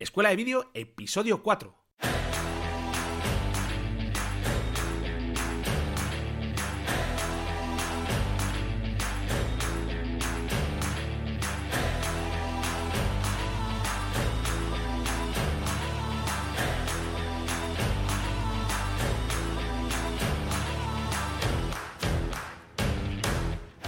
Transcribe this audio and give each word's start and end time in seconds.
Escuela 0.00 0.30
de 0.30 0.36
Vídeo, 0.36 0.70
episodio 0.72 1.42
4. 1.42 1.79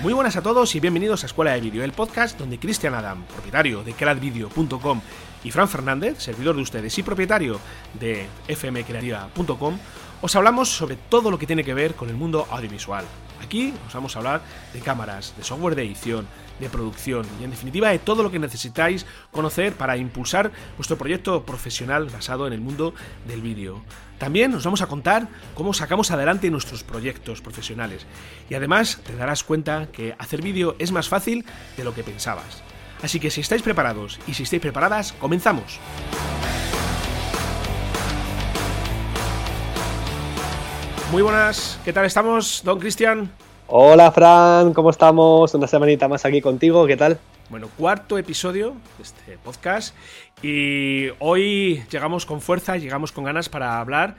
Muy 0.03 0.14
buenas 0.14 0.34
a 0.34 0.43
todos 0.43 0.75
y 0.75 0.80
bienvenidos 0.80 1.23
a 1.23 1.27
Escuela 1.27 1.53
de 1.53 1.61
Vídeo, 1.61 1.85
el 1.85 1.93
podcast 1.93 2.37
donde 2.37 2.59
Cristian 2.59 2.93
Adam, 2.93 3.23
propietario 3.23 3.85
de 3.85 3.93
cradvideo.com 3.93 5.00
y 5.45 5.50
Fran 5.53 5.68
Fernández, 5.68 6.18
servidor 6.18 6.57
de 6.57 6.62
ustedes 6.62 6.98
y 6.98 7.05
propietario 7.05 7.61
de 8.00 8.27
fmcreativa.com, 8.49 9.79
os 10.22 10.36
hablamos 10.36 10.68
sobre 10.68 10.96
todo 10.96 11.31
lo 11.32 11.39
que 11.39 11.49
tiene 11.49 11.64
que 11.64 11.75
ver 11.75 11.96
con 11.96 12.08
el 12.08 12.14
mundo 12.14 12.46
audiovisual. 12.49 13.04
Aquí 13.43 13.75
os 13.89 13.93
vamos 13.93 14.14
a 14.14 14.21
hablar 14.21 14.43
de 14.72 14.80
cámaras, 14.80 15.35
de 15.36 15.43
software 15.43 15.75
de 15.75 15.82
edición, 15.82 16.29
de 16.61 16.71
producción 16.71 17.26
y 17.40 17.44
en 17.44 17.50
definitiva 17.50 17.90
de 17.90 17.99
todo 17.99 18.22
lo 18.22 18.30
que 18.30 18.39
necesitáis 18.39 19.04
conocer 19.32 19.75
para 19.75 19.96
impulsar 19.96 20.53
vuestro 20.77 20.96
proyecto 20.96 21.44
profesional 21.44 22.08
basado 22.08 22.46
en 22.46 22.53
el 22.53 22.61
mundo 22.61 22.94
del 23.27 23.43
vídeo. 23.43 23.82
También 24.18 24.54
os 24.54 24.64
vamos 24.64 24.80
a 24.80 24.86
contar 24.86 25.27
cómo 25.57 25.75
sacamos 25.75 26.13
adelante 26.13 26.50
nuestros 26.50 26.85
proyectos 26.85 27.41
profesionales 27.41 28.07
y 28.49 28.54
además 28.54 29.00
te 29.04 29.16
darás 29.16 29.43
cuenta 29.43 29.89
que 29.91 30.14
hacer 30.18 30.41
vídeo 30.41 30.77
es 30.79 30.93
más 30.93 31.08
fácil 31.08 31.44
de 31.77 31.82
lo 31.82 31.94
que 31.94 32.05
pensabas. 32.05 32.62
Así 33.02 33.19
que 33.19 33.33
si 33.33 33.41
estáis 33.41 33.62
preparados 33.62 34.20
y 34.28 34.34
si 34.34 34.44
estáis 34.44 34.62
preparadas, 34.62 35.12
comenzamos. 35.14 35.80
Muy 41.12 41.20
buenas, 41.20 41.78
¿qué 41.84 41.92
tal 41.92 42.06
estamos, 42.06 42.62
don 42.64 42.80
Cristian? 42.80 43.30
Hola 43.66 44.10
Fran, 44.12 44.72
¿cómo 44.72 44.88
estamos? 44.88 45.52
Una 45.52 45.66
semanita 45.66 46.08
más 46.08 46.24
aquí 46.24 46.41
contigo, 46.41 46.86
¿qué 46.86 46.96
tal? 46.96 47.19
Bueno, 47.50 47.69
cuarto 47.77 48.16
episodio 48.16 48.77
de 48.96 49.02
este 49.02 49.36
podcast 49.44 49.94
y 50.41 51.08
hoy 51.19 51.82
llegamos 51.91 52.24
con 52.24 52.41
fuerza, 52.41 52.78
llegamos 52.78 53.12
con 53.12 53.24
ganas 53.24 53.50
para 53.50 53.78
hablar 53.78 54.16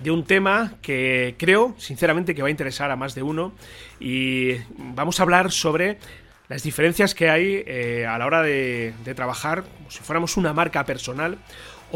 de 0.00 0.12
un 0.12 0.22
tema 0.22 0.74
que 0.82 1.34
creo, 1.36 1.74
sinceramente, 1.78 2.32
que 2.32 2.42
va 2.42 2.46
a 2.46 2.52
interesar 2.52 2.92
a 2.92 2.96
más 2.96 3.16
de 3.16 3.24
uno 3.24 3.52
y 3.98 4.52
vamos 4.78 5.18
a 5.18 5.24
hablar 5.24 5.50
sobre 5.50 5.98
las 6.46 6.62
diferencias 6.62 7.16
que 7.16 7.28
hay 7.28 7.64
eh, 7.66 8.06
a 8.08 8.16
la 8.18 8.26
hora 8.26 8.42
de, 8.42 8.94
de 9.04 9.14
trabajar 9.16 9.64
como 9.64 9.90
si 9.90 9.98
fuéramos 9.98 10.36
una 10.36 10.52
marca 10.52 10.84
personal 10.84 11.38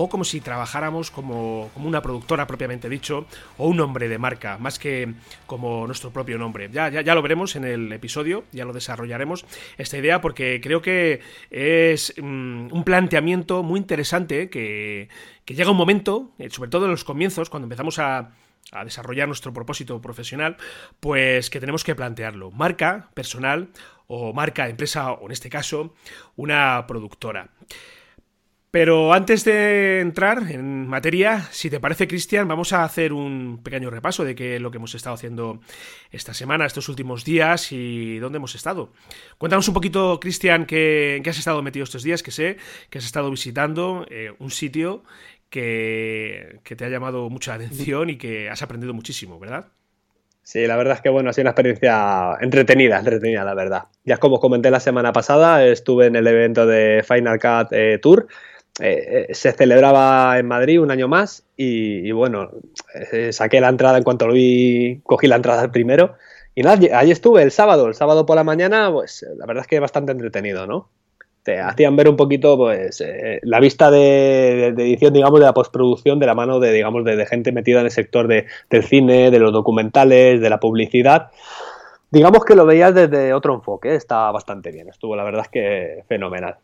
o 0.02 0.08
como 0.08 0.24
si 0.24 0.40
trabajáramos 0.40 1.10
como, 1.10 1.70
una 1.76 2.00
productora 2.00 2.46
propiamente 2.46 2.88
dicho, 2.88 3.26
o 3.58 3.68
un 3.68 3.76
nombre 3.76 4.08
de 4.08 4.16
marca, 4.16 4.56
más 4.56 4.78
que 4.78 5.12
como 5.46 5.86
nuestro 5.86 6.10
propio 6.10 6.38
nombre. 6.38 6.70
Ya, 6.72 6.88
ya, 6.88 7.14
lo 7.14 7.20
veremos 7.20 7.54
en 7.54 7.64
el 7.64 7.92
episodio, 7.92 8.44
ya 8.50 8.64
lo 8.64 8.72
desarrollaremos 8.72 9.44
esta 9.76 9.98
idea, 9.98 10.22
porque 10.22 10.62
creo 10.62 10.80
que 10.80 11.20
es 11.50 12.14
mm, 12.16 12.72
un 12.72 12.82
planteamiento 12.82 13.62
muy 13.62 13.78
interesante 13.78 14.48
que, 14.48 15.10
llega 15.44 15.70
un 15.70 15.76
momento, 15.76 16.30
eh, 16.38 16.48
sobre 16.48 16.70
todo 16.70 16.86
en 16.86 16.92
los 16.92 17.04
comienzos, 17.04 17.50
cuando 17.50 17.66
empezamos 17.66 17.98
a 17.98 18.30
a 18.72 18.84
desarrollar 18.84 19.26
nuestro 19.26 19.52
propósito 19.52 20.00
profesional, 20.00 20.56
pues 21.00 21.50
que 21.50 21.58
tenemos 21.58 21.82
que 21.82 21.96
plantearlo. 21.96 22.52
Marca 22.52 23.10
personal 23.14 23.70
o 24.06 24.32
marca 24.32 24.68
empresa, 24.68 25.10
o 25.10 25.26
en 25.26 25.32
este 25.32 25.50
caso, 25.50 25.92
una 26.36 26.86
productora. 26.86 27.50
Pero 28.70 29.12
antes 29.12 29.44
de 29.44 29.98
entrar 30.00 30.48
en 30.48 30.86
materia, 30.86 31.48
si 31.50 31.68
te 31.70 31.80
parece, 31.80 32.06
Cristian, 32.06 32.46
vamos 32.46 32.72
a 32.72 32.84
hacer 32.84 33.12
un 33.12 33.60
pequeño 33.64 33.90
repaso 33.90 34.24
de 34.24 34.36
qué 34.36 34.56
es 34.56 34.62
lo 34.62 34.70
que 34.70 34.76
hemos 34.76 34.94
estado 34.94 35.14
haciendo 35.14 35.60
esta 36.12 36.34
semana, 36.34 36.66
estos 36.66 36.88
últimos 36.88 37.25
días 37.25 37.72
y 37.72 38.19
dónde 38.20 38.36
hemos 38.36 38.54
estado. 38.54 38.92
Cuéntanos 39.38 39.66
un 39.66 39.75
poquito, 39.75 40.20
Cristian, 40.20 40.66
en 40.70 41.22
qué 41.22 41.31
has 41.31 41.38
estado 41.38 41.62
metido 41.62 41.82
estos 41.82 42.04
días, 42.04 42.22
que 42.22 42.31
sé 42.31 42.58
que 42.91 42.98
has 42.98 43.04
estado 43.04 43.28
visitando 43.28 44.06
eh, 44.08 44.34
un 44.38 44.53
sitio 44.53 45.02
que, 45.48 46.60
que 46.62 46.76
te 46.76 46.84
ha 46.84 46.88
llamado 46.88 47.28
mucha 47.28 47.54
atención 47.54 48.08
y 48.08 48.19
que 48.19 48.50
has 48.50 48.62
aprendido 48.62 48.94
muchísimo, 48.94 49.41
¿verdad? 49.41 49.72
Sí, 50.42 50.66
la 50.66 50.76
verdad 50.76 50.94
es 50.94 51.00
que 51.00 51.10
bueno, 51.10 51.31
ha 51.31 51.32
sido 51.32 51.42
una 51.42 51.50
experiencia 51.50 52.37
entretenida, 52.41 52.98
entretenida, 52.98 53.44
la 53.44 53.54
verdad. 53.54 53.84
Ya 54.04 54.16
como 54.19 54.38
comenté 54.41 54.70
la 54.70 54.81
semana 54.81 55.12
pasada, 55.12 55.64
estuve 55.64 56.06
en 56.06 56.16
el 56.16 56.26
evento 56.26 56.66
de 56.66 57.04
Final 57.06 57.38
Cut 57.41 57.72
eh, 57.72 57.98
Tour 58.00 58.28
eh, 58.80 59.26
eh, 59.28 59.34
se 59.34 59.52
celebraba 59.52 60.38
en 60.38 60.46
Madrid 60.46 60.80
un 60.80 60.91
año 60.91 61.06
más 61.06 61.44
y, 61.56 62.10
bueno, 62.12 62.50
eh, 63.12 63.32
saqué 63.32 63.60
la 63.60 63.68
entrada 63.68 63.98
en 63.98 64.04
cuanto 64.04 64.26
lo 64.26 64.32
vi, 64.32 65.00
cogí 65.04 65.26
la 65.26 65.36
entrada 65.36 65.70
primero 65.70 66.14
y 66.54 66.62
nada, 66.62 66.98
allí 66.98 67.10
estuve 67.10 67.42
el 67.42 67.50
sábado, 67.50 67.88
el 67.88 67.94
sábado 67.94 68.24
por 68.24 68.36
la 68.36 68.44
mañana, 68.44 68.90
pues 68.90 69.26
la 69.36 69.46
verdad 69.46 69.62
es 69.62 69.69
que 69.69 69.80
bastante 69.80 70.12
entretenido, 70.12 70.66
¿no? 70.66 70.88
Te 71.42 71.58
hacían 71.58 71.96
ver 71.96 72.08
un 72.08 72.16
poquito, 72.16 72.56
pues, 72.56 73.02
la 73.42 73.60
vista 73.60 73.90
de, 73.90 74.69
edición, 74.69 75.14
digamos, 75.14 75.40
de 75.40 75.46
la 75.46 75.54
postproducción 75.54 76.19
de 76.19 76.26
la 76.26 76.34
mano 76.34 76.60
de, 76.60 76.70
digamos, 76.70 77.04
de, 77.04 77.24
gente 77.24 77.50
metida 77.50 77.80
en 77.80 77.86
el 77.86 77.92
sector 77.92 78.28
de, 78.28 78.46
del 78.69 78.84
cine, 78.84 79.30
de 79.30 79.38
los 79.38 79.52
documentales, 79.52 80.40
de 80.40 80.50
la 80.50 80.60
publicidad. 80.60 81.30
Digamos 82.10 82.44
que 82.44 82.54
lo 82.54 82.66
veías 82.66 82.94
desde 82.94 83.32
otro 83.32 83.54
enfoque, 83.54 83.94
está 83.94 84.30
bastante 84.32 84.70
bien, 84.70 84.88
estuvo 84.88 85.16
la 85.16 85.24
verdad 85.24 85.42
es 85.42 85.48
que 85.48 86.04
fenomenal. 86.08 86.56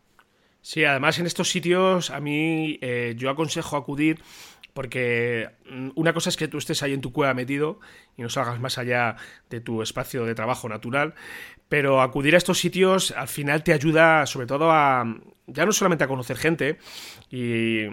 Sí, 0.66 0.84
además 0.84 1.16
en 1.20 1.26
estos 1.26 1.48
sitios 1.48 2.10
a 2.10 2.18
mí 2.18 2.80
eh, 2.82 3.14
yo 3.16 3.30
aconsejo 3.30 3.76
acudir 3.76 4.20
porque 4.74 5.48
mm, 5.70 5.90
una 5.94 6.12
cosa 6.12 6.28
es 6.28 6.36
que 6.36 6.48
tú 6.48 6.58
estés 6.58 6.82
ahí 6.82 6.92
en 6.92 7.00
tu 7.00 7.12
cueva 7.12 7.34
metido 7.34 7.78
y 8.16 8.22
no 8.22 8.28
salgas 8.28 8.58
más 8.58 8.76
allá 8.76 9.14
de 9.48 9.60
tu 9.60 9.80
espacio 9.80 10.24
de 10.24 10.34
trabajo 10.34 10.68
natural, 10.68 11.14
pero 11.68 12.02
acudir 12.02 12.34
a 12.34 12.38
estos 12.38 12.58
sitios 12.58 13.12
al 13.12 13.28
final 13.28 13.62
te 13.62 13.74
ayuda 13.74 14.26
sobre 14.26 14.48
todo 14.48 14.72
a 14.72 15.04
ya 15.46 15.64
no 15.64 15.70
solamente 15.70 16.02
a 16.02 16.08
conocer 16.08 16.36
gente 16.36 16.78
y 17.30 17.86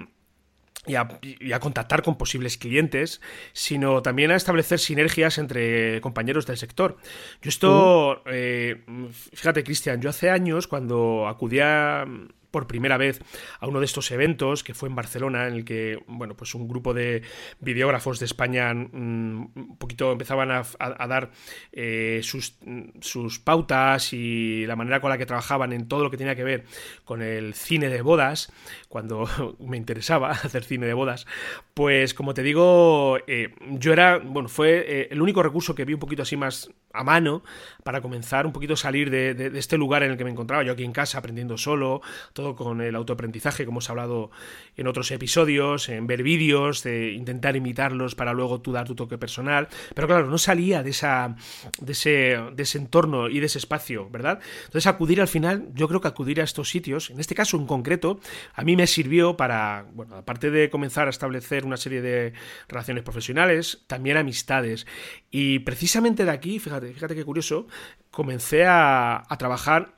y 0.86 0.96
a, 0.96 1.60
contactar 1.62 2.02
con 2.02 2.18
posibles 2.18 2.58
clientes, 2.58 3.22
sino 3.54 4.02
también 4.02 4.32
a 4.32 4.36
establecer 4.36 4.80
sinergias 4.80 5.38
entre 5.38 6.02
compañeros 6.02 6.46
del 6.46 6.58
sector. 6.58 6.98
Yo 7.42 7.50
esto, 7.50 8.22
eh, 8.26 8.84
fíjate 9.32 9.64
Cristian, 9.64 10.02
yo 10.02 10.10
hace 10.10 10.30
años 10.30 10.68
cuando 10.68 11.30
acudía 11.30 12.06
por 12.54 12.68
primera 12.68 12.98
vez 12.98 13.20
a 13.60 13.68
uno 13.68 13.80
de 13.80 13.86
estos 13.86 14.12
eventos 14.12 14.64
que 14.64 14.76
fue 14.76 14.88
en 14.88 14.96
Barcelona 14.96 15.48
en 15.48 15.56
el 15.56 15.66
que 15.66 16.04
bueno 16.06 16.38
pues 16.38 16.54
un 16.54 16.68
grupo 16.68 16.94
de 16.94 17.24
videógrafos 17.60 18.20
de 18.20 18.26
España 18.26 18.72
mm, 18.76 19.52
un 19.56 19.78
poquito 19.80 20.12
empezaban 20.12 20.52
a, 20.52 21.08
dar 21.08 21.32
eh, 21.72 22.22
sus, 22.22 22.60
sus, 23.02 23.40
pautas 23.40 24.14
y 24.14 24.68
la 24.68 24.76
manera 24.76 25.02
con 25.02 25.10
la 25.10 25.18
que 25.18 25.26
trabajaban 25.26 25.74
en 25.74 25.88
todo 25.88 26.04
lo 26.04 26.12
que 26.12 26.18
tenía 26.18 26.36
que 26.36 26.44
ver 26.44 26.66
con 27.06 27.24
el 27.24 27.56
cine 27.56 27.90
de 27.90 28.04
bodas 28.04 28.54
cuando 28.88 29.28
me 29.60 29.78
interesaba 29.78 30.30
hacer 30.44 30.64
cine 30.64 30.86
de 30.86 30.94
bodas 30.94 31.26
pues 31.74 32.14
como 32.14 32.36
te 32.36 32.44
digo 32.44 33.18
eh, 33.26 33.56
yo 33.80 33.94
era 33.94 34.20
bueno 34.20 34.48
fue 34.48 34.86
eh, 34.88 35.08
el 35.10 35.24
único 35.24 35.42
recurso 35.42 35.74
que 35.74 35.86
vi 35.86 35.96
un 35.96 36.00
poquito 36.00 36.22
así 36.22 36.38
más 36.38 36.70
a 36.94 37.04
mano 37.04 37.44
para 37.84 38.02
comenzar 38.02 38.46
un 38.46 38.54
poquito 38.54 38.76
a 38.76 38.78
salir 38.78 39.10
de, 39.10 39.52
este 39.56 39.78
lugar 39.78 40.04
en 40.04 40.12
el 40.12 40.18
que 40.18 40.24
me 40.24 40.30
encontraba 40.30 40.64
yo 40.64 40.74
aquí 40.74 40.84
en 40.84 40.94
casa 40.94 41.18
aprendiendo 41.18 41.58
solo 41.58 42.02
todo 42.34 42.56
con 42.56 42.82
el 42.82 42.96
autoaprendizaje 42.96 43.66
como 43.66 43.74
hemos 43.74 43.90
hablado 43.90 44.32
en 44.78 44.88
otros 44.88 45.10
episodios 45.12 45.90
en 45.90 46.06
ver 46.06 46.22
vídeos 46.22 46.84
de 46.84 47.12
intentar 47.12 47.56
imitarlos 47.56 48.14
para 48.14 48.34
luego 48.34 48.62
tú 48.62 48.72
dar 48.72 48.86
tu 48.86 48.94
toque 48.94 49.18
personal. 49.18 49.68
Pero 49.96 50.08
claro 50.08 50.28
no 50.28 50.38
salía 50.38 50.84
de 50.84 50.92
esa 50.92 51.36
de 51.80 51.92
ese, 51.92 52.40
de 52.54 52.64
ese 52.64 52.78
entorno 52.78 53.28
y 53.30 53.40
de 53.40 53.48
ese 53.48 53.58
espacio 53.58 54.10
verdad 54.10 54.40
entonces 54.66 54.86
acudir 54.86 55.20
al 55.20 55.28
final 55.28 55.70
yo 55.74 55.88
creo 55.88 56.00
que 56.00 56.08
acudir 56.08 56.42
a 56.42 56.44
estos 56.44 56.70
sitios 56.70 57.10
en 57.10 57.20
este 57.20 57.34
caso 57.34 57.58
en 57.58 57.66
concreto 57.66 58.20
a 58.54 58.64
mí 58.64 58.76
me 58.76 58.86
sirvió 58.86 59.36
para 59.36 59.88
bueno 59.94 60.16
aparte 60.16 60.52
de 60.52 60.70
comenzar 60.70 61.08
a 61.08 61.10
establecer 61.10 61.66
una 61.66 61.78
serie 61.78 62.02
de 62.02 62.34
relaciones 62.68 63.04
profesionales 63.04 63.84
también 63.88 64.18
amistades. 64.18 64.86
Y 65.32 65.60
precisamente 65.60 66.26
de 66.26 66.32
aquí 66.32 66.60
fíjate 66.60 66.83
fíjate, 66.92 67.16
qué 67.16 67.24
curioso, 67.24 67.68
comencé 68.12 68.66
a, 68.66 69.24
trabajar 69.38 69.94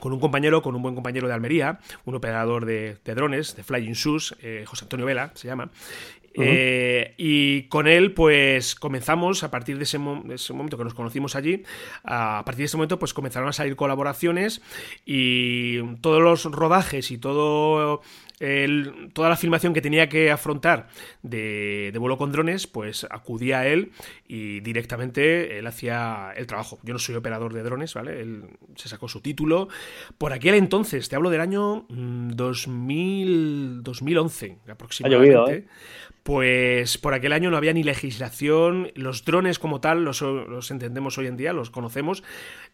con 0.00 0.12
un 0.12 0.20
compañero, 0.20 0.62
con 0.62 0.74
un 0.74 0.82
buen 0.82 0.94
compañero 0.94 1.28
de 1.28 1.34
Almería, 1.34 1.78
un 2.06 2.14
operador 2.14 2.64
de, 2.64 2.98
drones, 3.04 3.54
de 3.54 3.62
Flying 3.62 3.92
Shoes, 3.92 4.34
eh, 4.40 4.64
José 4.66 4.86
Antonio 4.86 5.04
Vela 5.06 5.30
se 5.34 5.46
llama. 5.46 5.70
Eh, 6.34 7.14
y 7.18 7.62
con 7.64 7.88
él, 7.88 8.12
pues 8.14 8.74
comenzamos 8.74 9.42
a 9.42 9.50
partir 9.50 9.78
de 9.78 9.84
ese, 9.84 9.98
momento 9.98 10.78
que 10.78 10.84
nos 10.84 10.94
conocimos 10.94 11.34
allí, 11.34 11.64
a 12.04 12.42
partir 12.44 12.60
de 12.60 12.66
ese 12.66 12.76
momento, 12.76 12.98
pues 12.98 13.14
comenzaron 13.14 13.48
a 13.48 13.52
salir 13.52 13.76
colaboraciones 13.76 14.62
y 15.04 15.82
todos 15.96 16.22
los 16.22 16.44
rodajes 16.44 17.10
y 17.10 17.18
todo 17.18 18.00
toda 19.12 19.28
la 19.28 19.36
filmación 19.36 19.74
que 19.74 19.82
tenía 19.82 20.08
que 20.08 20.30
afrontar 20.30 20.88
de, 21.22 21.92
vuelo 21.98 22.16
con 22.16 22.32
drones, 22.32 22.66
pues 22.66 23.06
acudía 23.10 23.60
a 23.60 23.66
él 23.66 23.92
y 24.26 24.60
directamente 24.60 25.58
él 25.58 25.66
hacía 25.66 26.32
el 26.34 26.46
trabajo. 26.46 26.78
Yo 26.82 26.94
no 26.94 26.98
soy 26.98 27.16
operador 27.16 27.52
de 27.52 27.62
drones, 27.62 27.92
¿vale? 27.92 28.20
Él 28.20 28.44
se 28.76 28.88
sacó 28.88 29.08
su 29.08 29.20
título. 29.20 29.68
Por 30.16 30.32
aquel 30.32 30.54
entonces, 30.54 31.08
te 31.08 31.16
hablo 31.16 31.28
del 31.28 31.42
año 31.42 31.84
2000, 31.88 33.80
mm, 33.80 33.82
2011 33.82 34.58
aproximadamente. 34.68 35.54
¿eh? 35.54 35.64
Pues 36.22 36.98
por 36.98 37.14
aquel 37.14 37.32
año 37.32 37.50
no 37.50 37.56
había 37.56 37.72
ni 37.72 37.82
legislación, 37.82 38.92
los 38.94 39.24
drones 39.24 39.58
como 39.58 39.80
tal, 39.80 40.04
los, 40.04 40.20
entendemos 40.70 41.16
hoy 41.16 41.26
en 41.26 41.38
día, 41.38 41.54
los 41.54 41.70
conocemos, 41.70 42.22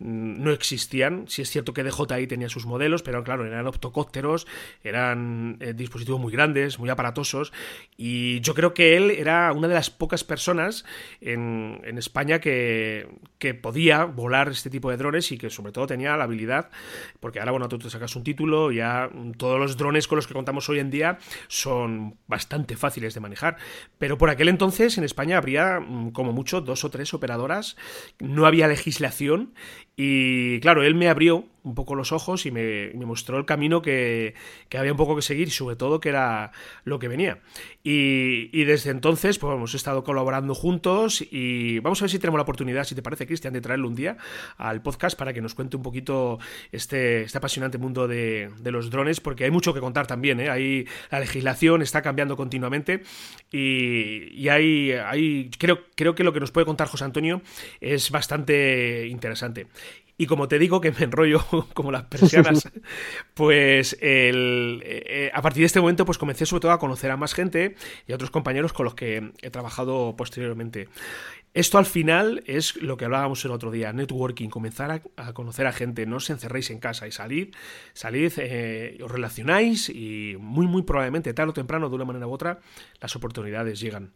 mm, 0.01 0.43
no 0.43 0.51
existían. 0.51 1.27
Sí 1.29 1.43
es 1.43 1.51
cierto 1.51 1.73
que 1.73 1.85
DJI 1.85 2.27
tenía 2.27 2.49
sus 2.49 2.67
modelos, 2.67 3.05
pero 3.05 3.23
claro, 3.23 3.47
eran 3.47 3.69
optocópteros, 3.69 4.49
eran 4.83 5.59
eh, 5.61 5.75
dispositivos 5.75 6.21
muy 6.21 6.33
grandes, 6.33 6.81
muy 6.81 6.91
aparatosos, 6.91 7.53
y 7.97 8.41
yo 8.41 8.53
creo 8.55 8.75
que 8.75 8.97
él 8.97 9.13
era 9.13 9.53
una 9.53 9.69
de 9.69 9.75
las 9.75 9.91
pocas 9.91 10.25
personas 10.25 10.85
en, 11.21 11.81
España 11.97 12.41
que, 12.41 13.09
que, 13.39 13.55
podía 13.55 14.05
volar 14.05 14.49
este 14.49 14.69
tipo 14.69 14.91
de 14.91 14.99
drones 14.99 15.33
y 15.33 15.39
que 15.39 15.49
sobre 15.49 15.73
todo 15.73 15.87
tenía 15.87 16.17
la 16.17 16.25
habilidad, 16.25 16.69
porque 17.21 17.39
ahora, 17.39 17.53
bueno, 17.53 17.69
tú 17.69 17.79
te 17.79 17.89
sacas 17.89 18.15
un 18.17 18.23
título, 18.23 18.71
ya 18.71 19.09
todos 19.39 19.59
los 19.59 19.77
drones 19.79 20.09
con 20.09 20.17
los 20.17 20.27
que 20.27 20.35
contamos 20.35 20.69
hoy 20.69 20.81
en 20.81 20.91
día 20.91 21.19
son 21.49 22.19
bastante 22.27 22.77
fáciles 22.77 23.15
de 23.15 23.21
manejar 23.21 23.36
pero 23.99 24.19
por 24.19 24.31
aquel 24.31 24.49
entonces 24.49 24.99
en 24.99 25.05
España 25.05 25.39
habría 25.39 25.81
mm, 25.81 26.11
como 26.13 26.33
mucho 26.33 26.61
dos 26.61 26.85
o 26.85 26.91
tres 26.91 27.15
operadoras, 27.15 27.77
no 28.19 28.47
había 28.47 28.69
legislación 28.69 29.55
y 29.97 30.61
claro, 30.61 30.83
él 30.83 30.95
me 30.95 31.09
abrió 31.09 31.47
un 31.67 31.75
poco 31.75 31.97
los 31.97 32.13
ojos 32.13 32.47
y 32.47 32.51
me, 32.51 32.93
mostró 32.95 33.39
el 33.39 33.45
camino 33.45 33.83
que, 33.83 34.35
había 34.77 34.93
un 34.93 34.97
poco 34.97 35.17
que 35.17 35.23
seguir 35.23 35.51
sobre 35.51 35.77
todo 35.77 36.01
que 36.01 36.09
era 36.09 36.53
lo 36.85 36.99
que 36.99 37.09
venía. 37.09 37.41
Y, 37.83 38.65
desde 38.65 38.91
entonces, 38.91 39.39
pues 39.39 39.53
hemos 39.55 39.75
estado 39.75 40.05
colaborando 40.05 40.55
juntos 40.55 41.25
y 41.31 41.81
vamos 41.81 42.01
a 42.01 42.05
ver 42.05 42.11
si 42.11 42.19
tenemos 42.19 42.39
la 42.39 42.43
oportunidad, 42.43 42.85
si 42.85 42.95
te 42.95 43.03
parece, 43.03 43.27
Cristian, 43.27 43.53
de 43.53 43.61
traerlo 43.61 43.89
un 43.89 43.95
día 43.95 44.17
al 44.57 44.83
podcast 44.83 45.19
para 45.19 45.33
que 45.33 45.43
nos 45.43 45.55
cuente 45.55 45.77
un 45.77 45.83
poquito 45.83 46.39
este, 46.73 47.23
este 47.23 47.39
apasionante 47.39 47.79
mundo 47.79 48.09
de, 48.09 48.51
los 48.65 48.91
drones, 48.91 49.21
porque 49.21 49.45
hay 49.45 49.51
mucho 49.51 49.75
que 49.75 49.81
contar 49.81 50.07
también. 50.07 50.41
¿eh? 50.41 50.51
Ahí 50.51 50.87
la 51.11 51.21
legislación 51.21 51.83
está 51.83 52.03
cambiando 52.03 52.37
continuamente 52.37 53.03
y, 53.51 54.33
y 54.35 54.49
hay, 54.49 54.93
hay 54.93 55.51
creo, 55.59 55.81
creo 55.95 56.15
que 56.15 56.25
lo 56.25 56.33
que 56.33 56.41
nos 56.41 56.51
puede 56.51 56.65
contar 56.65 56.89
José 56.89 57.05
Antonio 57.05 57.43
es 57.81 58.11
bastante 58.11 59.07
interesante. 59.09 59.67
Y 60.19 60.27
como 60.27 60.49
te 60.49 60.59
digo 60.59 60.81
que 60.81 60.93
me 60.93 61.05
enrollo 61.05 61.41
como 61.75 61.93
las 61.93 62.05
persianas, 62.05 62.69
pues 63.35 63.97
eh, 64.01 65.31
a 65.33 65.43
partir 65.43 65.61
de 65.61 65.67
este 65.67 65.81
momento 65.81 66.05
pues 66.05 66.19
comencé 66.19 66.47
sobre 66.47 66.63
todo 66.63 66.73
a 66.73 66.79
conocer 66.79 67.11
a 67.11 67.17
más 67.17 67.35
gente 67.35 67.77
y 68.07 68.13
a 68.13 68.15
otros 68.15 68.31
compañeros 68.31 68.73
con 68.73 68.85
los 68.85 68.95
que 68.95 69.33
he 69.43 69.51
trabajado 69.51 70.15
posteriormente. 70.17 70.89
Esto 71.57 71.79
al 71.79 71.87
final 71.87 72.43
es 72.47 72.77
lo 72.77 72.99
que 72.99 73.07
hablábamos 73.07 73.43
el 73.47 73.51
otro 73.51 73.71
día, 73.71 73.91
networking, 73.91 74.51
comenzar 74.51 75.01
a, 75.17 75.33
conocer 75.33 75.67
a 75.67 75.73
gente, 75.73 76.05
no 76.05 76.17
os 76.17 76.29
encerréis 76.29 76.71
en 76.71 76.81
casa 76.81 77.07
y 77.07 77.13
salid, 77.13 77.55
salid, 77.95 78.33
eh, 78.37 78.99
os 79.03 79.11
relacionáis 79.11 79.89
y 79.89 80.37
muy 80.39 80.67
muy 80.67 80.83
probablemente 80.83 81.33
tarde 81.33 81.51
o 81.51 81.55
temprano 81.55 81.89
de 81.89 81.95
una 81.95 82.05
manera 82.05 82.27
u 82.27 82.33
otra 82.33 82.59
las 83.01 83.17
oportunidades 83.17 83.81
llegan. 83.81 84.13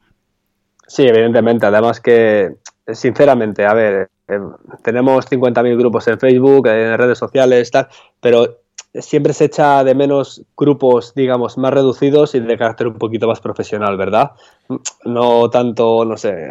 Sí, 0.87 1.06
evidentemente, 1.06 1.64
además 1.64 2.00
que 2.00 2.56
sinceramente, 2.93 3.64
a 3.64 3.73
ver, 3.73 4.11
eh, 4.31 4.41
tenemos 4.82 5.27
50.000 5.31 5.77
grupos 5.77 6.06
en 6.09 6.19
Facebook, 6.19 6.69
en 6.69 6.97
redes 6.97 7.19
sociales, 7.19 7.71
tal, 7.71 7.88
pero 8.21 8.61
siempre 8.94 9.32
se 9.32 9.44
echa 9.44 9.85
de 9.85 9.94
menos 9.94 10.43
grupos, 10.56 11.15
digamos, 11.15 11.56
más 11.59 11.73
reducidos 11.73 12.35
y 12.35 12.41
de 12.41 12.59
carácter 12.59 12.88
un 12.88 12.99
poquito 12.99 13.29
más 13.29 13.41
profesional, 13.41 13.97
¿verdad? 13.97 14.32
No 15.05 15.49
tanto, 15.49 16.05
no 16.05 16.17
sé, 16.17 16.49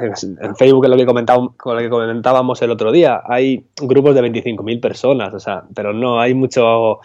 en 0.00 0.56
Facebook, 0.56 0.82
con 1.56 1.76
lo 1.76 1.82
que 1.82 1.90
comentábamos 1.90 2.62
el 2.62 2.70
otro 2.70 2.90
día, 2.90 3.22
hay 3.26 3.66
grupos 3.76 4.14
de 4.14 4.22
25.000 4.22 4.80
personas, 4.80 5.34
o 5.34 5.40
sea, 5.40 5.64
pero 5.74 5.92
no, 5.92 6.20
hay 6.20 6.32
mucho, 6.32 7.00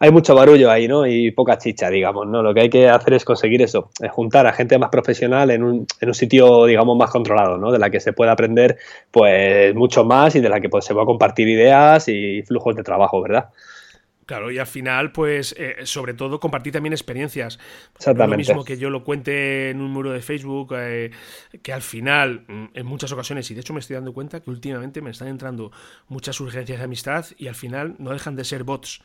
hay 0.00 0.10
mucho 0.10 0.34
barullo 0.34 0.70
ahí, 0.70 0.88
¿no? 0.88 1.06
Y 1.06 1.30
poca 1.30 1.58
chicha, 1.58 1.88
digamos, 1.88 2.26
¿no? 2.26 2.42
Lo 2.42 2.52
que 2.52 2.62
hay 2.62 2.70
que 2.70 2.88
hacer 2.88 3.14
es 3.14 3.24
conseguir 3.24 3.62
eso, 3.62 3.90
es 4.00 4.10
juntar 4.10 4.46
a 4.46 4.52
gente 4.52 4.78
más 4.78 4.90
profesional 4.90 5.50
en 5.50 5.62
un, 5.62 5.86
en 6.00 6.08
un 6.08 6.14
sitio, 6.14 6.64
digamos, 6.66 6.96
más 6.96 7.10
controlado, 7.10 7.56
¿no? 7.56 7.70
De 7.70 7.78
la 7.78 7.90
que 7.90 8.00
se 8.00 8.12
pueda 8.12 8.32
aprender, 8.32 8.78
pues, 9.12 9.74
mucho 9.74 10.04
más 10.04 10.34
y 10.34 10.40
de 10.40 10.48
la 10.48 10.60
que 10.60 10.68
pues, 10.68 10.84
se 10.84 10.94
va 10.94 11.02
a 11.02 11.06
compartir 11.06 11.48
ideas 11.48 12.08
y 12.08 12.42
flujos 12.42 12.74
de 12.74 12.82
trabajo, 12.82 13.22
¿verdad? 13.22 13.50
Claro, 14.26 14.50
y 14.50 14.58
al 14.58 14.66
final, 14.66 15.12
pues, 15.12 15.54
eh, 15.58 15.76
sobre 15.84 16.14
todo 16.14 16.40
compartir 16.40 16.72
también 16.72 16.92
experiencias. 16.92 17.58
Exactamente. 17.96 18.30
lo 18.30 18.36
mismo 18.38 18.64
que 18.64 18.78
yo 18.78 18.90
lo 18.90 19.04
cuente 19.04 19.70
en 19.70 19.80
un 19.80 19.90
muro 19.90 20.12
de 20.12 20.22
Facebook, 20.22 20.74
eh, 20.76 21.10
que 21.62 21.72
al 21.72 21.82
final, 21.82 22.44
mm, 22.48 22.64
en 22.74 22.86
muchas 22.86 23.12
ocasiones, 23.12 23.50
y 23.50 23.54
de 23.54 23.60
hecho 23.60 23.74
me 23.74 23.80
estoy 23.80 23.94
dando 23.94 24.12
cuenta 24.14 24.40
que 24.40 24.50
últimamente 24.50 25.02
me 25.02 25.10
están 25.10 25.28
entrando 25.28 25.72
muchas 26.08 26.40
urgencias 26.40 26.78
de 26.78 26.84
amistad 26.84 27.26
y 27.36 27.48
al 27.48 27.54
final 27.54 27.96
no 27.98 28.10
dejan 28.10 28.36
de 28.36 28.44
ser 28.44 28.64
bots. 28.64 29.02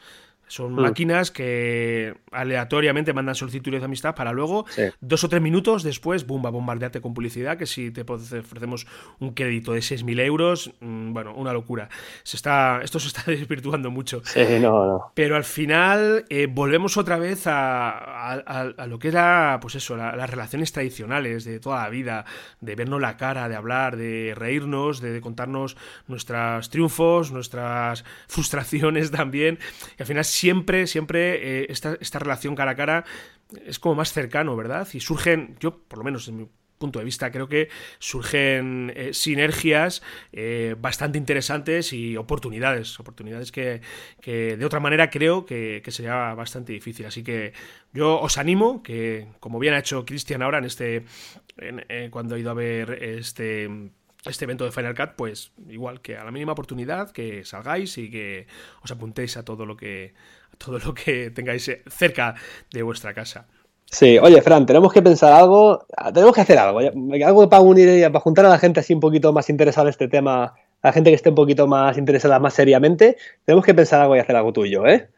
Son 0.49 0.73
mm. 0.73 0.81
máquinas 0.81 1.31
que 1.31 2.15
aleatoriamente 2.31 3.13
mandan 3.13 3.35
solicitudes 3.35 3.79
de 3.79 3.85
amistad 3.85 4.15
para 4.15 4.33
luego, 4.33 4.65
dos 4.99 5.23
o 5.23 5.29
tres 5.29 5.41
minutos 5.41 5.83
después, 5.83 6.25
boom, 6.27 6.43
va 6.43 6.49
a 6.49 6.51
bombardearte 6.51 7.01
con 7.01 7.13
publicidad, 7.13 7.57
que 7.57 7.65
si 7.65 7.91
te 7.91 8.01
ofrecemos 8.01 8.87
un 9.19 9.33
crédito 9.33 9.73
de 9.73 9.79
6.000 9.79 10.19
euros, 10.21 10.71
mm, 10.81 11.13
bueno, 11.13 11.33
una 11.35 11.53
locura. 11.53 11.89
Se 12.23 12.35
está, 12.35 12.81
esto 12.83 12.99
se 12.99 13.07
está 13.07 13.23
desvirtuando 13.31 13.91
mucho. 13.91 14.21
Sí, 14.25 14.41
no, 14.59 14.85
no. 14.85 15.11
Pero 15.13 15.35
al 15.35 15.43
final 15.43 16.25
eh, 16.29 16.47
volvemos 16.49 16.97
otra 16.97 17.17
vez 17.17 17.43
a, 17.45 18.85
lo 18.87 18.99
que 18.99 19.09
era, 19.09 19.59
pues 19.61 19.75
eso, 19.75 19.95
las 19.95 20.29
relaciones 20.29 20.71
tradicionales 20.71 21.45
de 21.45 21.59
toda 21.59 21.83
la 21.83 21.89
vida, 21.89 22.25
de 22.59 22.75
vernos 22.75 22.99
la 22.99 23.17
cara, 23.17 23.47
de 23.47 23.55
hablar, 23.55 23.97
de 23.97 24.33
reírnos, 24.35 24.99
de, 25.01 25.21
contarnos 25.21 25.77
nuestros 26.07 26.69
triunfos, 26.69 27.31
nuestras 27.31 28.03
frustraciones 28.27 29.11
también. 29.11 29.59
Y 29.97 30.01
al 30.01 30.07
final 30.07 30.25
siempre, 30.39 30.87
siempre 30.87 31.61
eh, 31.61 31.65
esta, 31.69 31.97
esta, 31.99 32.19
relación 32.19 32.55
cara 32.55 32.71
a 32.71 32.75
cara 32.75 33.05
es 33.65 33.77
como 33.79 33.95
más 33.95 34.13
cercano, 34.13 34.55
¿verdad? 34.55 34.87
Y 34.93 34.99
surgen, 35.01 35.57
yo 35.59 35.79
por 35.79 35.97
lo 35.99 36.05
menos 36.05 36.27
en 36.27 36.37
mi 36.37 36.47
punto 36.77 36.99
de 36.99 37.05
vista, 37.05 37.29
creo 37.29 37.49
que 37.49 37.67
surgen 37.99 38.93
eh, 38.95 39.13
sinergias 39.13 40.01
eh, 40.31 40.75
bastante 40.79 41.17
interesantes 41.17 41.91
y 41.91 42.15
oportunidades, 42.15 42.97
oportunidades 43.01 43.51
que, 43.51 43.81
de 44.23 44.65
otra 44.65 44.79
manera 44.79 45.09
creo 45.09 45.45
que, 45.45 45.83
sería 45.87 46.33
bastante 46.35 46.71
difícil. 46.71 47.05
Así 47.05 47.21
que 47.21 47.51
yo 47.91 48.21
os 48.21 48.37
animo 48.37 48.81
que, 48.81 49.27
como 49.41 49.59
bien 49.59 49.73
ha 49.73 49.79
hecho 49.79 50.05
Cristian 50.05 50.41
ahora 50.41 50.59
en 50.59 50.65
este, 50.65 51.03
cuando 52.11 52.35
ha 52.35 52.39
ido 52.39 52.51
a 52.51 52.53
ver 52.53 53.03
este 53.03 53.91
este 54.25 54.45
evento 54.45 54.65
de 54.65 54.71
Final 54.71 54.95
Cut, 54.95 55.11
pues 55.15 55.51
igual 55.69 56.01
que 56.01 56.17
a 56.17 56.23
la 56.23 56.31
mínima 56.31 56.51
oportunidad, 56.51 57.11
que 57.11 57.45
salgáis 57.45 57.97
y 57.97 58.09
que 58.09 58.47
os 58.83 58.91
apuntéis 58.91 59.37
a 59.37 59.45
todo 59.45 59.65
lo 59.65 59.77
que, 59.77 60.13
a 60.53 60.57
todo 60.57 60.79
lo 60.79 60.93
que 60.93 61.31
tengáis 61.31 61.71
cerca 61.87 62.35
de 62.71 62.83
vuestra 62.83 63.13
casa. 63.13 63.47
Sí, 63.91 64.19
oye, 64.19 64.41
Fran, 64.41 64.65
tenemos 64.65 64.93
que 64.93 65.01
pensar 65.01 65.33
algo, 65.33 65.85
tenemos 66.13 66.35
que 66.35 66.41
hacer 66.41 66.59
algo, 66.59 66.79
algo 66.79 67.49
para 67.49 67.61
unir, 67.61 68.03
para 68.03 68.19
juntar 68.19 68.45
a 68.45 68.49
la 68.49 68.59
gente 68.59 68.79
así 68.81 68.93
un 68.93 68.99
poquito 68.99 69.33
más 69.33 69.49
interesada 69.49 69.87
en 69.87 69.89
este 69.89 70.07
tema, 70.07 70.43
a 70.43 70.55
la 70.83 70.93
gente 70.93 71.09
que 71.09 71.15
esté 71.15 71.29
un 71.29 71.35
poquito 71.35 71.65
más 71.65 71.97
interesada 71.97 72.37
más 72.39 72.53
seriamente, 72.53 73.17
tenemos 73.45 73.65
que 73.65 73.73
pensar 73.73 74.01
algo 74.01 74.15
y 74.15 74.19
hacer 74.19 74.35
algo 74.35 74.53
tuyo, 74.53 74.85
¿eh? 74.85 75.09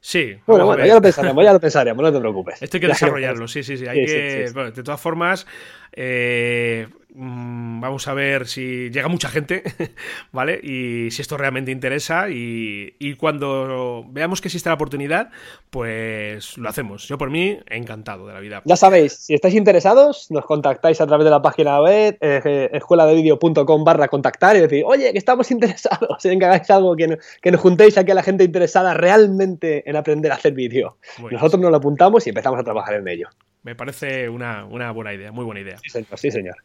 Sí. 0.00 0.36
Bueno, 0.46 0.66
bueno, 0.66 0.84
ya 0.84 0.94
lo 0.94 1.00
pensaremos, 1.00 1.42
ya 1.42 1.52
lo 1.52 1.60
pensaremos, 1.60 2.02
no 2.02 2.12
te 2.12 2.20
preocupes. 2.20 2.62
Esto 2.62 2.76
hay 2.76 2.80
que 2.82 2.88
desarrollarlo, 2.88 3.48
sí, 3.48 3.62
sí, 3.62 3.78
sí. 3.78 3.86
Hay 3.86 4.04
que, 4.04 4.50
Bueno, 4.52 4.70
de 4.70 4.82
todas 4.82 5.00
formas, 5.00 5.46
eh, 5.92 6.88
Mm, 7.16 7.80
vamos 7.80 8.08
a 8.08 8.14
ver 8.14 8.48
si 8.48 8.90
llega 8.90 9.06
mucha 9.06 9.28
gente, 9.28 9.62
¿vale? 10.32 10.58
Y 10.60 11.12
si 11.12 11.22
esto 11.22 11.36
realmente 11.36 11.70
interesa 11.70 12.28
y, 12.28 13.14
cuando 13.18 14.04
veamos 14.08 14.40
que 14.40 14.48
existe 14.48 14.68
la 14.68 14.74
oportunidad, 14.74 15.30
pues 15.70 16.58
lo 16.58 16.68
hacemos. 16.68 17.06
Yo 17.06 17.16
por 17.16 17.30
mí, 17.30 17.60
encantado 17.68 18.26
de 18.26 18.34
la 18.34 18.40
vida. 18.40 18.62
Ya 18.64 18.76
sabéis, 18.76 19.12
si 19.12 19.34
estáis 19.34 19.54
interesados, 19.54 20.28
nos 20.30 20.44
contactáis 20.44 21.00
a 21.00 21.06
través 21.06 21.24
de 21.24 21.30
la 21.30 21.40
página 21.40 21.80
web 21.80 22.18
eh, 22.20 22.70
escueladevideo.com 22.72 23.84
barra 23.84 24.08
contactar 24.08 24.56
y 24.56 24.60
decir, 24.60 24.82
oye, 24.84 25.12
que 25.12 25.18
estamos 25.18 25.50
interesados 25.52 26.24
en 26.24 26.40
que 26.40 26.44
hagáis 26.44 26.68
algo, 26.70 26.96
que, 26.96 27.50
nos 27.52 27.60
juntéis 27.60 27.96
aquí 27.96 28.10
a 28.10 28.14
la 28.16 28.24
gente 28.24 28.42
interesada 28.42 28.94
realmente 28.94 29.88
en 29.88 29.94
aprender 29.94 30.32
a 30.32 30.34
hacer 30.34 30.52
vídeo. 30.52 30.98
Nosotros 31.30 31.60
nos 31.60 31.70
lo 31.70 31.76
apuntamos 31.76 32.26
y 32.26 32.30
empezamos 32.30 32.58
a 32.58 32.64
trabajar 32.64 32.94
en 32.94 33.06
ello. 33.06 33.28
Me 33.62 33.76
parece 33.76 34.28
una, 34.28 34.64
buena 34.64 35.14
idea, 35.14 35.30
muy 35.30 35.44
buena 35.44 35.60
idea. 35.60 35.78
Sí, 35.78 35.90
señor. 35.90 36.18
Sí, 36.18 36.30
señor. 36.30 36.56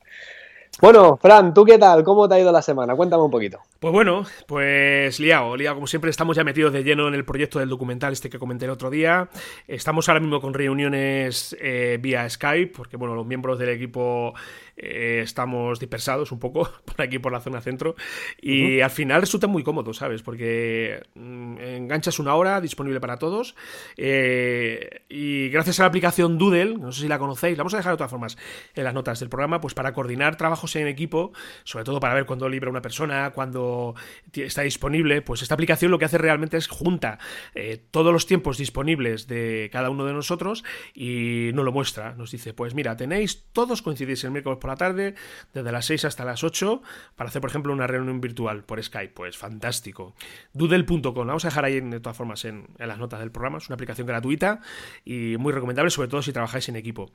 Bueno, 0.82 1.18
Fran, 1.18 1.54
¿tú 1.54 1.66
qué 1.66 1.78
tal? 1.78 2.06
¿Cómo 2.06 2.30
te 2.30 2.36
ha 2.36 2.40
ido 2.40 2.54
la 2.54 2.62
semana? 2.62 2.96
Cuéntame 2.96 3.24
un 3.24 3.32
poquito. 3.32 3.60
Pues 3.80 3.92
bueno, 3.92 4.24
pues 4.48 5.20
liado, 5.20 5.58
liado. 5.58 5.76
Como 5.76 5.88
siempre, 5.88 6.10
estamos 6.10 6.38
ya 6.38 6.46
metidos 6.46 6.72
de 6.72 6.84
lleno 6.84 7.08
en 7.10 7.16
el 7.16 7.26
proyecto 7.26 7.60
del 7.60 7.68
documental 7.68 8.14
este 8.14 8.30
que 8.30 8.40
comenté 8.40 8.64
el 8.64 8.72
otro 8.72 8.90
día. 8.90 9.30
Estamos 9.68 10.08
ahora 10.08 10.22
mismo 10.22 10.40
con 10.40 10.54
reuniones 10.54 11.56
eh, 11.60 11.98
vía 12.00 12.30
Skype, 12.30 12.72
porque 12.76 12.96
bueno, 12.96 13.14
los 13.14 13.26
miembros 13.26 13.60
del 13.60 13.70
equipo 13.70 14.34
eh, 14.80 15.22
estamos 15.24 15.80
dispersados 15.80 16.32
un 16.32 16.40
poco 16.40 16.70
por 16.86 17.02
aquí, 17.02 17.20
por 17.20 17.32
la 17.32 17.42
zona 17.42 17.62
centro. 17.62 17.96
Y 18.42 18.82
al 18.82 18.90
final 18.90 19.22
resulta 19.22 19.48
muy 19.48 19.64
cómodo, 19.64 19.94
¿sabes? 19.94 20.22
Porque 20.22 21.02
mm, 21.16 21.58
enganchas 21.60 22.20
una 22.20 22.36
hora 22.36 22.62
disponible 22.62 23.00
para 23.00 23.18
todos. 23.18 23.56
Eh, 23.98 25.02
y 25.10 25.50
gracias 25.50 25.80
a 25.80 25.84
la 25.84 25.88
aplicación 25.88 26.38
Doodle, 26.38 26.78
no 26.78 26.92
sé 26.92 27.02
si 27.02 27.08
la 27.08 27.20
conocéis, 27.20 27.58
la 27.58 27.64
vamos 27.64 27.74
a 27.74 27.78
dejar 27.78 27.94
de 27.94 27.98
todas 27.98 28.12
formas 28.12 28.38
en 28.74 28.84
las 28.84 28.94
notas 28.94 29.20
del 29.20 29.30
programa, 29.30 29.60
pues 29.60 29.74
para 29.74 29.94
coordinar 29.94 30.38
trabajos 30.38 30.76
en 30.76 30.88
equipo, 30.88 31.34
sobre 31.64 31.86
todo 31.86 32.00
para 32.00 32.14
ver 32.14 32.26
cuándo 32.26 32.48
libra 32.48 32.70
una 32.70 32.82
persona, 32.82 33.32
cuándo 33.32 33.96
está 34.34 34.62
disponible, 34.62 35.22
pues 35.22 35.42
esta 35.42 35.56
aplicación 35.56 35.92
lo 35.92 36.00
que 36.00 36.06
hace 36.06 36.18
realmente 36.18 36.58
es 36.58 36.68
junta 36.68 37.20
eh, 37.56 37.84
todos 37.92 38.14
los 38.14 38.26
tiempos 38.26 38.58
disponibles 38.58 39.28
de 39.28 39.70
cada 39.72 39.90
uno 39.90 40.06
de 40.06 40.14
nosotros 40.14 40.64
y 40.94 41.52
nos 41.54 41.66
lo 41.66 41.72
muestra. 41.72 42.14
Nos 42.14 42.32
dice, 42.32 42.54
pues 42.54 42.74
mira, 42.74 42.96
tenéis, 42.96 43.46
todos 43.52 43.82
coincidís 43.82 44.24
el 44.24 44.32
miércoles 44.32 44.60
por 44.60 44.69
la 44.70 44.76
tarde, 44.76 45.16
desde 45.54 45.72
las 45.72 45.86
6 45.86 46.06
hasta 46.06 46.26
las 46.26 46.44
8, 46.44 46.82
para 47.16 47.30
hacer, 47.30 47.42
por 47.42 47.50
ejemplo, 47.50 47.74
una 47.74 47.88
reunión 47.88 48.22
virtual 48.22 48.64
por 48.64 48.82
Skype. 48.84 49.14
Pues 49.14 49.38
fantástico. 49.38 50.16
Doodle.com, 50.54 51.28
vamos 51.28 51.46
a 51.46 51.50
dejar 51.50 51.66
ahí 51.66 51.80
de 51.80 52.00
todas 52.00 52.18
formas 52.18 52.46
en, 52.46 52.68
las 52.78 52.98
notas 52.98 53.20
del 53.20 53.32
programa. 53.32 53.58
Es 53.58 53.68
una 53.68 53.76
aplicación 53.76 54.08
gratuita 54.08 54.62
y 55.04 55.38
muy 55.38 55.54
recomendable, 55.54 55.92
sobre 55.92 56.08
todo 56.08 56.22
si 56.22 56.32
trabajáis 56.32 56.70
en 56.70 56.76
equipo. 56.76 57.12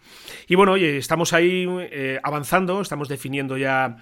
Y 0.46 0.54
bueno, 0.54 0.73
oye, 0.73 0.99
estamos 0.99 1.32
ahí 1.32 1.66
eh, 1.90 2.20
avanzando, 2.23 2.80
estamos 2.80 3.08
definiendo 3.08 3.56
ya 3.56 3.96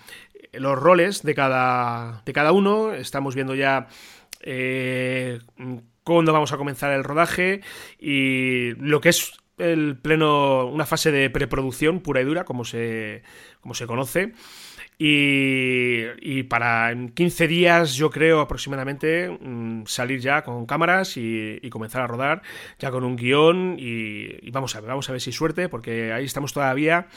los 0.52 0.78
roles 0.78 1.22
de 1.22 1.34
cada, 1.34 2.22
de 2.24 2.32
cada 2.32 2.52
uno. 2.52 2.92
Estamos 2.92 3.34
viendo 3.34 3.54
ya 3.54 3.88
eh, 4.40 5.38
cuándo 6.04 6.32
vamos 6.32 6.52
a 6.52 6.56
comenzar 6.56 6.92
el 6.92 7.04
rodaje 7.04 7.60
y 7.98 8.74
lo 8.74 9.00
que 9.00 9.10
es 9.10 9.41
el 9.58 9.96
pleno, 9.96 10.66
una 10.66 10.86
fase 10.86 11.10
de 11.10 11.30
preproducción 11.30 12.00
pura 12.00 12.20
y 12.20 12.24
dura, 12.24 12.44
como 12.44 12.64
se, 12.64 13.22
como 13.60 13.74
se 13.74 13.86
conoce. 13.86 14.32
Y, 14.98 16.04
y, 16.20 16.44
para 16.44 16.92
en 16.92 17.08
15 17.08 17.48
días, 17.48 17.94
yo 17.94 18.10
creo 18.10 18.40
aproximadamente, 18.40 19.30
mm, 19.30 19.84
salir 19.86 20.20
ya 20.20 20.42
con 20.42 20.64
cámaras 20.66 21.16
y, 21.16 21.58
comenzar 21.70 22.02
a 22.02 22.06
rodar, 22.06 22.42
ya 22.78 22.90
con 22.90 23.02
un 23.04 23.16
guion. 23.16 23.76
Y, 23.78 24.46
y, 24.46 24.50
vamos 24.52 24.76
a 24.76 24.80
ver, 24.80 24.88
vamos 24.88 25.08
a 25.08 25.12
ver 25.12 25.20
si 25.20 25.32
suerte, 25.32 25.68
porque 25.68 26.12
ahí 26.12 26.24
estamos 26.24 26.52
todavía 26.52 27.08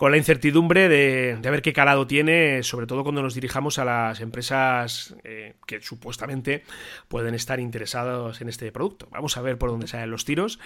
con 0.00 0.12
la 0.12 0.16
incertidumbre 0.16 0.88
de, 0.88 1.36
ver 1.42 1.60
qué 1.60 1.74
calado 1.74 2.06
tiene, 2.06 2.62
sobre 2.62 2.86
todo 2.86 3.02
cuando 3.02 3.20
nos 3.20 3.34
dirijamos 3.34 3.78
a 3.78 3.84
las 3.84 4.22
empresas 4.22 5.14
eh, 5.24 5.56
que 5.66 5.82
supuestamente 5.82 6.62
pueden 7.08 7.34
estar 7.34 7.60
interesados 7.60 8.40
en 8.40 8.48
este 8.48 8.72
producto. 8.72 9.08
Vamos 9.10 9.36
a 9.36 9.42
ver 9.42 9.58
por 9.58 9.68
dónde 9.68 9.88
salen 9.88 10.10
los 10.10 10.24
tiros 10.24 10.58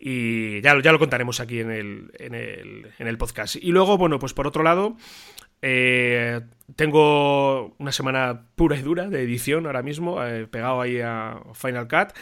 y 0.00 0.60
ya, 0.62 0.76
ya 0.82 0.90
lo 0.90 0.98
contaremos 0.98 1.38
aquí 1.38 1.60
en 1.60 1.70
el, 1.70 2.10
en, 2.18 2.34
el, 2.34 2.90
en 2.98 3.06
el 3.06 3.16
podcast. 3.16 3.54
Y 3.54 3.70
luego, 3.70 3.96
bueno, 3.96 4.18
pues 4.18 4.34
por 4.34 4.48
otro 4.48 4.64
lado, 4.64 4.96
eh, 5.62 6.40
tengo 6.74 7.76
una 7.78 7.92
semana 7.92 8.46
pura 8.56 8.76
y 8.76 8.82
dura 8.82 9.08
de 9.08 9.22
edición 9.22 9.66
ahora 9.66 9.82
mismo, 9.82 10.20
eh, 10.24 10.48
pegado 10.48 10.80
ahí 10.80 10.98
a 11.00 11.40
Final 11.54 11.86
Cut 11.86 12.12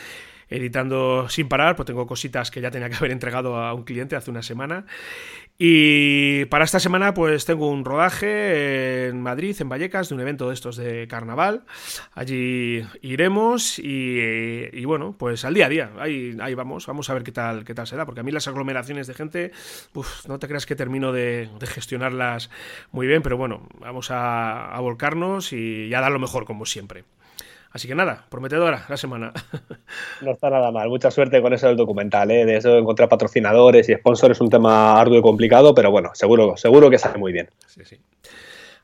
editando 0.49 1.29
sin 1.29 1.49
parar, 1.49 1.77
pues 1.77 1.87
tengo 1.87 2.07
cositas 2.07 2.51
que 2.51 2.61
ya 2.61 2.71
tenía 2.71 2.89
que 2.89 2.97
haber 2.97 3.11
entregado 3.11 3.57
a 3.57 3.75
un 3.75 3.85
cliente 3.85 4.17
hace 4.17 4.31
una 4.31 4.43
semana. 4.43 4.87
Y 5.61 6.45
para 6.45 6.65
esta 6.65 6.79
semana, 6.79 7.15
pues 7.15 7.45
tengo 7.45 7.69
un 7.69 7.85
rodaje 7.85 9.09
en 9.09 9.21
Madrid, 9.21 9.57
en 9.59 9.69
Vallecas, 9.69 10.09
de 10.09 10.15
un 10.15 10.21
evento 10.21 10.47
de 10.47 10.55
estos 10.55 10.77
de 10.77 11.09
carnaval. 11.09 11.65
Allí 12.13 12.85
iremos 13.03 13.81
y, 13.81 14.85
bueno, 14.85 15.17
pues 15.19 15.45
al 15.45 15.55
día 15.55 15.67
a 15.67 15.69
día, 15.69 15.91
ahí, 15.99 16.37
ahí 16.41 16.55
vamos, 16.55 16.87
vamos 16.87 17.11
a 17.11 17.15
ver 17.15 17.25
qué 17.25 17.33
tal, 17.33 17.65
qué 17.65 17.75
tal 17.75 17.89
se 17.89 17.97
da, 17.97 18.07
porque 18.07 18.21
a 18.21 18.23
mí 18.23 18.31
las 18.31 18.47
aglomeraciones 18.47 19.09
de 19.09 19.15
gente, 19.15 19.51
no 20.29 20.39
te 20.39 20.47
creas 20.47 20.65
que 20.65 20.77
termino 20.77 21.11
de, 21.11 21.49
gestionarlas 21.67 22.51
muy 22.93 23.09
bien, 23.09 23.23
pero 23.23 23.37
bueno, 23.37 23.69
vamos 23.81 24.13
a, 24.13 24.73
a 24.73 24.79
volcarnos 24.79 25.53
y 25.53 25.89
ya 25.89 26.01
dar 26.01 26.13
lo 26.13 26.21
mejor, 26.21 26.45
como 26.45 26.67
siempre. 26.67 27.05
Así 27.71 27.87
que 27.87 27.95
nada, 27.95 28.25
prometedora 28.29 28.85
la 28.89 28.97
semana. 28.97 29.33
No 30.21 30.33
está 30.33 30.51
nada 30.51 30.71
mal. 30.71 30.89
Mucha 30.89 31.11
suerte 31.11 31.41
con 31.41 31.53
eso 31.53 31.69
del 31.69 31.77
documental. 31.77 32.31
¿eh? 32.31 32.45
De 32.45 32.57
eso 32.57 32.77
encontrar 32.77 33.09
patrocinadores 33.09 33.89
y 33.89 33.95
sponsors 33.95 34.33
es 34.37 34.41
un 34.41 34.51
tema 34.51 35.01
arduo 35.01 35.19
y 35.19 35.23
complicado, 35.23 35.75
pero 35.75 35.91
bueno, 35.91 36.11
seguro, 36.15 36.57
seguro 36.57 36.91
que 36.91 36.99
sale 36.99 37.19
muy 37.19 37.33
bien. 37.33 37.49
Sí, 37.67 37.85
sí. 37.85 37.99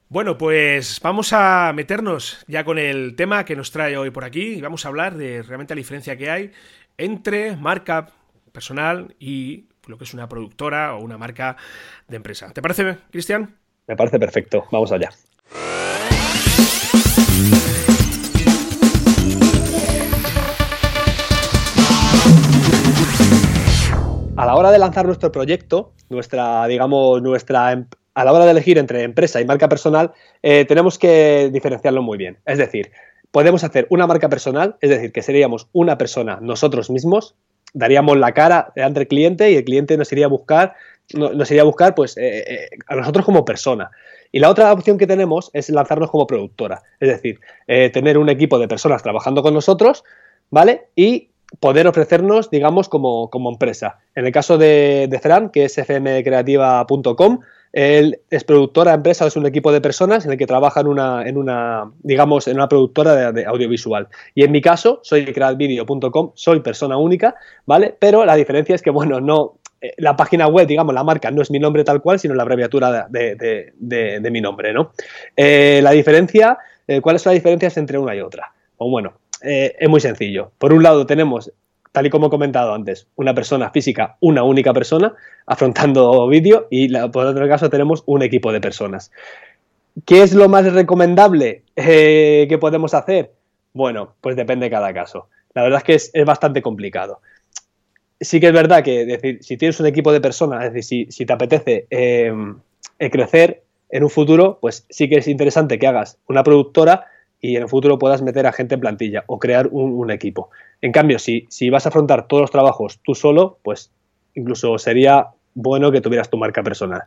Bueno, 0.08 0.38
pues 0.38 1.00
vamos 1.02 1.32
a 1.32 1.72
meternos 1.74 2.44
ya 2.46 2.64
con 2.64 2.78
el 2.78 3.16
tema 3.16 3.44
que 3.44 3.56
nos 3.56 3.70
trae 3.70 3.96
hoy 3.96 4.10
por 4.10 4.24
aquí 4.24 4.54
y 4.54 4.60
vamos 4.60 4.84
a 4.84 4.88
hablar 4.88 5.16
de 5.16 5.42
realmente 5.42 5.74
la 5.74 5.78
diferencia 5.78 6.16
que 6.16 6.30
hay 6.30 6.52
entre 6.96 7.56
marca 7.56 8.10
personal 8.52 9.14
y 9.18 9.66
lo 9.86 9.98
que 9.98 10.04
es 10.04 10.14
una 10.14 10.28
productora 10.28 10.94
o 10.94 11.00
una 11.00 11.18
marca 11.18 11.56
de 12.08 12.16
empresa. 12.16 12.52
¿Te 12.52 12.62
parece, 12.62 12.98
Cristian? 13.10 13.56
Me 13.86 13.96
parece 13.96 14.18
perfecto. 14.18 14.64
Vamos 14.70 14.92
allá. 14.92 15.10
A 24.36 24.46
la 24.46 24.56
hora 24.56 24.70
de 24.70 24.78
lanzar 24.78 25.06
nuestro 25.06 25.30
proyecto, 25.30 25.92
nuestra, 26.08 26.66
digamos, 26.66 27.22
nuestra, 27.22 27.72
em, 27.72 27.86
a 28.14 28.24
la 28.24 28.32
hora 28.32 28.44
de 28.44 28.50
elegir 28.50 28.78
entre 28.78 29.02
empresa 29.02 29.40
y 29.40 29.44
marca 29.44 29.68
personal, 29.68 30.12
eh, 30.42 30.64
tenemos 30.64 30.98
que 30.98 31.50
diferenciarlo 31.52 32.02
muy 32.02 32.18
bien. 32.18 32.38
Es 32.44 32.58
decir, 32.58 32.90
podemos 33.30 33.64
hacer 33.64 33.86
una 33.90 34.06
marca 34.06 34.28
personal, 34.28 34.76
es 34.80 34.90
decir, 34.90 35.12
que 35.12 35.22
seríamos 35.22 35.68
una 35.72 35.98
persona 35.98 36.38
nosotros 36.40 36.90
mismos, 36.90 37.34
daríamos 37.72 38.16
la 38.18 38.32
cara 38.32 38.72
ante 38.76 39.00
el 39.00 39.08
cliente 39.08 39.50
y 39.50 39.56
el 39.56 39.64
cliente 39.64 39.96
nos 39.96 40.12
iría 40.12 40.26
a 40.26 40.28
buscar, 40.28 40.74
nos 41.12 41.50
iría 41.50 41.62
a 41.62 41.66
buscar 41.66 41.94
pues, 41.94 42.16
eh, 42.16 42.44
eh, 42.46 42.68
a 42.86 42.96
nosotros 42.96 43.24
como 43.24 43.44
persona. 43.44 43.90
Y 44.32 44.40
la 44.40 44.50
otra 44.50 44.72
opción 44.72 44.98
que 44.98 45.06
tenemos 45.06 45.50
es 45.52 45.70
lanzarnos 45.70 46.10
como 46.10 46.26
productora, 46.26 46.82
es 46.98 47.08
decir, 47.08 47.38
tener 47.66 48.18
un 48.18 48.28
equipo 48.28 48.58
de 48.58 48.66
personas 48.66 49.00
trabajando 49.00 49.44
con 49.44 49.54
nosotros, 49.54 50.02
¿vale? 50.50 50.88
Y 50.96 51.30
poder 51.60 51.86
ofrecernos, 51.86 52.50
digamos, 52.50 52.88
como, 52.88 53.30
empresa. 53.50 53.98
En 54.14 54.26
el 54.26 54.32
caso 54.32 54.58
de, 54.58 55.06
de 55.10 55.18
Fran, 55.18 55.50
que 55.50 55.64
es 55.64 55.74
fmcreativa.com, 55.74 57.40
él 57.74 58.20
es 58.30 58.44
productora 58.44 58.92
de 58.92 58.98
empresa, 58.98 59.26
es 59.26 59.36
un 59.36 59.46
equipo 59.46 59.72
de 59.72 59.80
personas 59.80 60.24
en 60.24 60.30
el 60.30 60.38
que 60.38 60.46
trabaja 60.46 60.80
en 60.80 60.86
una, 60.86 61.26
en 61.26 61.36
una 61.36 61.90
digamos, 62.04 62.46
en 62.46 62.54
una 62.54 62.68
productora 62.68 63.32
de, 63.32 63.44
audiovisual. 63.44 64.06
Y 64.32 64.44
en 64.44 64.52
mi 64.52 64.60
caso, 64.60 65.00
soy 65.02 65.24
creatvideo.com, 65.24 66.30
soy 66.34 66.60
persona 66.60 66.96
única, 66.96 67.34
¿vale? 67.66 67.92
Pero 67.98 68.24
la 68.24 68.36
diferencia 68.36 68.76
es 68.76 68.82
que, 68.82 68.90
bueno, 68.90 69.20
no, 69.20 69.58
eh, 69.80 69.92
la 69.96 70.14
página 70.14 70.46
web, 70.46 70.68
digamos, 70.68 70.94
la 70.94 71.02
marca 71.02 71.32
no 71.32 71.42
es 71.42 71.50
mi 71.50 71.58
nombre 71.58 71.82
tal 71.82 72.00
cual, 72.00 72.20
sino 72.20 72.34
la 72.34 72.44
abreviatura 72.44 73.08
de, 73.10 74.30
mi 74.30 74.40
nombre, 74.40 74.72
¿no? 74.72 74.92
Eh, 75.36 75.80
la 75.82 75.90
diferencia, 75.90 76.56
eh, 76.86 77.00
¿cuáles 77.00 77.22
son 77.22 77.32
las 77.32 77.42
diferencias 77.42 77.76
entre 77.76 77.98
una 77.98 78.14
y 78.14 78.20
otra? 78.20 78.52
O 78.76 78.88
bueno, 78.88 79.14
eh, 79.44 79.76
es 79.78 79.88
muy 79.88 80.00
sencillo. 80.00 80.50
Por 80.58 80.72
un 80.72 80.82
lado 80.82 81.06
tenemos, 81.06 81.52
tal 81.92 82.06
y 82.06 82.10
como 82.10 82.28
he 82.28 82.30
comentado 82.30 82.74
antes, 82.74 83.06
una 83.16 83.34
persona 83.34 83.70
física, 83.70 84.16
una 84.20 84.42
única 84.42 84.72
persona, 84.72 85.14
afrontando 85.46 86.26
vídeo, 86.28 86.66
y 86.70 86.88
por 87.08 87.26
otro 87.26 87.46
caso 87.48 87.68
tenemos 87.68 88.02
un 88.06 88.22
equipo 88.22 88.52
de 88.52 88.60
personas. 88.60 89.10
¿Qué 90.06 90.22
es 90.22 90.34
lo 90.34 90.48
más 90.48 90.72
recomendable 90.72 91.62
eh, 91.76 92.46
que 92.48 92.58
podemos 92.58 92.94
hacer? 92.94 93.32
Bueno, 93.74 94.14
pues 94.20 94.34
depende 94.34 94.66
de 94.66 94.70
cada 94.70 94.92
caso. 94.92 95.28
La 95.54 95.62
verdad 95.62 95.82
es 95.86 96.10
que 96.10 96.18
es, 96.18 96.24
bastante 96.24 96.62
complicado. 96.62 97.20
Sí 98.20 98.40
que 98.40 98.48
es 98.48 98.52
verdad 98.52 98.82
que 98.82 99.38
si 99.40 99.56
tienes 99.56 99.78
un 99.78 99.86
equipo 99.86 100.12
de 100.12 100.20
personas, 100.20 100.64
es 100.64 100.72
decir, 100.72 101.12
si, 101.12 101.26
te 101.26 101.32
apetece 101.32 101.86
em, 101.90 102.58
crecer 102.98 103.62
en 103.90 104.02
un 104.02 104.10
futuro, 104.10 104.58
pues 104.60 104.86
sí 104.88 105.08
que 105.08 105.16
es 105.16 105.28
interesante 105.28 105.78
que 105.78 105.86
hagas 105.86 106.18
una 106.26 106.42
productora 106.42 107.06
y 107.44 107.56
en 107.56 107.62
el 107.62 107.68
futuro 107.68 107.98
puedas 107.98 108.22
meter 108.22 108.46
a 108.46 108.52
gente 108.52 108.74
en 108.74 108.80
plantilla 108.80 109.22
o 109.26 109.38
crear 109.38 109.68
un, 109.70 110.10
equipo. 110.10 110.48
En 110.80 110.92
cambio, 110.92 111.18
si, 111.18 111.46
si 111.50 111.68
vas 111.68 111.84
a 111.84 111.90
afrontar 111.90 112.26
todos 112.26 112.40
los 112.40 112.50
trabajos 112.50 113.00
tú 113.02 113.14
solo, 113.14 113.58
pues 113.62 113.90
incluso 114.34 114.78
sería 114.78 115.26
bueno 115.52 115.92
que 115.92 116.00
tuvieras 116.00 116.30
tu 116.30 116.38
marca 116.38 116.62
personal. 116.62 117.02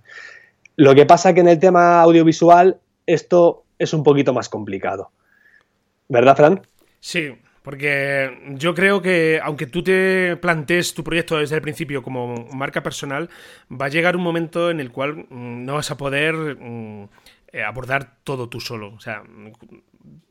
Lo 0.75 0.94
que 0.94 1.08
pasa 1.08 1.34
que 1.34 1.39
en 1.39 1.48
el 1.48 1.58
tema 1.58 2.01
audiovisual 2.01 2.77
esto 3.08 3.63
es 3.79 3.96
un 3.96 4.03
poquito 4.03 4.32
más 4.32 4.48
complicado. 4.48 5.10
¿Verdad, 6.08 6.38
Fran? 6.38 6.62
Sí, 7.00 7.32
porque 7.63 8.38
yo 8.51 8.75
creo 8.75 9.01
que 9.01 9.39
aunque 9.41 9.65
tú 9.65 9.82
te 9.82 10.38
plantees 10.38 10.94
tu 10.94 11.03
proyecto 11.03 11.38
desde 11.38 11.56
el 11.56 11.63
principio 11.63 12.03
como 12.03 12.46
marca 12.53 12.84
personal, 12.84 13.27
va 13.72 13.88
a 13.88 13.89
llegar 13.89 14.15
un 14.15 14.22
momento 14.22 14.70
en 14.70 14.82
el 14.82 14.91
cual 14.91 15.15
mm, 15.15 15.65
no 15.65 15.74
vas 15.74 15.89
a 15.89 15.98
poder 15.98 16.36
mm, 16.36 17.10
eh, 17.53 17.63
abordar 17.63 18.17
todo 18.24 18.50
tú 18.50 18.60
solo. 18.60 18.94
O 18.94 19.00
sea, 19.00 19.24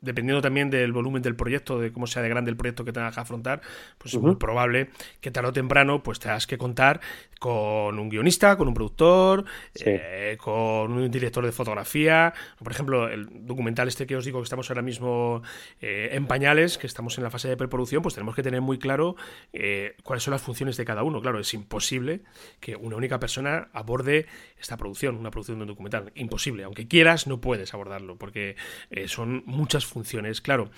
dependiendo 0.00 0.40
también 0.40 0.71
del 0.71 0.92
volumen 0.92 1.23
del 1.23 1.37
proyecto, 1.37 1.78
de 1.78 1.92
cómo 1.92 2.06
sea 2.06 2.23
de 2.23 2.28
grande 2.28 2.50
el 2.50 2.56
proyecto 2.56 2.85
que 2.85 2.92
tengas 2.92 3.14
que 3.14 3.21
afrontar, 3.21 3.61
pues 3.99 4.14
es 4.14 4.21
muy 4.21 4.37
probable 4.37 4.90
que 5.21 5.30
tarde 5.30 5.49
o 5.49 5.52
temprano 5.52 6.02
pues 6.02 6.21
tengas 6.21 6.47
que 6.47 6.59
contar 6.59 7.00
con 7.38 7.99
un 7.99 8.09
guionista, 8.09 8.56
con 8.56 8.68
un 8.68 8.75
productor, 8.75 9.45
eh, 9.75 10.37
con 10.40 10.92
un 10.92 11.11
director 11.11 11.45
de 11.45 11.52
fotografía. 11.52 12.33
Por 12.59 12.73
ejemplo, 12.73 13.09
el 13.09 13.28
documental 13.47 13.88
este 13.88 14.06
que 14.06 14.16
os 14.16 14.25
digo 14.25 14.40
que 14.40 14.45
estamos 14.45 14.71
ahora 14.71 14.83
mismo 14.83 15.42
eh, 15.80 16.11
en 16.12 16.26
pañales, 16.26 16.78
que 16.78 16.87
estamos 16.87 17.18
en 17.18 17.25
la 17.25 17.30
fase 17.30 17.49
de 17.49 17.56
preproducción, 17.56 18.02
pues 18.02 18.14
tenemos 18.14 18.35
que 18.35 18.42
tener 18.42 18.61
muy 18.61 18.78
claro 18.78 19.16
eh, 19.52 19.97
cuáles 20.02 20.23
son 20.23 20.33
las 20.33 20.42
funciones 20.42 20.76
de 20.76 20.85
cada 20.85 21.02
uno. 21.02 21.21
Claro, 21.21 21.38
es 21.38 21.52
imposible 21.52 22.23
que 22.61 22.76
una 22.76 22.97
única 22.97 23.18
persona 23.18 23.68
aborde 23.73 24.26
esta 24.59 24.76
producción, 24.76 25.16
una 25.16 25.30
producción 25.30 25.59
de 25.59 25.62
un 25.62 25.68
documental. 25.68 26.12
Imposible. 26.14 26.64
Aunque 26.64 26.88
quieras, 26.88 27.26
no 27.26 27.40
puedes 27.40 27.75
abordarlo, 27.75 28.16
porque 28.16 28.56
son 29.06 29.42
muchas 29.66 29.85
funciones. 29.85 30.40
Claro, 30.40 30.70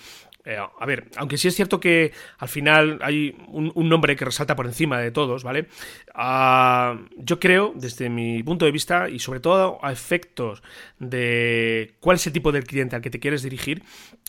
a 0.79 0.85
ver, 0.85 1.09
aunque 1.17 1.37
sí 1.37 1.47
es 1.47 1.55
cierto 1.55 1.79
que 1.79 2.11
al 2.37 2.47
final 2.47 2.99
hay 3.01 3.35
un, 3.49 3.89
nombre 3.89 4.15
que 4.15 4.25
resalta 4.25 4.55
por 4.55 4.65
encima 4.65 4.99
de 4.99 5.11
todos, 5.11 5.43
¿vale? 5.43 5.67
Ah, 6.15 6.97
yo 7.17 7.39
creo, 7.39 7.73
desde 7.75 8.09
mi 8.09 8.41
punto 8.41 8.65
de 8.65 8.71
vista, 8.71 9.09
y 9.09 9.19
sobre 9.19 9.41
todo 9.41 9.79
a 9.83 9.91
efectos 9.91 10.63
de 10.97 11.95
cuál 11.99 12.15
es 12.15 12.25
el 12.27 12.33
tipo 12.33 12.51
del 12.51 12.63
cliente 12.63 12.95
al 12.95 13.01
que 13.01 13.09
te 13.09 13.19
quieres 13.19 13.43
dirigir, 13.43 13.83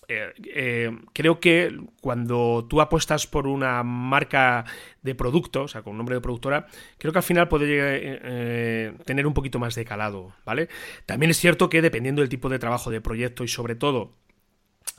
eh, 0.09 0.33
eh, 0.52 0.99
creo 1.12 1.38
que 1.38 1.79
cuando 2.02 2.67
tú 2.69 2.81
apuestas 2.81 3.26
por 3.26 3.47
una 3.47 3.83
marca 3.85 4.64
de 5.02 5.14
producto, 5.14 5.62
o 5.62 5.69
sea, 5.69 5.83
con 5.83 5.93
un 5.93 5.99
nombre 5.99 6.17
de 6.17 6.21
productora, 6.21 6.67
creo 6.99 7.12
que 7.12 7.19
al 7.21 7.25
final 7.25 7.49
puede 7.49 7.67
eh, 7.71 8.93
tener 9.05 9.26
un 9.26 9.35
poquito 9.35 9.59
más 9.59 9.75
de 9.75 9.85
calado, 9.85 10.35
¿vale? 10.45 10.69
También 11.07 11.31
es 11.31 11.38
cierto 11.38 11.71
que 11.71 11.81
dependiendo 11.81 12.21
del 12.21 12.29
tipo 12.29 12.49
de 12.49 12.59
trabajo, 12.59 12.90
de 12.90 13.00
proyecto 13.00 13.45
y 13.45 13.49
sobre 13.49 13.76
todo 13.76 14.21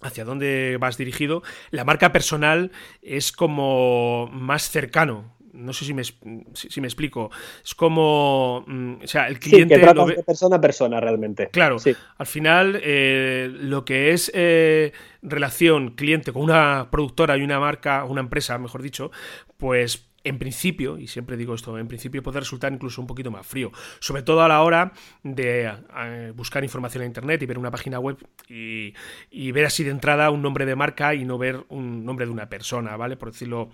hacia 0.01 0.25
dónde 0.25 0.77
vas 0.79 0.98
dirigido, 0.98 1.43
la 1.69 1.86
marca 1.86 2.12
personal 2.12 2.71
es 3.01 3.31
como 3.31 4.27
más 4.31 4.69
cercano. 4.69 5.36
No 5.53 5.74
sé 5.74 5.83
si 5.83 5.93
me, 5.93 6.03
si, 6.03 6.79
me 6.79 6.88
explico. 6.88 7.29
Es 7.63 7.75
como. 7.75 8.63
Mm, 8.67 9.03
o 9.03 9.07
sea, 9.07 9.27
el 9.27 9.38
cliente. 9.38 9.75
Sí, 9.75 9.81
que 9.81 10.15
de 10.15 10.24
persona 10.24 10.55
a 10.55 10.62
persona 10.62 11.00
realmente. 11.01 11.50
Claro. 11.50 11.75
Al 12.17 12.25
final, 12.25 12.79
eh, 12.81 13.51
lo 13.51 13.83
que 13.83 14.12
es 14.12 14.31
eh, 14.33 14.93
relación 15.21 15.91
cliente 15.91 16.31
con 16.31 16.43
una 16.43 16.88
productora 16.89 17.38
y 17.38 17.41
una 17.41 17.60
marca, 17.60 18.05
una 18.05 18.21
empresa, 18.21 18.57
mejor 18.57 18.81
dicho, 18.81 19.12
pues 19.57 20.11
en 20.24 20.40
principio, 20.40 20.98
y 20.98 21.08
siempre 21.08 21.38
digo 21.38 21.56
esto, 21.56 21.78
en 21.78 21.88
principio 21.88 22.22
puede 22.22 22.40
resultar 22.40 22.72
incluso 22.72 23.01
un 23.01 23.08
poquito 23.08 23.32
más 23.32 23.46
frío, 23.46 23.72
sobre 24.00 24.24
todo 24.24 24.42
a 24.42 24.48
la 24.48 24.62
hora 24.62 24.94
de 25.24 25.74
eh, 25.98 26.34
buscar 26.36 26.63
información 26.63 27.04
en 27.04 27.10
Internet 27.10 27.42
y 27.42 27.46
ver 27.46 27.58
una 27.58 27.72
página 27.72 28.00
web 28.00 28.18
y, 28.48 28.94
y, 29.30 29.51
ver 29.51 29.66
así 29.66 29.84
de 29.84 29.92
entrada 29.92 30.30
un 30.30 30.42
nombre 30.42 30.66
de 30.66 30.75
marca 30.75 31.16
y 31.16 31.25
no 31.25 31.38
ver 31.38 31.63
un 31.70 32.06
nombre 32.06 32.25
de 32.25 32.32
una 32.32 32.50
persona, 32.50 32.96
¿vale? 32.98 33.18
Por 33.18 33.32
decirlo 33.32 33.70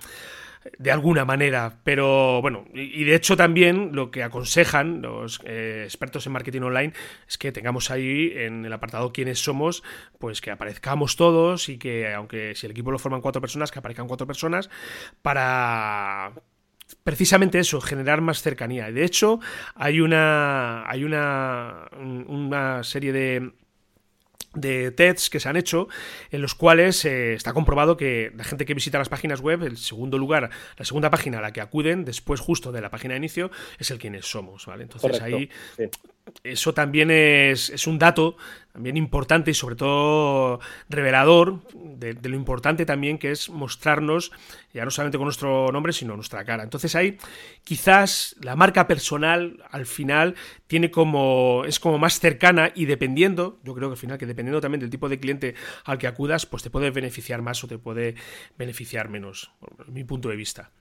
de 0.77 0.91
alguna 0.91 1.25
manera. 1.25 1.79
Pero 1.83 2.41
bueno, 2.41 2.65
y, 2.74 3.03
de 3.03 3.15
hecho 3.15 3.38
también 3.38 3.91
lo 3.93 4.12
que 4.12 4.24
aconsejan 4.24 5.01
los 5.01 5.41
eh, 5.45 5.83
expertos 5.86 6.25
en 6.25 6.33
marketing 6.33 6.62
online 6.62 6.93
es 7.27 7.38
que 7.38 7.51
tengamos 7.51 7.91
ahí 7.91 8.33
en 8.36 8.65
el 8.65 8.74
apartado 8.74 9.12
quiénes 9.12 9.39
somos, 9.39 9.83
pues 10.19 10.41
que 10.41 10.51
aparezcamos 10.51 11.15
todos 11.15 11.69
y 11.69 11.77
que 11.77 12.13
aunque 12.13 12.55
si 12.55 12.65
el 12.65 12.71
equipo 12.71 12.91
lo 12.91 13.00
forman 13.00 13.21
cuatro 13.21 13.41
personas, 13.41 13.71
que 13.71 13.79
aparezcan 13.79 14.07
cuatro 14.07 14.27
personas 14.27 14.69
para 15.21 16.33
precisamente 17.03 17.59
eso, 17.59 17.81
generar 17.81 18.21
más 18.21 18.41
cercanía. 18.41 18.91
De 18.91 19.03
hecho, 19.03 19.39
hay 19.75 20.01
una 20.01 20.89
hay 20.89 21.03
una, 21.03 21.89
una 22.27 22.83
serie 22.83 23.12
de 23.12 23.51
de 24.57 24.91
TEDs 24.91 25.29
que 25.29 25.39
se 25.39 25.49
han 25.49 25.55
hecho, 25.55 25.87
en 26.31 26.41
los 26.41 26.55
cuales 26.55 27.05
eh, 27.05 27.33
está 27.33 27.53
comprobado 27.53 27.97
que 27.97 28.31
la 28.35 28.43
gente 28.43 28.65
que 28.65 28.73
visita 28.73 28.97
las 28.97 29.09
páginas 29.09 29.41
web, 29.41 29.63
el 29.63 29.77
segundo 29.77 30.17
lugar, 30.17 30.49
la 30.77 30.85
segunda 30.85 31.09
página 31.09 31.39
a 31.39 31.41
la 31.41 31.53
que 31.53 31.61
acuden, 31.61 32.05
después 32.05 32.39
justo 32.39 32.71
de 32.71 32.81
la 32.81 32.89
página 32.89 33.13
de 33.13 33.19
inicio, 33.19 33.51
es 33.79 33.91
el 33.91 33.99
quienes 33.99 34.25
somos, 34.25 34.65
¿vale? 34.65 34.83
Entonces 34.83 35.21
ahí 35.21 35.49
eso 36.43 36.74
también 36.74 37.12
es, 37.12 37.88
un 37.88 38.00
dato 38.00 38.38
también 38.72 38.98
importante 38.98 39.51
y 39.51 39.53
sobre 39.53 39.75
todo 39.75 40.60
revelador 40.89 41.62
de, 41.74 42.13
lo 42.13 42.36
importante 42.36 42.86
también 42.86 43.17
que 43.17 43.31
es 43.31 43.50
mostrarnos 43.50 44.31
ya 44.74 44.86
no 44.86 44.91
solamente 44.91 45.17
con 45.17 45.25
nuestro 45.25 45.72
nombre 45.72 45.93
sino 45.93 46.15
nuestra 46.15 46.46
cara. 46.46 46.63
Entonces 46.63 46.96
ahí 46.96 47.17
quizás 47.63 48.36
la 48.41 48.55
marca 48.55 48.88
personal 48.88 49.63
al 49.72 49.86
final 49.86 50.36
tiene 50.67 50.91
como 50.91 51.63
es 51.65 51.79
como 51.79 51.98
más 51.98 52.19
cercana 52.19 52.72
y 52.75 52.86
dependiendo, 52.86 53.57
yo 53.63 53.74
creo 53.74 53.89
que 53.89 53.93
al 53.93 54.00
final 54.00 54.17
que 54.17 54.25
dependiendo 54.25 54.62
también 54.62 54.81
del 54.81 54.89
tipo 54.89 55.10
de 55.10 55.19
cliente 55.19 55.55
al 55.86 55.98
que 55.98 56.07
acudas, 56.07 56.46
pues 56.46 56.63
te 56.63 56.69
puede 56.69 56.91
beneficiar 56.91 57.41
más 57.41 57.63
o 57.63 57.67
te 57.67 57.77
puede 57.77 58.15
beneficiar 58.57 59.10
menos, 59.10 59.51
mi 59.88 60.03
punto 60.03 60.29
de 60.29 60.36
vista. 60.36 60.72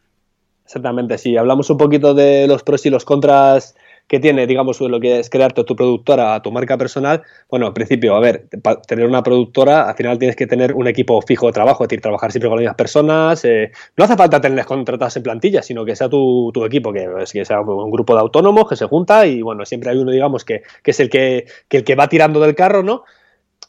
Exactamente, 0.64 1.16
sí. 1.16 1.36
Hablamos 1.36 1.70
un 1.70 1.78
poquito 1.78 2.12
de 2.12 2.48
los 2.48 2.64
pros 2.64 2.84
y 2.86 2.90
los 2.90 3.04
contras 3.04 3.76
que 4.08 4.20
tiene, 4.20 4.46
digamos, 4.46 4.80
lo 4.80 5.00
que 5.00 5.18
es 5.18 5.30
crearte 5.30 5.64
tu 5.64 5.74
productora, 5.74 6.40
tu 6.40 6.52
marca 6.52 6.78
personal, 6.78 7.22
bueno, 7.50 7.66
al 7.66 7.72
principio, 7.72 8.14
a 8.14 8.20
ver, 8.20 8.48
para 8.62 8.80
tener 8.82 9.06
una 9.06 9.22
productora, 9.22 9.88
al 9.88 9.96
final 9.96 10.18
tienes 10.18 10.36
que 10.36 10.46
tener 10.46 10.74
un 10.74 10.86
equipo 10.86 11.20
fijo 11.22 11.46
de 11.46 11.52
trabajo, 11.52 11.82
es 11.84 11.88
decir, 11.88 12.00
trabajar 12.00 12.30
siempre 12.30 12.48
con 12.48 12.56
las 12.58 12.62
mismas 12.62 12.76
personas. 12.76 13.44
Eh, 13.44 13.72
no 13.96 14.04
hace 14.04 14.16
falta 14.16 14.40
tenerles 14.40 14.66
contratadas 14.66 15.16
en 15.16 15.22
plantilla, 15.24 15.62
sino 15.62 15.84
que 15.84 15.96
sea 15.96 16.08
tu, 16.08 16.52
equipo, 16.64 16.92
que, 16.92 17.08
que, 17.32 17.44
sea 17.44 17.60
un 17.60 17.90
grupo 17.90 18.14
de 18.14 18.20
autónomos 18.20 18.68
que 18.68 18.76
se 18.76 18.86
junta 18.86 19.26
y, 19.26 19.42
bueno, 19.42 19.64
siempre 19.64 19.90
hay 19.90 19.98
uno, 19.98 20.12
digamos, 20.12 20.44
que, 20.44 20.62
es 20.84 21.00
el 21.00 21.10
que, 21.10 21.46
el 21.70 21.84
que 21.84 21.94
va 21.96 22.08
tirando 22.08 22.40
del 22.40 22.54
carro, 22.54 22.82
¿no? 22.82 23.04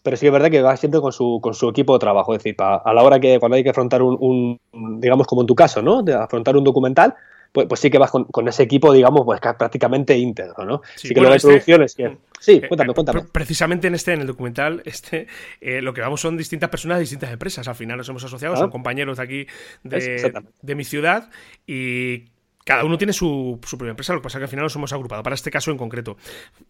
pero 0.03 0.15
sí 0.15 0.21
que 0.21 0.27
es 0.27 0.33
verdad 0.33 0.49
que 0.49 0.61
va 0.61 0.77
siempre 0.77 1.01
con 1.01 1.11
su, 1.11 1.39
con 1.41 1.53
su 1.53 1.67
equipo 1.67 1.91
de 1.91 1.99
trabajo. 1.99 2.33
Es 2.33 2.41
decir, 2.41 2.55
a 2.59 2.93
la 2.93 3.03
hora 3.03 3.19
que 3.19 3.39
cuando 3.39 3.57
hay 3.57 3.63
que 3.63 3.71
afrontar 3.71 4.01
un, 4.01 4.57
digamos 5.01 5.27
como 5.27 5.41
en 5.41 5.47
tu 5.47 5.53
caso, 5.53 5.81
¿no? 5.81 6.01
De 6.01 6.13
afrontar 6.13 6.55
un 6.55 6.63
documental, 6.63 7.13
pues, 7.51 7.67
pues, 7.67 7.79
sí 7.79 7.89
que 7.89 7.97
vas 7.97 8.11
con, 8.11 8.47
ese 8.47 8.63
equipo, 8.63 8.93
digamos, 8.93 9.23
pues 9.25 9.39
prácticamente 9.39 10.17
íntegro, 10.17 10.65
¿no? 10.65 10.81
Sí, 10.95 11.13
que 11.13 11.21
lo 11.21 11.29
hay 11.29 11.35
este, 11.35 11.47
producciones 11.47 11.95
que... 11.95 12.17
Sí, 12.39 12.61
eh, 12.63 12.67
cuéntame, 12.67 12.93
cuéntame. 12.93 13.23
Precisamente 13.31 13.87
en 13.87 13.95
este, 13.95 14.13
en 14.13 14.21
el 14.21 14.27
documental, 14.27 14.81
este, 14.85 15.27
eh, 15.59 15.81
lo 15.81 15.93
que 15.93 16.01
vamos 16.01 16.21
son 16.21 16.37
distintas 16.37 16.69
personas 16.69 16.97
de 16.97 17.01
distintas 17.01 17.31
empresas. 17.31 17.67
Al 17.67 17.75
final 17.75 17.97
nos 17.97 18.09
hemos 18.09 18.23
asociado, 18.23 18.55
son 18.55 18.69
compañeros 18.69 19.17
de 19.17 19.23
aquí 19.23 19.47
de, 19.83 20.43
de 20.61 20.75
mi 20.75 20.83
ciudad 20.83 21.29
y 21.65 22.25
cada 22.67 22.83
uno 22.83 22.97
tiene 22.97 23.13
su, 23.13 23.61
su, 23.65 23.77
propia 23.77 23.91
empresa, 23.91 24.11
lo 24.11 24.19
que 24.19 24.23
pasa 24.23 24.37
es 24.37 24.41
que 24.41 24.43
al 24.43 24.49
final 24.49 24.63
nos 24.63 24.75
hemos 24.75 24.91
agrupado, 24.91 25.23
para 25.23 25.35
este 25.35 25.49
caso 25.49 25.71
en 25.71 25.77
concreto. 25.77 26.17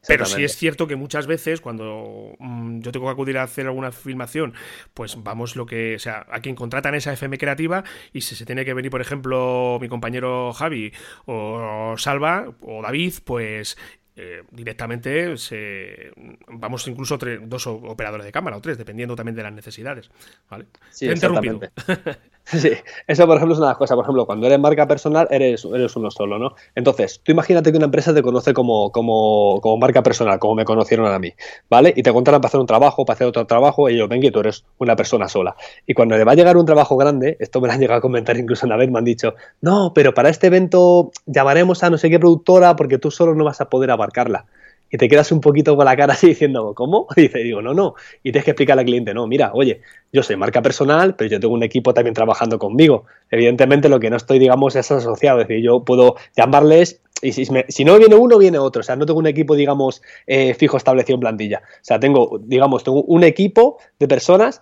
Pero 0.08 0.26
sí 0.26 0.44
es 0.44 0.56
cierto 0.56 0.86
que 0.86 0.96
muchas 0.96 1.26
veces 1.26 1.60
cuando 1.60 2.36
mm, 2.38 2.82
yo 2.82 2.92
tengo 2.92 3.08
que 3.08 3.14
acudir 3.14 3.40
a 3.40 3.44
hacer 3.44 3.66
alguna 3.66 3.92
filmación, 3.92 4.54
pues 4.94 5.22
vamos 5.24 5.56
lo 5.56 5.66
que, 5.66 5.96
o 5.96 6.00
sea, 6.00 6.28
a 6.30 6.40
quien 6.40 6.54
contratan 6.54 6.94
esa 6.94 7.14
FM 7.14 7.40
creativa 7.40 7.84
y 8.14 8.22
si 8.22 8.36
se 8.36 8.46
tiene 8.46 8.64
que 8.64 8.76
venir, 8.76 8.92
por 8.92 9.02
ejemplo, 9.02 9.80
mi 9.82 9.90
compañero 9.90 10.54
Javi 10.54 10.94
o 11.26 11.96
Salva 11.98 12.46
o 12.62 12.84
David, 12.84 13.16
pues 13.24 13.76
eh, 14.16 14.44
directamente 14.52 15.36
se, 15.38 16.12
vamos 16.48 16.88
incluso 16.88 17.18
dos 17.18 17.66
operadores 17.66 18.24
de 18.24 18.32
cámara 18.32 18.58
o 18.58 18.62
tres, 18.62 18.78
dependiendo 18.78 19.16
también 19.16 19.36
de 19.36 19.42
las 19.42 19.54
necesidades. 19.54 20.12
¿vale? 20.48 20.68
Sí, 20.92 21.10
interrumpido. 21.10 21.60
Sí, 22.62 22.72
eso 23.08 23.28
por 23.28 23.36
ejemplo 23.36 23.56
es 23.56 23.60
una 23.60 23.76
cosa, 23.76 23.96
por 23.96 24.06
ejemplo, 24.06 24.26
cuando 24.26 24.48
eres 24.48 24.58
marca 24.58 24.88
personal 24.88 25.28
eres, 25.30 25.66
eres 25.66 25.96
uno 25.98 26.10
solo, 26.10 26.40
¿no? 26.40 26.56
Entonces, 26.76 27.20
tú 27.22 27.34
imagínate 27.34 27.72
que 27.72 27.78
una 27.78 27.88
empresa 27.88 28.14
te 28.14 28.22
conoce 28.22 28.54
como, 28.54 28.90
como, 28.92 29.60
como 29.62 29.76
marca 29.78 30.02
personal, 30.02 30.40
como 30.40 30.56
me 30.56 30.64
conocieron 30.64 31.12
a 31.12 31.20
mí, 31.20 31.34
¿vale? 31.70 31.94
Y 31.96 32.04
te 32.04 32.14
contratan 32.14 32.40
para 32.40 32.48
hacer 32.48 32.62
un 32.62 32.66
trabajo, 32.66 33.06
para 33.06 33.16
hacer 33.16 33.28
otro 33.28 33.46
trabajo, 33.46 33.90
y 33.90 33.96
ellos 33.96 34.08
ven 34.08 34.22
que 34.22 34.32
tú 34.32 34.40
eres 34.40 34.64
una 34.78 34.96
persona 34.96 35.28
sola. 35.28 35.58
Y 35.86 35.94
cuando 35.94 36.18
le 36.18 36.24
va 36.24 36.32
a 36.32 36.36
llegar 36.36 36.56
un 36.56 36.66
trabajo 36.66 36.96
grande, 36.96 37.36
esto 37.42 37.60
me 37.60 37.68
lo 37.68 37.74
han 37.74 37.82
llegado 37.82 37.98
a 37.98 38.02
comentar 38.02 38.38
incluso 38.38 38.66
una 38.66 38.78
vez, 38.78 38.90
me 38.90 39.00
han 39.00 39.06
dicho, 39.06 39.36
no, 39.60 39.92
pero 39.94 40.14
para 40.14 40.30
este 40.30 40.48
evento 40.48 41.12
llamaremos 41.26 41.84
a 41.84 41.90
no 41.90 41.98
sé 41.98 42.10
qué 42.10 42.18
productora 42.18 42.78
porque 42.78 42.98
tú 42.98 43.12
solo 43.12 43.36
no 43.36 43.44
vas 43.44 43.60
a 43.60 43.70
poder 43.70 43.92
abarcarla 43.92 44.46
y 44.92 44.98
te 44.98 45.08
quedas 45.08 45.32
un 45.32 45.42
poquito 45.42 45.76
con 45.76 45.86
la 45.86 45.96
cara 45.96 46.14
así 46.14 46.28
diciendo, 46.28 46.74
¿cómo? 46.76 47.08
Y 47.16 47.22
dice, 47.22 47.40
digo, 47.40 47.62
no, 47.62 47.74
no. 47.74 47.96
Y 48.24 48.32
tienes 48.32 48.46
que 48.46 48.52
explicarle 48.52 48.82
al 48.82 48.86
cliente, 48.86 49.14
no, 49.14 49.28
mira, 49.28 49.52
oye, 49.54 49.82
yo 50.12 50.24
soy 50.24 50.36
marca 50.36 50.62
personal, 50.62 51.16
pero 51.16 51.30
yo 51.30 51.40
tengo 51.40 51.54
un 51.54 51.64
equipo 51.64 51.94
también 51.94 52.14
trabajando 52.14 52.60
conmigo. 52.60 53.06
Evidentemente 53.30 53.90
lo 53.90 54.00
que 54.00 54.10
no 54.10 54.18
estoy, 54.18 54.40
digamos, 54.40 54.76
es 54.76 54.92
asociado. 54.92 55.42
Es 55.42 55.48
decir, 55.48 55.64
yo 55.64 55.84
puedo 55.84 56.16
llamarles 56.36 57.02
y 57.22 57.32
si, 57.32 57.46
si, 57.46 57.86
no 57.86 57.98
viene 57.98 58.16
uno, 58.16 58.38
viene 58.38 58.60
otro. 58.60 58.82
O 58.82 58.84
sea, 58.84 58.96
no 58.96 59.06
tengo 59.06 59.20
un 59.20 59.28
equipo, 59.28 59.56
digamos, 59.56 60.02
eh, 60.28 60.54
fijo 60.54 60.78
establecido 60.78 61.16
en 61.16 61.22
plantilla. 61.22 61.62
O 61.66 61.84
sea, 61.84 62.00
tengo, 62.00 62.40
digamos, 62.44 62.84
tengo 62.84 63.04
un 63.04 63.24
equipo 63.24 63.78
de 64.00 64.08
personas 64.08 64.62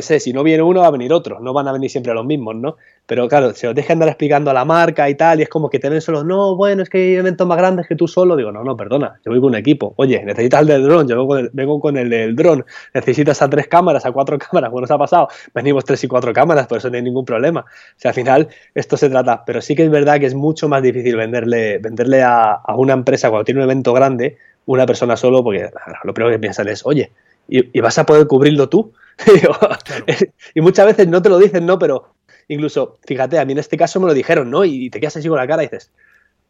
sé, 0.00 0.20
si 0.20 0.32
no 0.32 0.42
viene 0.42 0.62
uno 0.62 0.80
va 0.80 0.86
a 0.86 0.90
venir 0.90 1.12
otro, 1.12 1.40
no 1.40 1.52
van 1.52 1.68
a 1.68 1.72
venir 1.72 1.90
siempre 1.90 2.14
los 2.14 2.24
mismos, 2.24 2.56
¿no? 2.56 2.76
Pero 3.06 3.28
claro, 3.28 3.54
se 3.54 3.68
os 3.68 3.74
deja 3.74 3.92
andar 3.92 4.08
explicando 4.08 4.50
a 4.50 4.54
la 4.54 4.64
marca 4.64 5.08
y 5.08 5.14
tal, 5.14 5.40
y 5.40 5.42
es 5.42 5.48
como 5.48 5.68
que 5.68 5.78
te 5.78 5.88
ven 5.88 6.00
solo, 6.00 6.24
no, 6.24 6.56
bueno, 6.56 6.82
es 6.82 6.88
que 6.88 6.98
hay 6.98 7.14
eventos 7.16 7.46
más 7.46 7.58
grandes 7.58 7.86
que 7.86 7.94
tú 7.94 8.08
solo, 8.08 8.36
digo, 8.36 8.50
no, 8.50 8.64
no, 8.64 8.76
perdona, 8.76 9.20
yo 9.24 9.30
voy 9.30 9.40
con 9.40 9.50
un 9.50 9.56
equipo, 9.56 9.94
oye, 9.96 10.22
necesitas 10.24 10.62
el 10.62 10.66
del 10.68 10.82
dron, 10.84 11.08
yo 11.08 11.26
vengo 11.52 11.80
con 11.80 11.96
el, 11.96 12.08
del 12.08 12.34
dron, 12.34 12.64
necesitas 12.94 13.40
a 13.42 13.50
tres 13.50 13.68
cámaras, 13.68 14.06
a 14.06 14.12
cuatro 14.12 14.38
cámaras, 14.50 14.70
bueno, 14.70 14.86
se 14.86 14.94
ha 14.94 14.98
pasado, 14.98 15.28
venimos 15.54 15.84
tres 15.84 16.02
y 16.04 16.08
cuatro 16.08 16.32
cámaras, 16.32 16.66
por 16.66 16.78
eso 16.78 16.88
no 16.90 16.96
hay 16.96 17.02
ningún 17.02 17.24
problema, 17.24 17.60
o 17.60 17.64
sea, 17.96 18.10
al 18.10 18.14
final 18.14 18.48
esto 18.74 18.96
se 18.96 19.10
trata, 19.10 19.44
pero 19.44 19.60
sí 19.60 19.74
que 19.74 19.84
es 19.84 19.90
verdad 19.90 20.18
que 20.18 20.26
es 20.26 20.34
mucho 20.34 20.68
más 20.68 20.82
difícil 20.82 21.16
venderle, 21.16 21.78
venderle 21.78 22.22
a, 22.22 22.52
a 22.52 22.76
una 22.76 22.94
empresa 22.94 23.28
cuando 23.28 23.44
tiene 23.44 23.60
un 23.60 23.64
evento 23.64 23.92
grande, 23.92 24.38
una 24.66 24.84
persona 24.86 25.16
solo, 25.16 25.42
porque 25.42 25.70
lo 26.04 26.14
primero 26.14 26.34
que 26.34 26.38
piensan 26.38 26.68
es, 26.68 26.84
oye, 26.84 27.10
¿y, 27.48 27.78
y 27.78 27.80
vas 27.80 27.98
a 27.98 28.04
poder 28.04 28.26
cubrirlo 28.26 28.68
tú? 28.68 28.92
y 30.54 30.60
muchas 30.60 30.86
veces 30.86 31.08
no 31.08 31.22
te 31.22 31.28
lo 31.28 31.38
dicen, 31.38 31.66
¿no? 31.66 31.78
Pero 31.78 32.14
incluso, 32.48 32.98
fíjate, 33.06 33.38
a 33.38 33.44
mí 33.44 33.52
en 33.52 33.58
este 33.58 33.76
caso 33.76 34.00
me 34.00 34.06
lo 34.06 34.14
dijeron, 34.14 34.50
¿no? 34.50 34.64
Y 34.64 34.90
te 34.90 35.00
quedas 35.00 35.16
así 35.16 35.28
con 35.28 35.38
la 35.38 35.46
cara 35.46 35.62
y 35.62 35.66
dices, 35.66 35.92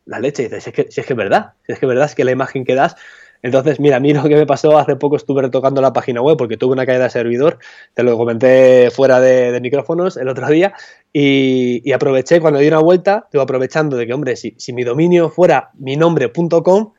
la 0.06 0.20
leche, 0.20 0.42
y 0.42 0.46
dices, 0.46 0.64
si 0.64 0.70
es 0.70 0.76
que, 0.76 0.90
si 0.90 1.00
es 1.00 1.06
que 1.06 1.12
es 1.12 1.16
verdad, 1.16 1.52
si 1.66 1.72
es 1.72 1.78
que 1.78 1.86
es 1.86 1.88
verdad, 1.88 2.06
es 2.06 2.14
que 2.14 2.24
la 2.24 2.32
imagen 2.32 2.64
que 2.64 2.74
das 2.74 2.96
entonces, 3.42 3.78
mira, 3.78 3.96
a 3.96 4.00
mí 4.00 4.12
lo 4.12 4.24
que 4.24 4.34
me 4.34 4.46
pasó 4.46 4.78
hace 4.78 4.96
poco 4.96 5.16
estuve 5.16 5.42
retocando 5.42 5.80
la 5.80 5.92
página 5.92 6.20
web 6.20 6.36
porque 6.36 6.56
tuve 6.56 6.72
una 6.72 6.86
caída 6.86 7.04
de 7.04 7.10
servidor, 7.10 7.58
te 7.94 8.02
lo 8.02 8.16
comenté 8.16 8.90
fuera 8.90 9.20
de, 9.20 9.60
micrófonos 9.60 10.16
el 10.16 10.28
otro 10.28 10.48
día, 10.48 10.74
y, 11.12 11.92
aproveché 11.92 12.40
cuando 12.40 12.58
di 12.58 12.68
una 12.68 12.80
vuelta, 12.80 13.22
estuve 13.26 13.42
aprovechando 13.42 13.96
de 13.96 14.06
que, 14.06 14.12
hombre, 14.12 14.36
si, 14.36 14.54
si 14.58 14.72
mi 14.72 14.84
dominio 14.84 15.30
fuera 15.30 15.70
mi 15.74 15.96
nombre.com, 15.96 16.92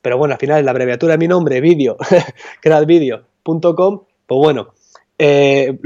pero 0.00 0.18
bueno, 0.18 0.34
al 0.34 0.40
final 0.40 0.64
la 0.64 0.70
abreviatura 0.70 1.12
de 1.12 1.18
mi 1.18 1.28
nombre, 1.28 1.60
vídeo, 1.60 1.96
creadvideo.com, 2.62 4.04
pues 4.26 4.38
bueno, 4.38 4.74
eh, 5.24 5.78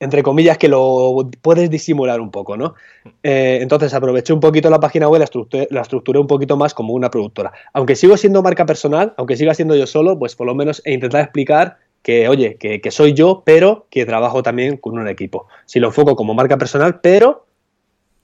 entre 0.00 0.22
comillas, 0.22 0.56
que 0.56 0.68
lo 0.68 1.30
puedes 1.42 1.70
disimular 1.70 2.20
un 2.20 2.30
poco, 2.30 2.56
¿no? 2.56 2.74
Eh, 3.22 3.58
entonces 3.60 3.92
aproveché 3.92 4.32
un 4.32 4.40
poquito 4.40 4.70
la 4.70 4.80
página 4.80 5.08
web, 5.08 5.20
la 5.70 5.80
estructuré, 5.82 6.18
un 6.18 6.26
poquito 6.26 6.56
más 6.56 6.72
como 6.74 6.94
una 6.94 7.10
productora. 7.10 7.52
Aunque 7.74 7.94
sigo 7.94 8.16
siendo 8.16 8.42
marca 8.42 8.64
personal, 8.66 9.12
aunque 9.18 9.36
siga 9.36 9.54
siendo 9.54 9.76
yo 9.76 9.86
solo, 9.86 10.18
pues 10.18 10.34
por 10.34 10.46
lo 10.46 10.54
menos 10.54 10.80
he 10.86 10.94
intentado 10.94 11.22
explicar 11.22 11.76
que, 12.02 12.28
oye, 12.28 12.56
que, 12.56 12.90
soy 12.90 13.12
yo, 13.12 13.42
pero 13.44 13.86
que 13.90 14.06
trabajo 14.06 14.42
también 14.42 14.78
con 14.78 14.98
un 14.98 15.06
equipo. 15.06 15.46
Si 15.66 15.78
lo 15.78 15.88
enfoco 15.88 16.16
como 16.16 16.32
marca 16.32 16.56
personal, 16.56 17.00
pero 17.00 17.44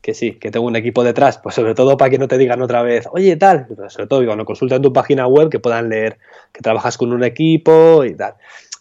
que 0.01 0.15
sí, 0.15 0.33
que 0.33 0.51
tengo 0.51 0.67
un 0.67 0.77
equipo 0.77 1.05
detrás, 1.05 1.39
pues 1.39 1.55
sobre 1.55 1.75
todo 1.75 1.97
para 1.97 2.11
que 2.11 2.19
no 2.19 2.27
te 2.27 2.39
digan 2.39 2.63
otra 2.63 2.83
vez, 2.83 3.07
oye, 3.13 3.37
tal, 3.37 3.67
sobre 3.89 4.07
todo 4.07 4.25
cuando 4.25 4.45
consultan 4.45 4.81
tu 4.81 4.93
página 4.93 5.27
web, 5.27 5.51
que 5.51 5.59
puedan 5.59 5.91
leer 5.91 6.19
que 6.53 6.63
trabajas 6.63 6.97
con 6.97 7.13
un 7.13 7.23
equipo 7.23 8.03
y 8.05 8.15
tal. 8.15 8.35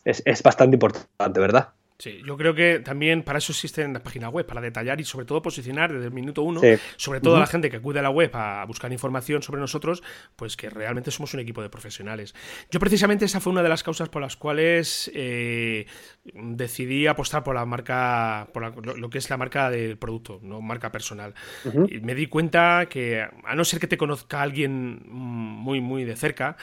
Es, 0.05 0.21
es 0.25 0.41
bastante 0.43 0.75
importante, 0.75 1.39
¿verdad? 1.39 1.74
Sí, 1.97 2.21
yo 2.25 2.35
creo 2.35 2.53
que 2.53 2.79
también 2.79 3.23
para 3.23 3.39
eso 3.39 3.53
existen 3.53 3.93
las 3.93 4.01
páginas 4.01 4.29
web, 4.29 4.45
para 4.45 4.59
detallar 4.59 4.99
y 4.99 5.05
sobre 5.05 5.25
todo 5.25 5.41
posicionar 5.41 5.93
desde 5.93 6.07
el 6.07 6.11
minuto 6.11 6.41
uno, 6.43 6.59
sobre 6.97 7.21
todo 7.21 7.37
a 7.37 7.39
la 7.39 7.47
gente 7.47 7.69
que 7.69 7.77
acude 7.77 7.99
a 7.99 8.01
la 8.01 8.09
web 8.09 8.31
a 8.33 8.65
buscar 8.65 8.91
información 8.91 9.41
sobre 9.41 9.61
nosotros, 9.61 10.03
pues 10.35 10.57
que 10.57 10.69
realmente 10.69 11.09
somos 11.09 11.33
un 11.33 11.39
equipo 11.39 11.61
de 11.61 11.69
profesionales. 11.69 12.35
Yo 12.69 12.81
precisamente 12.81 13.23
esa 13.23 13.39
fue 13.39 13.53
una 13.53 13.63
de 13.63 13.69
las 13.69 13.81
causas 13.81 14.09
por 14.09 14.21
las 14.21 14.35
cuales 14.35 15.09
eh, 15.13 15.85
decidí 16.33 17.07
apostar 17.07 17.45
por 17.45 17.55
la 17.55 17.65
marca, 17.65 18.49
por 18.53 18.85
lo, 18.85 19.09
que 19.09 19.17
es 19.17 19.29
la 19.29 19.37
marca 19.37 19.69
del 19.69 19.97
producto, 19.97 20.39
no 20.43 20.59
marca 20.59 20.91
personal. 20.91 21.33
y 21.63 22.01
me 22.01 22.13
di 22.13 22.27
cuenta 22.27 22.87
que 22.89 23.21
a 23.21 23.55
no 23.55 23.63
ser 23.63 23.79
que 23.79 23.87
te 23.87 23.97
conozca 23.97 24.41
alguien 24.41 25.01
muy, 25.07 25.79
muy 25.79 26.03
de 26.03 26.17
cerca, 26.17 26.57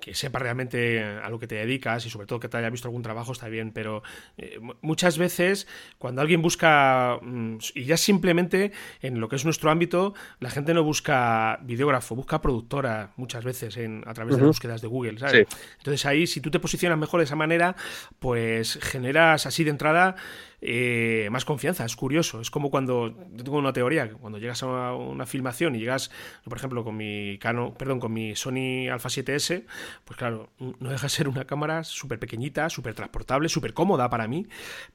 que 0.00 0.14
sepa 0.14 0.38
realmente 0.38 1.02
a 1.02 1.28
lo 1.30 1.38
que 1.38 1.46
te 1.46 1.54
dedicas 1.54 2.04
y 2.04 2.10
sobre 2.10 2.26
todo 2.26 2.38
que 2.38 2.48
te 2.48 2.56
haya 2.58 2.68
visto 2.68 2.86
algún 2.86 3.02
trabajo 3.02 3.32
está 3.32 3.48
bien, 3.48 3.72
pero 3.72 4.02
eh, 4.36 4.60
muchas 4.82 5.16
veces 5.16 5.66
cuando 5.98 6.20
alguien 6.20 6.42
busca, 6.42 7.18
mm, 7.22 7.56
y 7.74 7.84
ya 7.84 7.96
simplemente 7.96 8.72
en 9.00 9.20
lo 9.20 9.28
que 9.28 9.36
es 9.36 9.44
nuestro 9.44 9.70
ámbito, 9.70 10.14
la 10.38 10.50
gente 10.50 10.74
no 10.74 10.84
busca 10.84 11.58
videógrafo, 11.62 12.14
busca 12.14 12.42
productora 12.42 13.12
muchas 13.16 13.42
veces 13.44 13.76
en, 13.78 14.02
a 14.06 14.12
través 14.12 14.36
de 14.36 14.42
búsquedas 14.42 14.82
de 14.82 14.88
Google, 14.88 15.18
¿sabes? 15.18 15.46
Entonces 15.78 16.04
ahí, 16.04 16.26
si 16.26 16.40
tú 16.40 16.50
te 16.50 16.60
posicionas 16.60 16.98
mejor 16.98 17.20
de 17.20 17.24
esa 17.24 17.36
manera, 17.36 17.74
pues 18.18 18.78
generas 18.82 19.46
así 19.46 19.64
de 19.64 19.70
entrada 19.70 20.16
eh, 20.60 21.28
más 21.30 21.44
confianza. 21.44 21.84
Es 21.84 21.96
curioso. 21.96 22.40
Es 22.40 22.50
como 22.50 22.70
cuando. 22.70 23.14
Yo 23.32 23.44
tengo 23.44 23.58
una 23.58 23.72
teoría, 23.72 24.10
cuando 24.10 24.38
llegas 24.38 24.62
a 24.62 24.94
una, 24.94 25.26
filmación 25.26 25.74
y 25.74 25.80
llegas, 25.80 26.10
por 26.44 26.56
ejemplo, 26.56 26.84
con 26.84 26.96
mi 26.96 27.38
Canon, 27.38 27.74
perdón, 27.74 28.00
con 28.00 28.12
mi 28.12 28.36
Sony 28.36 28.88
Alpha 28.90 29.08
7S, 29.08 29.64
pues 30.04 30.16
claro, 30.16 30.50
no 30.58 30.90
deja 30.90 31.06
de 31.06 31.10
ser 31.10 31.28
una 31.28 31.44
cámara 31.44 31.84
súper 31.84 32.18
pequeñita, 32.18 32.70
súper 32.70 32.94
transportable, 32.94 33.48
súper 33.48 33.74
cómoda 33.74 34.08
para 34.08 34.28
mí. 34.28 34.46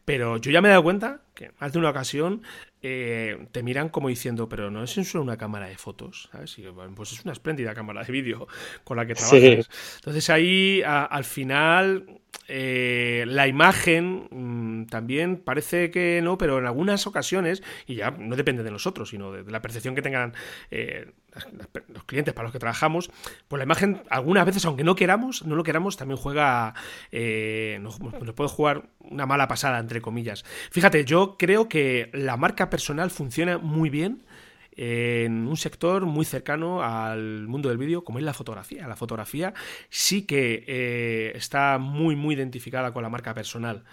Pero 0.06 0.38
yo 0.38 0.52
ya 0.52 0.62
me 0.62 0.70
he 0.70 0.72
dado 0.72 0.84
cuenta 0.84 1.22
que 1.34 1.52
más 1.60 1.74
de 1.74 1.80
una 1.80 1.90
ocasión 1.90 2.44
eh, 2.84 3.48
te 3.52 3.62
miran 3.62 3.90
como 3.90 4.10
diciendo, 4.10 4.50
pero 4.50 4.72
no 4.72 4.84
es 4.84 4.92
solo 4.92 5.24
una 5.24 5.38
cámara 5.38 5.68
de 5.68 5.78
fotos, 5.78 6.30
¿sabes? 6.32 6.58
pues 6.96 7.12
es 7.14 7.24
una 7.24 7.34
espléndida 7.34 7.76
cámara 7.76 8.04
de 8.04 8.12
vídeo 8.12 8.48
con 8.84 8.98
la 8.98 9.06
que 9.06 9.14
trabajas. 9.14 9.70
Entonces 9.98 10.30
ahí, 10.30 10.82
al 10.84 11.24
final, 11.24 12.22
eh, 12.54 13.24
la 13.28 13.48
imagen 13.48 14.28
mm, 14.30 14.88
también 14.88 15.38
parece 15.38 15.90
que 15.90 16.20
no, 16.22 16.38
pero 16.38 16.60
en 16.60 16.66
algunas 16.66 17.08
ocasiones, 17.08 17.64
y 17.88 17.96
ya 17.96 18.12
no 18.12 18.36
depende 18.36 18.62
de 18.62 18.72
nosotros, 18.72 19.10
sino 19.10 19.32
de, 19.32 19.50
la 19.50 19.62
percepción 19.62 19.96
que 19.96 20.02
tengan 20.02 20.34
eh, 20.70 21.14
los 21.88 22.04
clientes 22.04 22.34
para 22.34 22.44
los 22.44 22.52
que 22.52 22.60
trabajamos, 22.60 23.10
pues 23.48 23.58
la 23.58 23.64
imagen 23.64 24.02
algunas 24.10 24.46
veces, 24.46 24.66
aunque 24.66 24.84
no 24.84 24.96
queramos, 24.96 25.46
no 25.46 25.56
lo 25.56 25.64
queramos, 25.64 25.96
también 25.96 26.18
juega, 26.18 26.74
eh, 27.14 27.80
nos, 27.82 28.00
puede 28.00 28.50
jugar 28.50 28.84
una 29.00 29.26
mala 29.26 29.48
pasada, 29.48 29.80
entre 29.80 30.02
comillas. 30.02 30.44
Fíjate, 30.72 31.06
yo 31.06 31.38
creo 31.40 31.70
que 31.70 32.10
la 32.12 32.36
marca 32.36 32.70
personal 32.70 33.12
funciona 33.12 33.60
muy 33.60 33.90
bien 33.90 34.24
en 34.74 35.48
un 35.48 35.58
sector 35.58 36.06
muy 36.06 36.26
cercano 36.26 36.82
al 36.82 37.48
mundo 37.48 37.70
del 37.70 37.78
vídeo, 37.78 38.04
como 38.04 38.20
es 38.20 38.26
la 38.26 38.34
fotografía. 38.34 38.88
La 38.88 38.96
fotografía 38.96 39.54
sí 39.90 40.24
que 40.24 40.64
eh, 40.68 41.32
está 41.36 41.78
muy, 41.78 42.16
muy 42.16 42.36
identificada 42.36 42.94
con 42.94 43.04
la 43.04 43.10
marca 43.10 43.34
personal. 43.34 43.84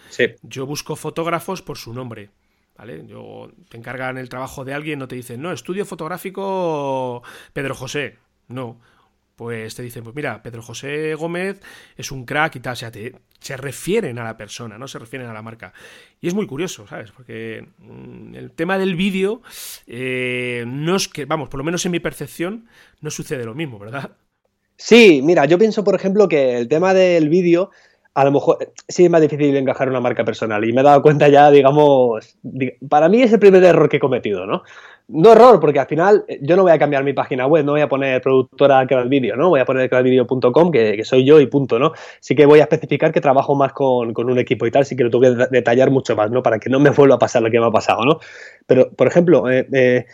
Yo 0.42 0.66
busco 0.66 0.96
fotógrafos 0.96 1.62
por 1.62 1.78
su 1.78 1.92
nombre. 1.92 2.30
¿Vale? 2.76 3.04
Yo, 3.08 3.50
te 3.68 3.76
encargan 3.76 4.18
el 4.18 4.28
trabajo 4.28 4.64
de 4.64 4.72
alguien, 4.72 5.00
no 5.00 5.08
te 5.08 5.16
dicen, 5.16 5.42
no, 5.42 5.50
estudio 5.50 5.84
fotográfico 5.84 7.24
Pedro 7.52 7.74
José. 7.74 8.18
No. 8.46 8.80
Pues 9.38 9.76
te 9.76 9.84
dicen, 9.84 10.02
pues 10.02 10.16
mira, 10.16 10.42
Pedro 10.42 10.62
José 10.62 11.14
Gómez 11.14 11.60
es 11.96 12.10
un 12.10 12.24
crack 12.24 12.56
y 12.56 12.60
tal. 12.60 12.72
O 12.72 12.76
sea, 12.76 12.90
te, 12.90 13.14
se 13.38 13.56
refieren 13.56 14.18
a 14.18 14.24
la 14.24 14.36
persona, 14.36 14.78
no 14.78 14.88
se 14.88 14.98
refieren 14.98 15.28
a 15.28 15.32
la 15.32 15.42
marca. 15.42 15.72
Y 16.20 16.26
es 16.26 16.34
muy 16.34 16.48
curioso, 16.48 16.88
¿sabes? 16.88 17.12
Porque 17.12 17.64
mm, 17.78 18.34
el 18.34 18.50
tema 18.50 18.78
del 18.78 18.96
vídeo 18.96 19.40
eh, 19.86 20.64
no 20.66 20.96
es 20.96 21.06
que, 21.06 21.24
vamos, 21.24 21.48
por 21.48 21.58
lo 21.58 21.62
menos 21.62 21.86
en 21.86 21.92
mi 21.92 22.00
percepción, 22.00 22.66
no 23.00 23.12
sucede 23.12 23.44
lo 23.44 23.54
mismo, 23.54 23.78
¿verdad? 23.78 24.10
Sí, 24.76 25.20
mira, 25.22 25.44
yo 25.44 25.56
pienso, 25.56 25.84
por 25.84 25.94
ejemplo, 25.94 26.28
que 26.28 26.58
el 26.58 26.66
tema 26.66 26.92
del 26.92 27.28
vídeo 27.28 27.70
a 28.14 28.24
lo 28.24 28.32
mejor 28.32 28.72
sí 28.88 29.04
es 29.04 29.10
más 29.10 29.20
difícil 29.20 29.56
encajar 29.56 29.88
una 29.88 30.00
marca 30.00 30.24
personal. 30.24 30.64
Y 30.64 30.72
me 30.72 30.80
he 30.80 30.84
dado 30.84 31.00
cuenta 31.00 31.28
ya, 31.28 31.48
digamos, 31.52 32.36
para 32.88 33.08
mí 33.08 33.22
es 33.22 33.32
el 33.32 33.38
primer 33.38 33.62
error 33.62 33.88
que 33.88 33.98
he 33.98 34.00
cometido, 34.00 34.46
¿no? 34.46 34.64
No 35.10 35.32
error, 35.32 35.58
porque 35.58 35.80
al 35.80 35.86
final 35.86 36.26
eh, 36.28 36.38
yo 36.42 36.54
no 36.54 36.62
voy 36.64 36.72
a 36.72 36.78
cambiar 36.78 37.02
mi 37.02 37.14
página 37.14 37.46
web, 37.46 37.64
no 37.64 37.72
voy 37.72 37.80
a 37.80 37.88
poner 37.88 38.20
productora 38.20 38.84
vídeo, 39.06 39.36
¿no? 39.36 39.48
Voy 39.48 39.60
a 39.60 39.64
poner 39.64 39.88
creadvideo.com, 39.88 40.70
que, 40.70 41.02
soy 41.02 41.24
yo 41.24 41.40
y 41.40 41.46
punto, 41.46 41.78
¿no? 41.78 41.92
Sí 42.20 42.34
que 42.34 42.44
voy 42.44 42.60
a 42.60 42.64
especificar 42.64 43.10
que 43.10 43.22
trabajo 43.22 43.54
más 43.54 43.72
con, 43.72 44.12
un 44.14 44.38
equipo 44.38 44.66
y 44.66 44.70
tal, 44.70 44.84
sí 44.84 44.96
que 44.96 45.04
lo 45.04 45.10
tengo 45.10 45.22
que 45.22 45.46
detallar 45.50 45.90
mucho 45.90 46.14
más, 46.14 46.30
¿no? 46.30 46.42
Para 46.42 46.58
que 46.58 46.68
no 46.68 46.78
me 46.78 46.90
vuelva 46.90 47.14
a 47.14 47.18
pasar 47.18 47.40
lo 47.40 47.50
que 47.50 47.58
me 47.58 47.66
ha 47.66 47.70
pasado, 47.70 48.04
¿no? 48.04 48.20
Pero, 48.66 48.90
por 48.90 49.06
ejemplo, 49.06 49.50
eh, 49.50 49.66
eh, 49.72 50.04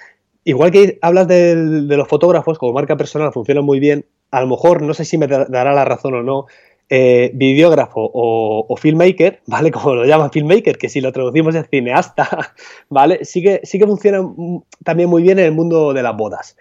igual 0.44 0.70
que 0.70 0.98
hablas 1.02 1.26
de, 1.26 1.56
de 1.56 1.96
los 1.96 2.06
fotógrafos, 2.06 2.56
como 2.58 2.72
marca 2.72 2.96
personal 2.96 3.32
funciona 3.32 3.62
muy 3.62 3.80
bien, 3.80 4.06
a 4.30 4.40
lo 4.42 4.46
mejor, 4.46 4.80
no 4.82 4.94
sé 4.94 5.04
si 5.04 5.18
me 5.18 5.26
dará 5.26 5.72
la 5.74 5.84
razón 5.84 6.14
o 6.14 6.22
no, 6.22 6.46
eh, 6.90 7.30
videógrafo 7.34 8.10
o, 8.12 8.76
filmmaker, 8.76 9.40
¿vale? 9.46 9.70
Como 9.72 9.94
lo 9.94 10.04
llaman 10.04 10.30
filmmaker, 10.30 10.76
que 10.76 10.88
si 10.88 11.00
lo 11.00 11.12
traducimos 11.12 11.54
es 11.54 11.68
cineasta, 11.70 12.54
¿vale? 12.88 13.24
Sí 13.24 13.42
que, 13.42 13.60
sí 13.64 13.78
que 13.78 13.86
funciona 13.86 14.20
también 14.84 15.08
muy 15.08 15.22
bien 15.22 15.38
en 15.38 15.46
el 15.46 15.52
mundo 15.52 15.92
de 15.92 16.02
las 16.02 16.16
bodas. 16.16 16.56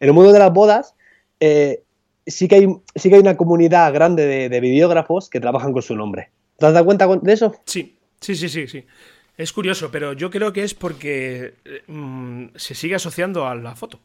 En 0.00 0.08
el 0.08 0.14
mundo 0.14 0.32
de 0.32 0.38
las 0.38 0.52
bodas, 0.52 0.94
eh, 1.40 1.82
sí, 2.26 2.48
que 2.48 2.56
hay, 2.56 2.68
sí 2.94 3.08
que 3.08 3.16
hay 3.16 3.20
una 3.20 3.36
comunidad 3.36 3.92
grande 3.92 4.48
de, 4.48 4.60
videógrafos 4.60 5.28
que 5.28 5.40
trabajan 5.40 5.72
con 5.72 5.82
su 5.82 5.96
nombre. 5.96 6.30
¿Te 6.58 6.66
has 6.66 6.72
dado 6.72 6.84
cuenta 6.84 7.06
de 7.06 7.32
eso? 7.32 7.54
Sí, 7.66 7.96
sí, 8.20 8.36
sí, 8.36 8.48
sí, 8.48 8.68
sí. 8.68 8.84
Es 9.36 9.52
curioso, 9.52 9.90
pero 9.90 10.12
yo 10.12 10.30
creo 10.30 10.52
que 10.52 10.62
es 10.62 10.74
porque 10.74 11.54
mm, 11.88 12.46
se 12.54 12.76
sigue 12.76 12.94
asociando 12.94 13.48
a 13.48 13.56
la 13.56 13.74
foto. 13.74 13.98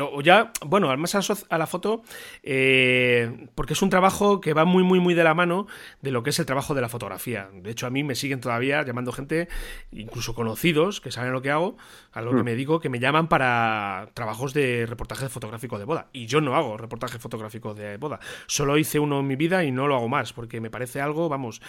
O 0.00 0.20
ya, 0.20 0.52
bueno, 0.64 0.94
más 0.96 1.14
a 1.14 1.58
la 1.58 1.66
foto, 1.66 2.02
eh, 2.42 3.48
porque 3.54 3.74
es 3.74 3.82
un 3.82 3.90
trabajo 3.90 4.40
que 4.40 4.52
va 4.52 4.64
muy, 4.64 4.82
muy, 4.82 5.00
muy 5.00 5.14
de 5.14 5.24
la 5.24 5.34
mano 5.34 5.66
de 6.02 6.10
lo 6.10 6.22
que 6.22 6.30
es 6.30 6.38
el 6.38 6.46
trabajo 6.46 6.74
de 6.74 6.80
la 6.80 6.88
fotografía. 6.88 7.48
De 7.52 7.70
hecho, 7.70 7.86
a 7.86 7.90
mí 7.90 8.02
me 8.02 8.14
siguen 8.14 8.40
todavía 8.40 8.82
llamando 8.82 9.12
gente, 9.12 9.48
incluso 9.92 10.34
conocidos, 10.34 11.00
que 11.00 11.10
saben 11.10 11.32
lo 11.32 11.42
que 11.42 11.50
hago, 11.50 11.76
a 12.12 12.22
lo 12.22 12.30
que 12.32 12.42
hmm. 12.42 12.44
me 12.44 12.54
digo, 12.54 12.80
que 12.80 12.88
me 12.88 12.98
llaman 12.98 13.28
para 13.28 14.10
trabajos 14.14 14.54
de 14.54 14.86
reportaje 14.86 15.28
fotográfico 15.28 15.78
de 15.78 15.84
boda. 15.84 16.08
Y 16.12 16.26
yo 16.26 16.40
no 16.40 16.56
hago 16.56 16.76
reportaje 16.76 17.18
fotográfico 17.18 17.74
de 17.74 17.96
boda. 17.96 18.20
Solo 18.46 18.78
hice 18.78 18.98
uno 18.98 19.20
en 19.20 19.26
mi 19.26 19.36
vida 19.36 19.64
y 19.64 19.70
no 19.70 19.86
lo 19.86 19.96
hago 19.96 20.08
más, 20.08 20.32
porque 20.32 20.60
me 20.60 20.70
parece 20.70 21.00
algo, 21.00 21.28
vamos, 21.28 21.60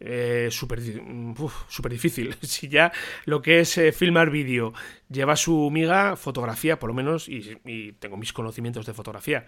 eh, 0.00 0.48
súper 0.50 0.80
difícil. 1.90 2.36
si 2.42 2.68
ya 2.68 2.92
lo 3.24 3.42
que 3.42 3.60
es 3.60 3.78
eh, 3.78 3.92
filmar 3.92 4.30
vídeo 4.30 4.72
lleva 5.10 5.36
su 5.36 5.70
miga, 5.70 6.16
fotografía, 6.16 6.78
por 6.78 6.88
lo 6.88 6.94
menos, 6.94 7.28
y 7.28 7.58
y 7.64 7.92
tengo 7.92 8.16
mis 8.16 8.32
conocimientos 8.32 8.86
de 8.86 8.94
fotografía. 8.94 9.46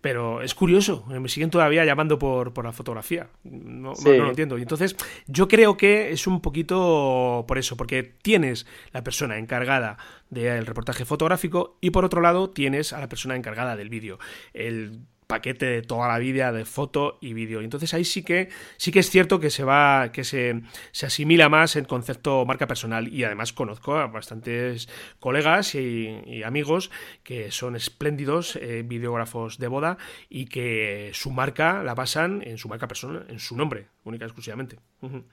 Pero 0.00 0.42
es 0.42 0.54
curioso, 0.54 1.06
eh, 1.10 1.20
me 1.20 1.28
siguen 1.28 1.50
todavía 1.50 1.84
llamando 1.84 2.18
por, 2.18 2.52
por 2.52 2.64
la 2.64 2.72
fotografía. 2.72 3.28
No, 3.44 3.92
lo 4.04 4.28
entiendo. 4.28 4.58
Y 4.58 4.62
entonces, 4.62 4.96
yo 5.26 5.48
creo 5.48 5.76
que 5.76 6.10
es 6.10 6.26
un 6.26 6.40
poquito 6.40 7.44
por 7.46 7.58
eso, 7.58 7.76
porque 7.76 8.02
tienes 8.02 8.66
la 8.92 9.02
persona 9.02 9.38
encargada 9.38 9.98
del 10.30 10.66
reportaje 10.66 11.04
fotográfico 11.04 11.78
y 11.80 11.90
por 11.90 12.04
otro 12.04 12.20
lado 12.20 12.50
tienes 12.50 12.92
a 12.92 13.00
la 13.00 13.08
persona 13.08 13.36
encargada 13.36 13.76
del 13.76 13.88
vídeo. 13.88 14.18
El 14.52 15.00
paquete 15.28 15.66
de 15.66 15.82
toda 15.82 16.08
la 16.08 16.18
vida 16.18 16.50
de 16.50 16.64
foto 16.64 17.18
y 17.20 17.34
vídeo. 17.34 17.60
Entonces 17.60 17.94
ahí 17.94 18.04
sí 18.04 18.24
que 18.24 18.48
sí 18.78 18.90
que 18.90 19.00
es 19.00 19.10
cierto 19.10 19.38
que 19.38 19.50
se 19.50 19.62
va 19.62 20.10
que 20.10 20.24
se, 20.24 20.62
se 20.90 21.06
asimila 21.06 21.48
más 21.48 21.76
el 21.76 21.86
concepto 21.86 22.44
marca 22.46 22.66
personal 22.66 23.06
y 23.06 23.22
además 23.22 23.52
conozco 23.52 23.96
a 23.96 24.06
bastantes 24.06 24.88
colegas 25.20 25.74
y, 25.74 26.42
amigos 26.44 26.90
que 27.22 27.50
son 27.50 27.76
espléndidos 27.76 28.56
eh, 28.56 28.82
videógrafos 28.86 29.58
de 29.58 29.68
boda 29.68 29.98
y 30.30 30.46
que 30.46 31.10
su 31.12 31.30
marca 31.30 31.82
la 31.82 31.94
basan 31.94 32.42
en 32.46 32.56
su 32.56 32.68
marca 32.68 32.88
personal, 32.88 33.26
en 33.28 33.38
su 33.38 33.54
nombre, 33.54 33.88
única 34.08 34.24
y 34.24 34.28
exclusivamente. 34.28 34.76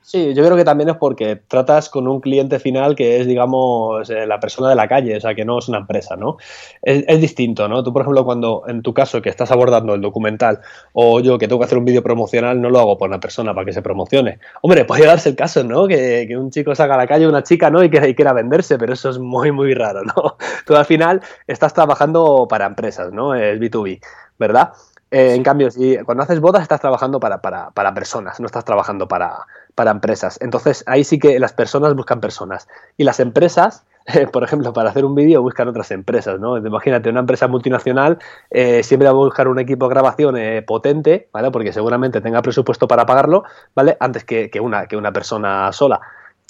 Sí, 0.01 0.33
yo 0.33 0.43
creo 0.43 0.55
que 0.55 0.63
también 0.63 0.89
es 0.89 0.97
porque 0.97 1.35
tratas 1.35 1.89
con 1.89 2.07
un 2.07 2.21
cliente 2.21 2.59
final 2.59 2.95
que 2.95 3.19
es, 3.19 3.27
digamos, 3.27 4.09
eh, 4.09 4.27
la 4.27 4.39
persona 4.39 4.69
de 4.69 4.75
la 4.75 4.87
calle, 4.87 5.17
o 5.17 5.19
sea, 5.19 5.33
que 5.33 5.45
no 5.45 5.57
es 5.57 5.67
una 5.67 5.79
empresa, 5.79 6.15
¿no? 6.15 6.37
Es, 6.81 7.19
distinto, 7.19 7.67
¿no? 7.67 7.83
Tú, 7.83 7.91
por 7.91 8.03
ejemplo, 8.03 8.23
cuando 8.25 8.63
en 8.67 8.81
tu 8.81 8.93
caso 8.93 9.21
que 9.21 9.29
estás 9.29 9.51
abordando 9.51 9.95
el 9.95 10.01
documental 10.01 10.59
o 10.93 11.19
yo 11.19 11.37
que 11.37 11.47
tengo 11.47 11.59
que 11.59 11.65
hacer 11.65 11.77
un 11.77 11.85
vídeo 11.85 12.03
promocional, 12.03 12.61
no 12.61 12.69
lo 12.69 12.79
hago 12.79 12.97
por 12.97 13.09
una 13.09 13.19
persona 13.19 13.53
para 13.53 13.65
que 13.65 13.73
se 13.73 13.81
promocione. 13.81 14.39
Hombre, 14.61 14.85
puede 14.85 15.05
darse 15.05 15.29
el 15.29 15.35
caso, 15.35 15.63
¿no? 15.63 15.87
Que, 15.87 16.27
un 16.35 16.51
chico 16.51 16.75
salga 16.75 16.95
a 16.95 16.97
la 16.97 17.07
calle, 17.07 17.27
una 17.27 17.43
chica, 17.43 17.69
¿no? 17.69 17.83
Y 17.83 17.89
que 17.89 18.13
quiera 18.13 18.33
venderse, 18.33 18.77
pero 18.77 18.93
eso 18.93 19.09
es 19.09 19.17
muy, 19.17 19.51
muy 19.51 19.73
raro, 19.73 20.03
¿no? 20.03 20.37
Tú 20.65 20.75
al 20.75 20.85
final 20.85 21.21
estás 21.47 21.73
trabajando 21.73 22.47
para 22.49 22.65
empresas, 22.65 23.11
¿no? 23.11 23.33
Es 23.33 23.59
B2B, 23.59 24.01
¿verdad? 24.37 24.73
Eh, 25.15 25.33
en 25.33 25.43
cambio, 25.43 25.71
si 25.71 25.97
cuando 25.99 26.23
haces 26.23 26.41
bodas 26.41 26.61
estás 26.61 26.81
trabajando 26.81 27.21
para, 27.21 27.41
para, 27.41 27.71
para 27.71 27.93
personas, 27.93 28.41
no 28.41 28.47
estás 28.47 28.65
trabajando 28.65 29.07
para, 29.07 29.47
para, 29.73 29.91
empresas. 29.91 30.37
Entonces 30.41 30.83
ahí 30.87 31.05
sí 31.05 31.19
que 31.19 31.39
las 31.39 31.53
personas 31.53 31.95
buscan 31.95 32.19
personas 32.19 32.67
y 32.97 33.05
las 33.05 33.21
empresas, 33.21 33.85
por 34.33 34.43
ejemplo, 34.43 34.73
para 34.73 34.89
hacer 34.89 35.05
un 35.05 35.15
vídeo 35.15 35.41
buscan 35.41 35.69
otras 35.69 35.91
empresas, 35.91 36.37
¿no? 36.41 36.57
Imagínate, 36.57 37.09
una 37.09 37.21
empresa 37.21 37.47
multinacional 37.47 38.19
eh, 38.51 38.83
siempre 38.83 39.07
va 39.07 39.11
a 39.11 39.15
buscar 39.15 39.47
un 39.47 39.57
equipo 39.57 39.87
de 39.87 39.93
grabación 39.93 40.35
eh, 40.35 40.61
potente, 40.63 41.29
¿vale? 41.31 41.49
Porque 41.49 41.71
seguramente 41.71 42.19
tenga 42.19 42.41
presupuesto 42.41 42.85
para 42.85 43.05
pagarlo, 43.05 43.45
¿vale? 43.73 43.95
Antes 44.01 44.25
que, 44.25 44.49
que, 44.49 44.59
una, 44.59 44.87
que 44.87 44.97
una 44.97 45.13
persona 45.13 45.71
sola 45.71 46.01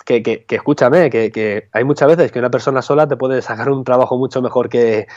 que, 0.06 0.22
que, 0.22 0.46
que 0.46 0.56
escúchame, 0.56 1.10
que, 1.10 1.32
que, 1.32 1.68
hay 1.72 1.84
muchas 1.84 2.08
veces 2.08 2.32
que 2.32 2.38
una 2.38 2.52
persona 2.52 2.84
sola 2.84 3.08
te 3.08 3.18
puede 3.18 3.42
sacar 3.42 3.72
un 3.72 3.84
trabajo 3.84 4.18
mucho 4.18 4.40
mejor 4.42 4.70
que, 4.70 5.08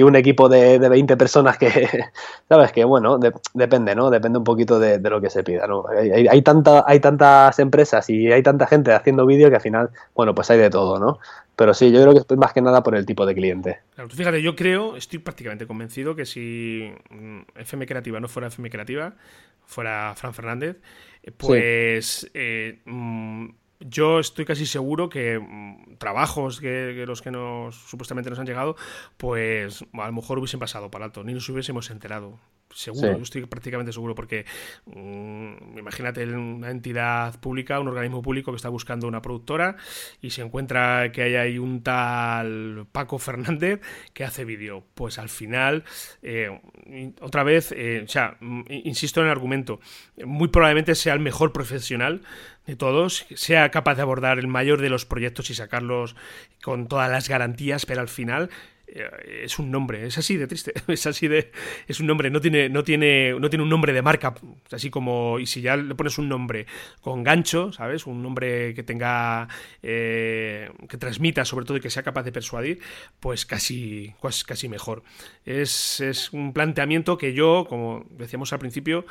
un 0.00 0.16
equipo 0.16 0.48
de, 0.48 0.78
de, 0.78 0.88
20 0.88 1.16
personas 1.16 1.58
que, 1.58 1.68
sabes, 2.48 2.70
que 2.70 2.84
bueno, 2.84 3.18
depende, 3.52 3.96
¿no? 3.96 4.10
Depende 4.10 4.38
un 4.38 4.44
poquito 4.44 4.78
de, 4.78 5.00
lo 5.00 5.20
que 5.20 5.28
se 5.28 5.42
pida, 5.42 5.66
¿no? 5.66 5.84
Hay, 5.88 6.28
hay, 6.28 6.42
tanta, 6.42 6.84
hay 6.86 7.00
tantas 7.00 7.58
empresas 7.58 8.08
y 8.08 8.30
hay 8.30 8.42
tanta 8.42 8.68
gente 8.68 8.92
haciendo 8.92 9.26
vídeo 9.26 9.50
que 9.50 9.56
al 9.56 9.62
final, 9.62 9.90
bueno, 10.14 10.34
pues 10.36 10.48
hay 10.52 10.58
de 10.58 10.70
todo, 10.70 11.00
¿no? 11.00 11.18
Pero 11.56 11.74
sí, 11.74 11.90
yo 11.90 12.00
creo 12.02 12.14
que 12.14 12.20
es 12.32 12.38
más 12.38 12.52
que 12.52 12.62
nada 12.62 12.84
por 12.84 12.94
el 12.94 13.04
tipo 13.04 13.26
de 13.26 13.34
cliente. 13.34 13.80
Claro, 13.96 14.08
fíjate, 14.08 14.40
yo 14.40 14.54
creo, 14.54 14.94
estoy 14.94 15.18
prácticamente 15.18 15.66
convencido 15.66 16.14
que 16.14 16.24
si 16.24 16.92
mm, 17.10 17.40
FM 17.56 17.86
Creativa 17.86 18.20
no 18.20 18.28
fuera 18.28 18.46
FM 18.46 18.70
Creativa, 18.70 19.14
fuera 19.66 20.14
Fran 20.14 20.32
Fernández, 20.32 20.76
pues 21.36 22.30
eh, 22.34 22.78
mm, 22.84 23.48
yo 23.80 24.18
estoy 24.18 24.44
casi 24.44 24.66
seguro 24.66 25.08
que 25.08 25.38
mm, 25.38 25.96
trabajos 25.98 26.60
que, 26.60 27.04
los 27.06 27.22
que 27.22 27.30
nos 27.30 27.74
supuestamente 27.74 28.30
nos 28.30 28.38
han 28.38 28.46
llegado, 28.46 28.76
pues 29.16 29.84
a 29.92 30.06
lo 30.06 30.12
mejor 30.12 30.38
hubiesen 30.38 30.60
pasado 30.60 30.90
para 30.90 31.06
alto, 31.06 31.24
ni 31.24 31.34
nos 31.34 31.48
hubiésemos 31.48 31.90
enterado. 31.90 32.38
Seguro, 32.74 33.16
yo 33.16 33.22
estoy 33.22 33.46
prácticamente 33.46 33.92
seguro, 33.92 34.14
porque 34.14 34.44
mm, 34.86 35.78
imagínate 35.78 36.24
una 36.26 36.70
entidad 36.70 37.40
pública, 37.40 37.80
un 37.80 37.88
organismo 37.88 38.20
público 38.20 38.52
que 38.52 38.56
está 38.56 38.68
buscando 38.68 39.08
una 39.08 39.22
productora 39.22 39.76
y 40.20 40.30
se 40.30 40.42
encuentra 40.42 41.10
que 41.10 41.22
hay 41.22 41.34
ahí 41.36 41.58
un 41.58 41.82
tal 41.82 42.86
Paco 42.92 43.18
Fernández 43.18 43.80
que 44.12 44.24
hace 44.24 44.44
vídeo. 44.44 44.84
Pues 44.94 45.18
al 45.18 45.28
final, 45.28 45.84
eh, 46.22 46.60
otra 47.20 47.42
vez, 47.42 47.72
eh, 47.72 48.02
o 48.04 48.08
sea, 48.08 48.36
mm, 48.40 48.62
insisto 48.68 49.20
en 49.20 49.26
el 49.26 49.32
argumento, 49.32 49.80
muy 50.24 50.48
probablemente 50.48 50.94
sea 50.94 51.14
el 51.14 51.20
mejor 51.20 51.52
profesional 51.52 52.22
de 52.66 52.76
todos, 52.76 53.26
sea 53.34 53.70
capaz 53.70 53.94
de 53.94 54.02
abordar 54.02 54.38
el 54.38 54.46
mayor 54.46 54.82
de 54.82 54.90
los 54.90 55.06
proyectos 55.06 55.48
y 55.48 55.54
sacarlos 55.54 56.16
con 56.62 56.86
todas 56.86 57.10
las 57.10 57.28
garantías, 57.28 57.86
pero 57.86 58.02
al 58.02 58.08
final 58.08 58.50
es 59.44 59.58
un 59.58 59.70
nombre, 59.70 60.06
es 60.06 60.18
así 60.18 60.36
de 60.36 60.46
triste, 60.46 60.72
es 60.88 61.06
así 61.06 61.28
de 61.28 61.50
es 61.86 62.00
un 62.00 62.06
nombre, 62.06 62.30
no 62.30 62.40
tiene 62.40 62.68
no 62.68 62.84
tiene 62.84 63.34
no 63.38 63.50
tiene 63.50 63.62
un 63.62 63.68
nombre 63.68 63.92
de 63.92 64.02
marca, 64.02 64.34
así 64.70 64.90
como 64.90 65.38
y 65.38 65.46
si 65.46 65.60
ya 65.60 65.76
le 65.76 65.94
pones 65.94 66.18
un 66.18 66.28
nombre 66.28 66.66
con 67.00 67.22
gancho, 67.22 67.72
¿sabes? 67.72 68.06
Un 68.06 68.22
nombre 68.22 68.74
que 68.74 68.82
tenga 68.82 69.48
eh, 69.82 70.70
que 70.88 70.96
transmita 70.96 71.44
sobre 71.44 71.66
todo 71.66 71.76
y 71.76 71.80
que 71.80 71.90
sea 71.90 72.02
capaz 72.02 72.22
de 72.22 72.32
persuadir, 72.32 72.80
pues 73.20 73.46
casi 73.46 74.14
pues 74.20 74.44
casi 74.44 74.68
mejor. 74.68 75.02
Es, 75.44 76.00
es 76.00 76.32
un 76.32 76.52
planteamiento 76.52 77.18
que 77.18 77.32
yo, 77.32 77.66
como 77.68 78.06
decíamos 78.10 78.52
al 78.52 78.58
principio, 78.58 79.06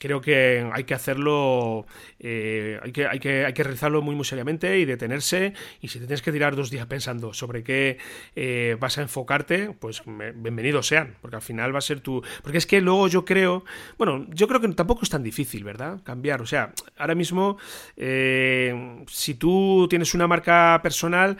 creo 0.00 0.20
que 0.20 0.68
hay 0.72 0.84
que 0.84 0.94
hacerlo, 0.94 1.86
eh, 2.18 2.80
hay, 2.82 2.90
que, 2.90 3.06
hay, 3.06 3.20
que, 3.20 3.44
hay 3.44 3.52
que 3.52 3.62
realizarlo 3.62 4.00
muy, 4.00 4.16
muy 4.16 4.24
seriamente 4.24 4.78
y 4.78 4.86
detenerse. 4.86 5.52
Y 5.80 5.88
si 5.88 6.00
te 6.00 6.06
tienes 6.06 6.22
que 6.22 6.32
tirar 6.32 6.56
dos 6.56 6.70
días 6.70 6.86
pensando 6.86 7.34
sobre 7.34 7.62
qué 7.62 7.98
eh, 8.34 8.76
vas 8.80 8.96
a 8.98 9.02
enfocarte, 9.02 9.72
pues 9.78 10.02
bienvenidos 10.06 10.86
sean, 10.86 11.16
porque 11.20 11.36
al 11.36 11.42
final 11.42 11.74
va 11.74 11.78
a 11.78 11.82
ser 11.82 12.00
tu. 12.00 12.24
Porque 12.42 12.58
es 12.58 12.66
que 12.66 12.80
luego 12.80 13.08
yo 13.08 13.24
creo, 13.26 13.64
bueno, 13.98 14.26
yo 14.30 14.48
creo 14.48 14.60
que 14.60 14.68
tampoco 14.68 15.02
es 15.02 15.10
tan 15.10 15.22
difícil, 15.22 15.64
¿verdad? 15.64 16.00
Cambiar. 16.02 16.40
O 16.40 16.46
sea, 16.46 16.72
ahora 16.96 17.14
mismo, 17.14 17.58
eh, 17.96 19.04
si 19.06 19.34
tú 19.34 19.86
tienes 19.90 20.14
una 20.14 20.26
marca 20.26 20.80
personal, 20.82 21.36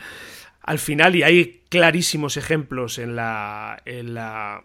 al 0.61 0.77
final, 0.77 1.15
y 1.15 1.23
hay 1.23 1.61
clarísimos 1.69 2.37
ejemplos 2.37 2.99
en 2.99 3.15
la, 3.15 3.81
en 3.85 4.13
la, 4.13 4.63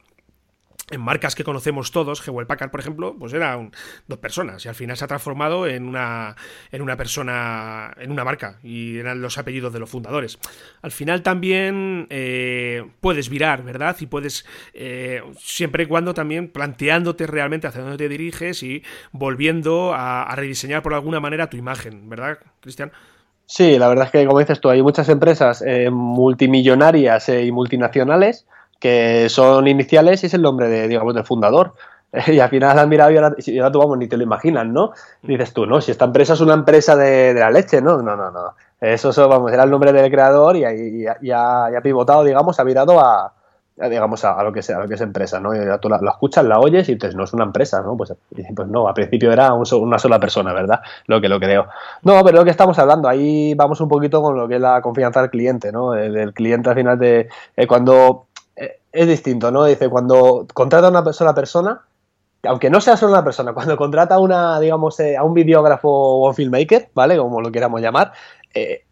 en 0.91 1.01
marcas 1.01 1.35
que 1.35 1.43
conocemos 1.43 1.91
todos, 1.91 2.27
Hewell 2.27 2.47
Packard, 2.47 2.71
por 2.71 2.81
ejemplo, 2.81 3.17
pues 3.19 3.33
eran 3.33 3.73
dos 4.07 4.19
personas 4.19 4.65
y 4.65 4.69
al 4.69 4.75
final 4.75 4.97
se 4.97 5.05
ha 5.05 5.09
transformado 5.09 5.67
en 5.67 5.89
una, 5.89 6.37
en 6.71 6.81
una 6.81 6.97
persona, 6.97 7.93
en 7.99 8.13
una 8.13 8.25
marca 8.25 8.59
y 8.63 8.99
eran 8.99 9.21
los 9.21 9.37
apellidos 9.37 9.73
de 9.73 9.81
los 9.81 9.91
fundadores. 9.91 10.39
Al 10.83 10.93
final 10.93 11.23
también 11.23 12.07
eh, 12.11 12.85
puedes 13.01 13.29
virar, 13.29 13.65
¿verdad? 13.65 13.97
Y 13.99 14.07
puedes, 14.07 14.47
eh, 14.75 15.23
siempre 15.39 15.85
y 15.85 15.87
cuando 15.87 16.15
también 16.15 16.49
planteándote 16.49 17.27
realmente 17.27 17.67
hacia 17.67 17.83
dónde 17.83 17.99
te 17.99 18.09
diriges 18.09 18.63
y 18.63 18.83
volviendo 19.11 19.93
a, 19.95 20.35
rediseñar 20.37 20.83
por 20.83 20.93
alguna 20.93 21.19
manera 21.19 21.49
tu 21.49 21.57
imagen, 21.57 22.09
¿verdad, 22.09 22.39
Cristian? 22.61 22.93
Sí, 23.47 23.79
la 23.79 23.89
verdad 23.89 24.07
es 24.07 24.11
que, 24.11 24.27
como 24.27 24.39
dices 24.39 24.61
tú, 24.61 24.69
hay 24.69 24.83
muchas 24.83 25.09
empresas 25.09 25.63
eh, 25.67 25.89
multimillonarias 25.91 27.29
y 27.29 27.51
multinacionales 27.53 28.47
que 28.79 29.29
son 29.29 29.67
iniciales 29.69 30.23
y 30.23 30.27
es 30.27 30.35
el 30.35 30.43
nombre 30.43 30.69
de, 30.69 30.89
digamos, 30.89 31.15
del 31.15 31.25
fundador. 31.25 31.75
Y 32.29 32.39
al 32.39 32.49
final 32.49 32.79
has 32.79 32.89
mirado 32.89 33.11
y 33.11 33.17
ahora, 33.17 33.35
y 33.39 33.59
ahora 33.59 33.73
tú, 33.73 33.79
vamos, 33.79 33.99
ni 33.99 34.09
te 34.09 34.17
lo 34.17 34.23
imaginas, 34.23 34.67
¿no? 34.67 34.93
dices 35.23 35.53
tú, 35.53 35.67
no, 35.67 35.81
si 35.81 35.91
esta 35.91 36.05
empresa 36.05 36.35
es 36.35 36.41
una 36.41 36.55
empresa 36.55 36.97
de, 36.97 37.35
la 37.35 37.51
leche, 37.51 37.81
¿no? 37.81 38.01
No, 38.03 38.17
no, 38.17 38.31
no. 38.31 38.55
Eso, 38.81 39.11
eso, 39.11 39.29
vamos, 39.29 39.53
era 39.53 39.65
el 39.65 39.71
nombre 39.71 39.93
del 39.93 40.11
creador 40.11 40.57
y, 40.57 40.65
y, 41.23 41.31
ha, 41.31 41.81
pivotado, 41.83 42.25
digamos, 42.25 42.61
ha 42.61 42.65
virado 42.65 43.01
a, 43.01 43.33
digamos, 43.89 44.25
a, 44.25 44.43
lo 44.43 44.53
que 44.53 44.63
sea, 44.63 44.77
a 44.77 44.81
lo 44.81 44.89
que 44.89 44.95
es 44.95 45.01
empresa, 45.01 45.41
¿no? 45.41 45.55
Y 45.55 45.59
tú 45.81 45.89
la, 45.89 45.99
escuchas, 46.11 46.45
la 46.45 46.59
oyes 46.59 46.89
y 46.89 46.95
dices, 46.95 47.15
no 47.15 47.25
es 47.25 47.33
una 47.33 47.45
empresa, 47.45 47.81
¿no? 47.83 47.97
Pues, 47.97 48.15
pues 48.55 48.69
no, 48.69 48.87
al 48.87 48.95
principio 48.95 49.33
era 49.33 49.53
una 49.55 49.99
sola 49.99 50.19
persona, 50.19 50.53
¿verdad? 50.53 50.81
Lo 51.07 51.21
que 51.21 51.29
lo 51.29 51.41
creo. 51.41 51.67
No, 52.03 52.23
pero 52.23 52.39
lo 52.39 52.45
que 52.45 52.51
estamos 52.51 52.79
hablando, 52.79 53.09
ahí 53.09 53.55
vamos 53.55 53.81
un 53.81 53.89
poquito 53.89 54.21
con 54.21 54.37
lo 54.37 54.47
que 54.47 54.57
es 54.57 54.61
la 54.61 54.83
confianza 54.83 55.23
del 55.23 55.31
cliente, 55.31 55.73
¿no? 55.73 55.95
El, 55.95 56.35
cliente 56.35 56.69
al 56.69 56.77
final 56.77 56.99
de 56.99 57.29
eh, 57.57 57.67
cuando 57.67 58.26
es 58.93 59.07
distinto, 59.07 59.51
¿no? 59.51 59.65
Dice, 59.65 59.89
cuando 59.89 60.47
contrata 60.55 60.87
a 60.87 60.91
una 60.91 61.13
sola 61.13 61.35
persona, 61.35 61.83
aunque 62.45 62.71
no 62.71 62.81
sea 62.81 62.97
solo 62.97 63.13
una 63.13 63.25
persona, 63.25 63.53
cuando 63.55 63.77
contrata 63.77 64.17
a 64.17 64.19
una, 64.19 64.59
digamos, 64.61 64.99
eh, 65.01 65.17
a 65.17 65.23
un 65.23 65.35
videógrafo 65.35 65.89
o 65.89 66.29
un 66.29 66.35
filmmaker, 66.35 66.91
¿vale? 66.95 67.17
Como 67.17 67.41
lo 67.41 67.53
queramos 67.53 67.81
llamar, 67.81 68.13
eh, 68.55 68.85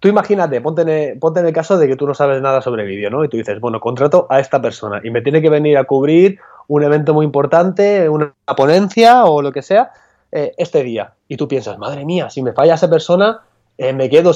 tú 0.00 0.08
imagínate, 0.08 0.60
ponte 0.60 0.82
en, 0.82 0.88
el, 0.88 1.46
el, 1.46 1.52
caso 1.52 1.78
de 1.78 1.86
que 1.86 1.96
tú 1.96 2.06
no 2.06 2.14
sabes 2.14 2.40
nada 2.40 2.62
sobre 2.62 2.84
vídeo, 2.84 3.10
¿no? 3.10 3.24
Y 3.24 3.28
tú 3.28 3.36
dices, 3.36 3.60
bueno, 3.60 3.80
contrato 3.80 4.26
a 4.30 4.40
esta 4.40 4.60
persona 4.60 5.00
y 5.04 5.10
me 5.10 5.22
tiene 5.22 5.42
que 5.42 5.50
venir 5.50 5.76
a 5.76 5.84
cubrir 5.84 6.40
un 6.68 6.82
evento 6.82 7.12
muy 7.12 7.26
importante, 7.26 8.08
una 8.08 8.34
ponencia 8.56 9.24
o 9.24 9.42
lo 9.42 9.52
que 9.52 9.62
sea, 9.62 9.90
eh, 10.30 10.52
este 10.56 10.82
día. 10.82 11.12
Y 11.28 11.36
tú 11.36 11.46
piensas, 11.46 11.78
madre 11.78 12.04
mía, 12.04 12.30
si 12.30 12.42
me 12.42 12.52
falla 12.52 12.74
esa 12.74 12.88
persona, 12.88 13.40
me 13.78 14.08
quedo 14.08 14.32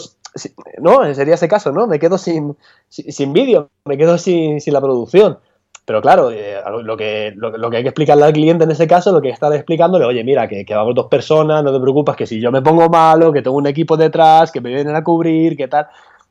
no, 0.81 1.14
sería 1.14 1.35
ese 1.35 1.49
caso, 1.49 1.72
¿no? 1.72 1.87
Me 1.87 1.99
quedo 1.99 2.18
sin, 2.18 2.57
sin, 2.88 3.33
vídeo, 3.33 3.70
me 3.85 3.96
quedo 3.96 4.18
sin, 4.18 4.59
la 4.66 4.81
producción. 4.81 5.38
Pero 5.85 6.03
claro, 6.03 6.33
eh, 6.33 6.57
lo, 6.83 6.96
que, 6.96 7.33
lo, 7.37 7.70
que 7.70 7.77
hay 7.77 7.83
que 7.85 7.90
explicarle 7.90 8.25
al 8.25 8.33
cliente 8.33 8.64
en 8.64 8.72
ese 8.72 8.88
caso, 8.88 9.12
lo 9.12 9.22
que 9.22 9.29
está 9.29 9.55
explicándole, 9.55 10.05
oye, 10.05 10.25
mira, 10.25 10.49
que, 10.49 10.64
que, 10.64 10.75
vamos 10.75 10.96
dos 10.96 11.07
personas, 11.07 11.62
no 11.62 11.72
te 11.72 11.81
preocupes, 11.81 12.16
que 12.16 12.27
si 12.27 12.40
yo 12.40 12.51
me 12.51 12.61
pongo 12.61 12.88
malo, 12.88 13.33
que 13.33 13.40
tengo 13.40 13.57
un 13.57 13.68
equipo 13.68 13.96
detrás, 13.96 14.51
que 14.51 14.61
me 14.61 14.75
vienen 14.75 14.96
a 14.96 15.05
cubrir, 15.05 15.57
que 15.57 15.68
tal. 15.68 15.87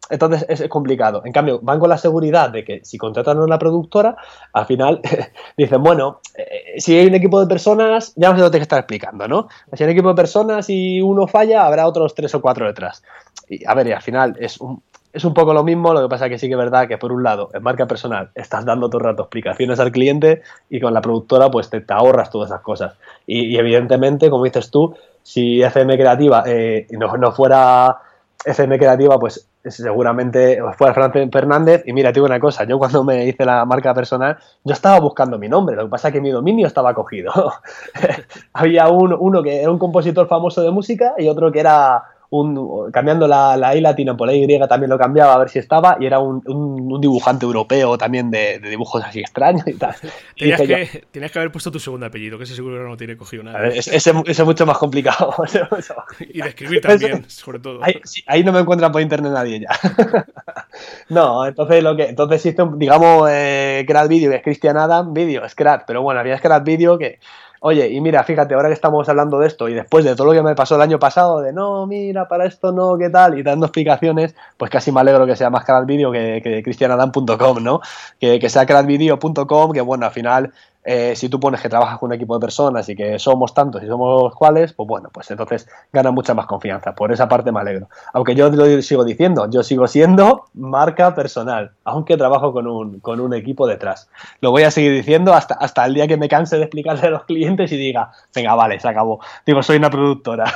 Entonces 0.10 0.46
es, 0.48 0.68
complicado. 0.70 1.24
En 1.26 1.32
cambio, 1.32 1.60
van 1.62 1.80
con 1.80 1.90
la 1.90 1.98
seguridad 1.98 2.50
de 2.50 2.64
que 2.64 2.82
si 2.84 2.98
contratan 2.98 3.40
a 3.40 3.44
una 3.44 3.58
productora, 3.58 4.16
al 4.54 4.66
final 4.66 5.02
dicen, 5.58 5.82
bueno, 5.82 6.22
eh, 6.38 6.80
si 6.80 6.96
hay 6.98 7.08
un 7.08 7.16
equipo 7.16 7.40
de 7.40 7.48
personas, 7.48 8.14
ya 8.16 8.30
no 8.30 8.36
sé 8.36 8.42
lo 8.42 8.52
que 8.52 8.58
estar 8.58 8.80
explicando, 8.80 9.28
¿no? 9.28 9.48
Si 9.74 9.84
hay 9.84 9.90
un 9.90 9.94
equipo 9.94 10.10
de 10.10 10.16
personas 10.16 10.70
y 10.70 11.02
uno 11.02 11.28
falla, 11.28 11.66
habrá 11.66 11.88
otros 11.88 12.14
tres 12.14 12.36
o 12.36 12.42
cuatro 12.42 12.68
detrás. 12.68 13.02
Y 13.50 13.66
a 13.66 13.74
ver, 13.74 13.88
y 13.88 13.92
al 13.92 14.02
final 14.02 14.36
es 14.40 14.60
un, 14.60 14.82
es 15.16 15.24
un 15.24 15.34
poco 15.34 15.54
lo 15.54 15.64
mismo, 15.64 15.94
lo 15.94 16.02
que 16.02 16.10
pasa 16.10 16.28
que 16.28 16.38
sí 16.38 16.48
que 16.48 16.54
es 16.54 16.58
verdad 16.58 16.90
que 16.90 16.98
por 16.98 17.14
un 17.14 17.24
lado, 17.24 17.50
en 17.54 17.64
marca 17.64 17.88
personal, 17.88 18.32
estás 18.36 18.66
dando 18.66 18.90
todo 18.90 19.00
el 19.00 19.06
rato 19.06 19.24
explicaciones 19.24 19.80
al 19.80 19.94
cliente 19.94 20.42
y 20.70 20.82
con 20.82 20.94
la 20.94 21.00
productora 21.00 21.50
pues 21.50 21.70
te, 21.70 21.84
ahorras 21.88 22.30
todas 22.30 22.50
esas 22.50 22.62
cosas. 22.62 22.96
Y, 23.26 23.58
evidentemente, 23.58 24.30
como 24.30 24.44
dices 24.44 24.70
tú, 24.70 24.94
si 25.24 25.62
FM 25.62 25.98
Creativa 25.98 26.44
eh, 26.46 26.86
no, 26.92 27.16
no 27.16 27.32
fuera 27.32 27.98
FM 28.46 28.78
Creativa, 28.78 29.18
pues 29.18 29.48
seguramente 29.64 30.60
fuera 30.78 30.94
Fran 30.94 31.32
Fernández. 31.32 31.84
Y 31.86 31.94
mira, 31.94 32.10
te 32.10 32.16
digo 32.16 32.26
una 32.26 32.40
cosa, 32.42 32.66
yo 32.66 32.78
cuando 32.78 33.06
me 33.06 33.26
hice 33.26 33.46
la 33.46 33.64
marca 33.64 33.94
personal, 33.94 34.38
yo 34.66 34.74
estaba 34.74 35.00
buscando 35.00 35.40
mi 35.40 35.48
nombre, 35.48 35.78
lo 35.78 35.84
que 35.84 35.90
pasa 35.90 36.10
es 36.10 36.14
que 36.14 36.22
mi 36.22 36.30
dominio 36.30 36.68
estaba 36.68 36.94
cogido. 36.94 37.32
Había 38.54 38.90
uno 38.90 39.42
que 39.42 39.62
era 39.62 39.72
un 39.72 39.80
compositor 39.80 40.28
famoso 40.28 40.62
de 40.62 40.72
música 40.72 41.14
y 41.18 41.30
otro 41.30 41.54
que 41.54 41.62
era 41.62 42.04
cambiando 42.92 43.28
la, 43.28 43.58
la 43.58 43.76
I 43.76 43.82
latina 43.82 44.16
por 44.16 44.28
la 44.28 44.34
Y 44.34 44.46
también 44.68 44.90
lo 44.90 44.98
cambiaba 44.98 45.34
a 45.34 45.38
ver 45.38 45.50
si 45.50 45.60
estaba 45.60 45.98
y 46.00 46.06
era 46.06 46.20
un, 46.20 46.42
dibujante 47.00 47.46
europeo 47.46 47.98
también 47.98 48.32
de, 48.32 48.60
dibujos 48.60 49.04
así 49.04 49.20
extraños 49.20 49.68
y 49.68 49.74
tal. 49.74 49.96
Tenías, 50.38 51.32
que, 51.32 51.40
haber 51.40 51.52
puesto 51.52 51.72
tu 51.72 51.80
segundo 51.80 52.06
apellido, 52.06 52.38
que 52.38 52.44
ese 52.44 52.56
seguro 52.56 52.88
no 52.88 52.98
tiene 52.98 53.18
cogido 53.18 53.44
nada. 53.44 53.68
ese, 53.68 53.96
es 53.96 54.46
mucho 54.46 54.66
más 54.66 54.78
complicado. 54.78 55.34
y 56.20 56.42
de 56.42 56.50
escribir 56.50 56.82
también, 56.82 57.30
sobre 57.30 57.60
todo. 57.60 57.80
Ahí, 58.28 58.44
no 58.44 58.52
me 58.52 58.60
encuentran 58.60 58.92
por 58.92 59.02
internet 59.02 59.32
nadie 59.32 59.60
ya. 59.60 59.70
no, 61.10 61.46
entonces 61.46 61.84
lo 61.84 61.96
que 61.96 62.06
entonces 62.06 62.46
hice, 62.46 62.64
digamos, 62.76 63.30
eh, 63.32 63.86
Video, 64.10 64.30
que 64.30 64.38
es 64.38 64.44
Christian 64.44 64.78
Adam 64.78 65.14
Video, 65.14 65.48
Scratch, 65.48 65.84
pero 65.88 66.02
bueno, 66.02 66.20
había 66.20 66.38
Scratch 66.38 66.64
Video 66.64 66.98
que 66.98 67.20
Oye, 67.62 67.90
y 67.90 68.02
mira, 68.02 68.24
fíjate, 68.24 68.54
ahora 68.54 68.70
que 68.70 68.74
estamos 68.74 69.08
hablando 69.10 69.40
de 69.40 69.48
esto 69.48 69.70
y 69.70 69.74
después 69.74 70.06
de 70.06 70.16
todo 70.16 70.28
lo 70.28 70.34
que 70.34 70.44
me 70.44 70.56
pasó 70.56 70.76
el 70.76 70.82
año 70.82 71.00
pasado, 71.00 71.42
de 71.42 71.54
no, 71.54 71.88
mira, 71.88 72.28
para 72.28 72.46
esto 72.46 72.72
no, 72.72 72.98
qué 72.98 73.10
tal, 73.10 73.38
y 73.38 73.44
dando 73.44 73.66
explicaciones, 73.66 74.36
pues 74.58 74.70
casi 74.72 74.92
me 74.92 75.00
alegro 75.00 75.26
que 75.26 75.36
sea 75.36 75.50
más 75.50 75.66
Cradvideo 75.66 76.12
que, 76.12 76.42
que 76.44 76.64
cristianadam.com, 76.64 77.64
¿no? 77.64 77.82
Que, 78.20 78.40
que 78.40 78.50
sea 78.50 78.66
cradvideo.com, 78.66 79.72
que 79.72 79.82
bueno, 79.82 80.06
al 80.06 80.12
final 80.12 80.54
eh, 80.86 81.16
si 81.16 81.30
tú 81.30 81.40
pones 81.40 81.62
que 81.62 81.68
trabajas 81.68 81.98
con 81.98 82.08
un 82.08 82.14
equipo 82.14 82.36
de 82.36 82.42
personas 82.42 82.88
y 82.90 82.96
que 82.96 83.18
somos 83.18 83.56
tantos 83.56 83.82
y 83.82 83.88
somos 83.88 84.36
cuales, 84.36 84.72
pues 84.74 84.88
bueno, 84.88 85.10
pues 85.12 85.32
entonces 85.32 85.68
gana 85.92 86.12
mucha 86.12 86.36
más 86.36 86.46
confianza. 86.46 86.94
Por 86.94 87.12
esa 87.12 87.28
parte 87.28 87.52
me 87.52 87.60
alegro. 87.60 87.90
Aunque 88.14 88.36
yo 88.36 88.50
lo 88.50 88.82
sigo 88.84 89.04
diciendo, 89.04 89.50
yo 89.50 89.64
sigo 89.64 89.88
siendo 89.88 90.46
marca 90.54 91.16
personal, 91.16 91.72
aunque 91.86 92.18
trabajo 92.18 92.54
con 92.54 92.68
un, 92.68 93.00
con 93.00 93.20
un 93.20 93.34
equipo 93.34 93.66
detrás. 93.66 94.10
Lo 94.42 94.52
voy 94.52 94.62
a 94.62 94.70
seguir 94.70 94.94
diciendo 94.94 95.34
hasta, 95.34 95.56
hasta 95.56 95.84
el 95.86 95.96
día 95.96 96.08
que 96.08 96.18
me 96.18 96.30
canse 96.30 96.58
de 96.58 96.64
explicarle 96.64 97.08
a 97.08 97.10
los 97.10 97.24
clientes 97.24 97.72
y 97.72 97.78
diga, 97.78 98.12
venga, 98.36 98.54
vale, 98.54 98.80
se 98.80 98.88
acabó. 98.88 99.20
Digo, 99.44 99.64
soy 99.64 99.78
una 99.78 99.90
productora. 99.90 100.46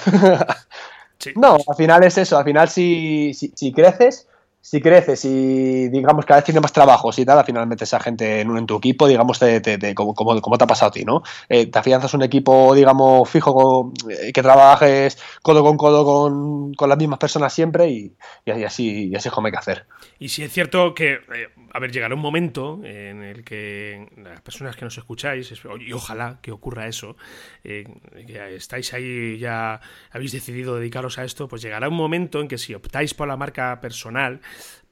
No, 1.36 1.58
al 1.68 1.76
final 1.76 2.02
es 2.06 2.18
eso, 2.18 2.38
al 2.38 2.46
final 2.46 2.70
si, 2.70 3.34
si 3.34 3.74
creces 3.74 4.30
si 4.62 4.82
creces 4.82 5.24
y 5.26 5.88
digamos 5.90 6.26
cada 6.26 6.40
vez 6.40 6.46
tienes 6.46 6.62
más 6.62 6.74
trabajos 6.74 7.18
y 7.18 7.26
tal, 7.26 7.40
al 7.40 7.46
final 7.46 7.66
metes 7.66 7.94
a 7.94 8.00
gente 8.00 8.42
en, 8.42 8.56
en 8.58 8.66
tu 8.66 8.78
equipo, 8.78 9.08
digamos, 9.08 9.40
de, 9.40 9.94
como, 9.96 10.14
como, 10.14 10.58
te 10.58 10.64
ha 10.64 10.68
pasado 10.68 10.90
a 10.90 10.92
ti, 10.92 11.06
¿no? 11.06 11.24
Eh, 11.48 11.68
te 11.68 11.80
afianzas 11.80 12.14
un 12.14 12.24
equipo, 12.24 12.76
digamos, 12.76 13.30
fijo, 13.30 13.94
eh, 14.10 14.34
que 14.34 14.42
trabajes 14.42 15.18
codo 15.42 15.64
con 15.64 15.78
codo 15.78 16.06
con, 16.06 16.74
con 16.74 16.90
las 16.90 16.98
mismas 16.98 17.20
personas 17.20 17.54
siempre 17.54 17.90
y, 17.90 18.14
y, 18.46 18.52
así, 18.64 19.10
y 19.10 19.16
así 19.16 19.30
como 19.30 19.48
hay 19.48 19.54
que 19.54 19.60
hacer. 19.60 19.86
Y 20.20 20.30
si 20.30 20.44
es 20.44 20.52
cierto 20.52 20.94
que, 20.94 21.14
eh, 21.14 21.50
a 21.72 21.80
ver, 21.80 21.92
llegará 21.92 22.16
un 22.16 22.22
momento 22.22 22.82
en 22.84 23.24
el 23.24 23.46
que 23.46 24.10
las 24.18 24.42
personas 24.42 24.76
que 24.76 24.84
nos 24.84 24.98
escucháis, 24.98 25.54
y 25.80 25.94
ojalá 25.94 26.40
que 26.42 26.52
ocurra 26.52 26.88
eso, 26.88 27.16
que 27.64 28.56
estáis 28.56 28.94
ahí 28.94 29.38
ya 29.38 29.80
habéis 30.12 30.34
decidido 30.34 30.76
dedicaros 30.76 31.18
a 31.18 31.24
esto, 31.24 31.48
pues 31.48 31.62
llegará 31.62 31.88
un 31.88 31.96
momento 31.96 32.42
en 32.42 32.48
que 32.48 32.58
si 32.58 32.74
optáis 32.74 33.14
por 33.14 33.28
la 33.28 33.38
marca 33.38 33.80
personal, 33.82 34.42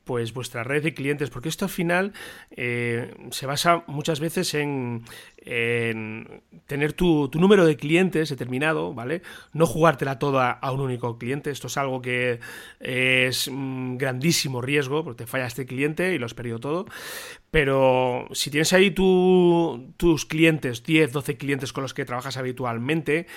pues 0.08 0.34
vuestra 0.34 0.64
red 0.64 0.82
de 0.82 0.96
clientes, 0.96 1.30
porque 1.30 1.50
esto 1.50 1.66
al 1.66 1.70
final 1.70 2.14
eh, 2.50 3.14
se 3.30 3.46
basa 3.46 3.84
muchas 3.86 4.20
veces 4.20 4.56
en, 4.56 5.04
tener 6.66 6.94
tu, 6.94 7.30
número 7.36 7.66
de 7.66 7.78
clientes 7.78 8.30
determinado, 8.30 8.94
¿vale? 8.94 9.22
No 9.54 9.68
jugártela 9.68 10.18
toda 10.18 10.52
a 10.52 10.72
un 10.72 10.82
único 10.82 11.18
cliente, 11.20 11.52
esto 11.52 11.68
es 11.68 11.78
algo 11.78 12.02
que 12.02 12.40
es 12.80 13.48
un 13.48 13.98
grandísimo 13.98 14.62
riesgo, 14.62 15.04
porque 15.04 15.26
te 15.26 15.30
falla 15.30 15.46
este 15.46 15.66
cliente 15.66 16.14
y 16.14 16.18
lo 16.18 16.26
has 16.26 16.34
perdido 16.34 16.60
todo, 16.60 16.86
pero 17.52 18.28
si 18.32 18.50
tienes 18.50 18.74
ahí 18.74 18.92
tus 18.92 20.26
clientes, 20.26 20.84
10, 20.84 21.12
12 21.12 21.38
clientes 21.38 21.74
con 21.74 21.84
los 21.84 21.94
que 21.94 22.06
trabajas 22.06 22.38
habitualmente, 22.38 23.28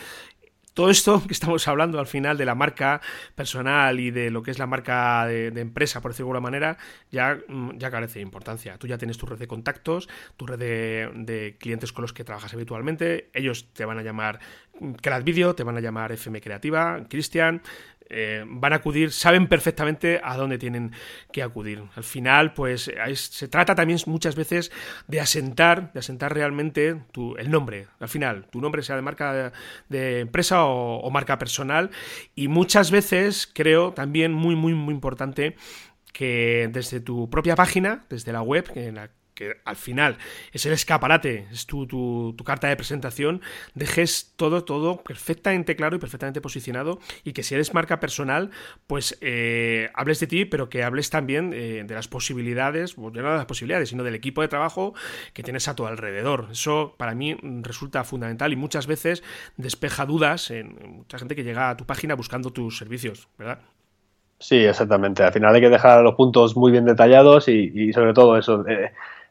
todo 0.74 0.90
esto 0.90 1.22
que 1.26 1.32
estamos 1.32 1.66
hablando 1.68 1.98
al 1.98 2.06
final 2.06 2.36
de 2.36 2.44
la 2.44 2.54
marca 2.54 3.00
personal 3.34 3.98
y 4.00 4.10
de 4.10 4.30
lo 4.30 4.42
que 4.42 4.50
es 4.50 4.58
la 4.58 4.66
marca 4.66 5.26
de, 5.26 5.48
empresa, 5.60 6.00
por 6.00 6.12
decirlo 6.12 6.26
de 6.26 6.36
alguna 6.36 6.40
manera, 6.40 6.78
ya, 7.10 7.38
mm, 7.48 7.78
ya 7.78 7.90
carece 7.90 8.20
de 8.20 8.22
importancia. 8.22 8.78
Tú 8.78 8.86
ya 8.86 8.98
tienes 8.98 9.18
tu 9.18 9.26
red 9.26 9.38
de 9.38 9.46
contactos, 9.46 10.08
tu 10.36 10.46
red 10.46 10.58
de, 10.58 11.56
clientes 11.58 11.92
con 11.92 12.02
los 12.02 12.12
que 12.12 12.24
trabajas 12.24 12.54
habitualmente, 12.54 13.30
ellos 13.34 13.72
te 13.72 13.84
van 13.84 13.98
a 13.98 14.02
llamar 14.02 14.40
Creat 15.02 15.24
Video, 15.24 15.54
te 15.54 15.64
van 15.64 15.76
a 15.76 15.80
llamar 15.80 16.12
FM 16.12 16.40
Creativa, 16.40 17.04
Cristian, 17.08 17.62
eh, 18.10 18.44
van 18.46 18.72
a 18.72 18.76
acudir, 18.76 19.12
saben 19.12 19.46
perfectamente 19.46 20.20
a 20.22 20.36
dónde 20.36 20.58
tienen 20.58 20.92
que 21.32 21.42
acudir. 21.42 21.82
Al 21.94 22.04
final, 22.04 22.52
pues 22.52 22.90
se 23.14 23.48
trata 23.48 23.74
también 23.74 23.98
muchas 24.06 24.34
veces 24.34 24.72
de 25.06 25.20
asentar, 25.20 25.92
de 25.92 26.00
asentar 26.00 26.34
realmente 26.34 27.02
tu, 27.12 27.36
el 27.36 27.50
nombre. 27.50 27.86
Al 28.00 28.08
final, 28.08 28.46
tu 28.50 28.60
nombre 28.60 28.82
sea 28.82 28.96
de 28.96 29.02
marca 29.02 29.52
de, 29.88 30.20
empresa 30.20 30.64
o, 30.64 31.10
marca 31.10 31.38
personal. 31.38 31.90
Y 32.34 32.48
muchas 32.48 32.90
veces 32.90 33.50
creo 33.52 33.92
también 33.92 34.32
muy, 34.32 34.56
muy, 34.56 34.74
muy 34.74 34.94
importante 34.94 35.56
que 36.12 36.68
desde 36.72 37.00
tu 37.00 37.30
propia 37.30 37.56
página, 37.56 38.04
desde 38.08 38.32
la 38.32 38.42
web, 38.42 38.70
en 38.74 38.96
la 38.96 39.10
que 39.40 39.56
al 39.64 39.76
final 39.76 40.18
es 40.52 40.66
el 40.66 40.74
escaparate, 40.74 41.46
es 41.50 41.64
tu, 41.64 41.86
tu, 41.86 42.36
carta 42.44 42.68
de 42.68 42.76
presentación, 42.76 43.40
dejes 43.74 44.34
todo, 44.36 44.64
todo 44.64 45.02
perfectamente 45.02 45.76
claro 45.76 45.96
y 45.96 45.98
perfectamente 45.98 46.42
posicionado 46.42 46.98
y 47.24 47.32
que 47.32 47.42
si 47.42 47.54
eres 47.54 47.72
marca 47.72 48.00
personal, 48.00 48.50
pues 48.86 49.16
eh, 49.22 49.88
hables 49.94 50.20
de 50.20 50.26
ti, 50.26 50.44
pero 50.44 50.68
que 50.68 50.82
hables 50.84 51.08
también 51.08 51.54
eh, 51.54 51.84
de 51.86 51.94
las 51.94 52.06
posibilidades, 52.06 52.98
no 52.98 53.10
de 53.10 53.22
las 53.22 53.46
posibilidades, 53.46 53.88
sino 53.88 54.04
del 54.04 54.14
equipo 54.14 54.42
de 54.42 54.48
trabajo 54.48 54.92
que 55.32 55.42
tienes 55.42 55.68
a 55.68 55.74
tu 55.74 55.86
alrededor. 55.86 56.48
Eso 56.52 56.94
para 56.98 57.14
mí 57.14 57.34
resulta 57.62 58.04
fundamental 58.04 58.52
y 58.52 58.56
muchas 58.56 58.86
veces 58.86 59.22
despeja 59.56 60.04
dudas 60.04 60.50
en 60.50 60.98
mucha 60.98 61.18
gente 61.18 61.34
que 61.34 61.44
llega 61.44 61.70
a 61.70 61.78
tu 61.78 61.86
página 61.86 62.14
buscando 62.14 62.52
tus 62.52 62.76
servicios, 62.76 63.28
¿verdad? 63.38 63.60
Sí, 64.40 64.56
exactamente. 64.56 65.22
Al 65.22 65.32
final 65.32 65.54
hay 65.54 65.60
que 65.60 65.68
dejar 65.68 66.02
los 66.02 66.14
puntos 66.14 66.56
muy 66.56 66.72
bien 66.72 66.86
detallados 66.86 67.46
y, 67.46 67.92
sobre 67.92 68.14
todo 68.14 68.38
eso, 68.38 68.66
eh, 68.66 68.90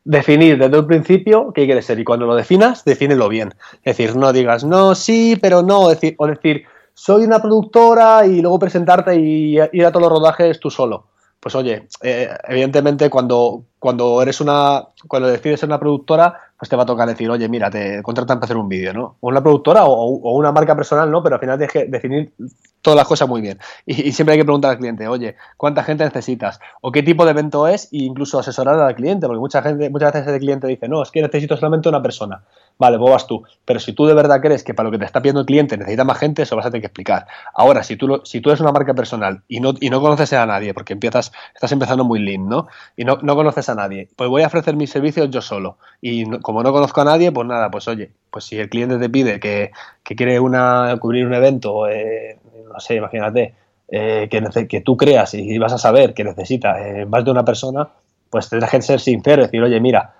definir 0.10 0.58
desde 0.58 0.76
el 0.76 0.88
principio 0.88 1.54
qué 1.54 1.65
quieres 1.65 1.86
ser 1.86 2.00
y 2.00 2.04
cuando 2.04 2.26
lo 2.26 2.34
definas, 2.34 2.84
defínelo 2.84 3.30
bien. 3.30 3.54
Es 3.84 3.95
decir, 3.95 4.15
no 4.15 4.34
digas 4.34 4.63
no, 4.63 4.95
sí, 4.95 5.38
pero 5.39 5.62
no, 5.62 5.88
decir, 5.88 6.15
o 6.17 6.26
decir, 6.26 6.63
soy 6.95 7.26
una 7.26 7.39
productora 7.39 8.26
y 8.26 8.41
luego 8.41 8.58
presentarte 8.58 9.15
y 9.15 9.60
ir 9.72 9.86
a 9.86 9.91
todos 9.91 10.10
los 10.10 10.19
rodajes 10.19 10.60
tú 10.60 10.72
solo. 10.72 11.06
Pues 11.39 11.54
oye, 11.54 11.88
eh, 12.02 12.28
evidentemente 12.48 13.08
cuando, 13.12 13.65
cuando 13.80 14.22
eres 14.22 14.42
una, 14.42 14.88
cuando 15.08 15.30
decides 15.30 15.62
ser 15.62 15.70
una 15.70 15.80
productora, 15.80 16.39
pues 16.60 16.68
te 16.68 16.76
va 16.76 16.84
a 16.84 16.86
tocar 16.86 17.08
decir, 17.08 17.30
oye, 17.32 17.48
mira, 17.48 17.72
te 17.72 18.04
contratan 18.04 18.38
para 18.38 18.46
hacer 18.46 18.58
un 18.58 18.68
vídeo, 18.68 18.94
¿no? 18.94 19.15
O 19.22 19.30
una 19.30 19.42
productora 19.42 19.86
o, 19.86 20.34
una 20.34 20.52
marca 20.52 20.76
personal, 20.76 21.10
¿no? 21.10 21.24
Pero 21.24 21.36
al 21.36 21.39
final 21.39 21.58
tienes 21.58 21.72
que 21.72 21.86
definir 21.86 22.34
todas 22.82 22.98
las 22.98 23.08
cosas 23.08 23.30
muy 23.30 23.39
bien. 23.39 23.58
Y, 23.86 24.12
siempre 24.12 24.34
hay 24.34 24.39
que 24.39 24.46
preguntar 24.46 24.72
al 24.72 24.78
cliente, 24.78 25.08
oye, 25.08 25.38
¿cuánta 25.56 25.84
gente 25.84 26.04
necesitas? 26.04 26.60
¿O 26.82 26.92
qué 26.92 27.02
tipo 27.02 27.24
de 27.24 27.32
evento 27.32 27.65
es? 27.65 27.86
E 27.94 28.00
incluso 28.00 28.39
asesorar 28.39 28.78
al 28.78 28.94
cliente, 28.94 29.26
porque 29.26 29.39
mucha 29.39 29.62
gente, 29.62 29.89
muchas 29.89 30.12
veces 30.12 30.28
el 30.34 30.39
cliente 30.39 30.68
dice, 30.68 30.89
no, 30.89 31.02
es 31.02 31.12
que 31.12 31.22
necesito 31.22 31.56
solamente 31.56 31.88
una 31.88 32.02
persona. 32.02 32.44
Vale, 32.78 32.98
vos 32.98 33.12
vas 33.12 33.26
tú. 33.26 33.44
Pero 33.63 33.80
si 33.80 33.94
tú 33.94 34.06
de 34.06 34.13
verdad 34.13 34.42
crees 34.42 34.65
que 34.65 34.74
para 34.74 34.88
lo 34.88 34.92
que 34.92 35.00
te 35.00 35.06
está 35.06 35.22
pidiendo 35.22 35.42
el 35.42 35.46
cliente 35.46 35.78
necesita 35.78 36.04
más 36.04 36.18
gente, 36.18 36.42
eso 36.42 36.58
vas 36.58 36.65
a 36.65 36.72
tener 36.72 36.82
que 36.82 36.88
explicar. 36.88 37.26
Ahora, 37.54 37.84
si 37.84 37.96
tú, 37.96 38.22
si 38.26 38.42
tú 38.42 38.50
eres 38.50 38.60
una 38.60 38.74
marca 38.74 38.94
personal 38.94 39.44
y 39.48 39.62
no, 39.62 39.74
y 39.80 39.89
no 39.89 40.02
conoces 40.02 40.34
a 40.34 40.46
nadie, 40.46 40.74
porque 40.74 40.92
empiezas, 40.92 41.32
estás 41.54 41.72
empezando 41.72 42.04
muy 42.04 42.20
lean, 42.20 42.50
¿no? 42.50 42.68
Y 42.98 43.06
no, 43.06 43.18
no 43.22 43.36
conoces 43.36 43.69
a 43.70 43.76
nadie, 43.76 44.10
pues 44.16 44.30
voy 44.30 44.44
a 44.44 44.48
ofrecer 44.48 44.76
mis 44.76 44.90
servicios 44.90 45.30
yo 45.30 45.42
solo. 45.42 45.78
Y 46.02 46.26
como 46.40 46.64
no 46.64 46.72
conozco 46.72 47.02
a 47.02 47.06
nadie, 47.06 47.32
pues 47.32 47.48
nada, 47.48 47.70
pues 47.70 47.88
oye, 47.88 48.12
pues 48.32 48.46
si 48.46 48.58
el 48.58 48.70
cliente 48.70 48.98
te 48.98 49.10
pide 49.10 49.40
que, 49.40 49.72
quiere 50.04 50.40
una, 50.40 50.98
cubrir 51.00 51.26
un 51.26 51.34
evento, 51.34 51.88
eh, 51.88 52.38
no 52.72 52.80
sé, 52.80 52.96
imagínate, 52.96 53.54
eh, 53.88 54.28
que, 54.30 54.68
que, 54.68 54.82
tú 54.82 54.98
creas 54.98 55.34
y 55.34 55.58
vas 55.58 55.74
a 55.74 55.78
saber 55.78 56.14
que 56.14 56.24
necesita 56.24 56.88
eh, 56.88 57.06
más 57.06 57.24
de 57.26 57.32
una 57.32 57.46
persona, 57.46 57.88
pues 58.30 58.50
tendrás 58.50 58.72
que 58.72 58.82
ser 58.82 59.00
sincero, 59.00 59.44
decir, 59.44 59.62
oye, 59.62 59.80
mira, 59.80 60.14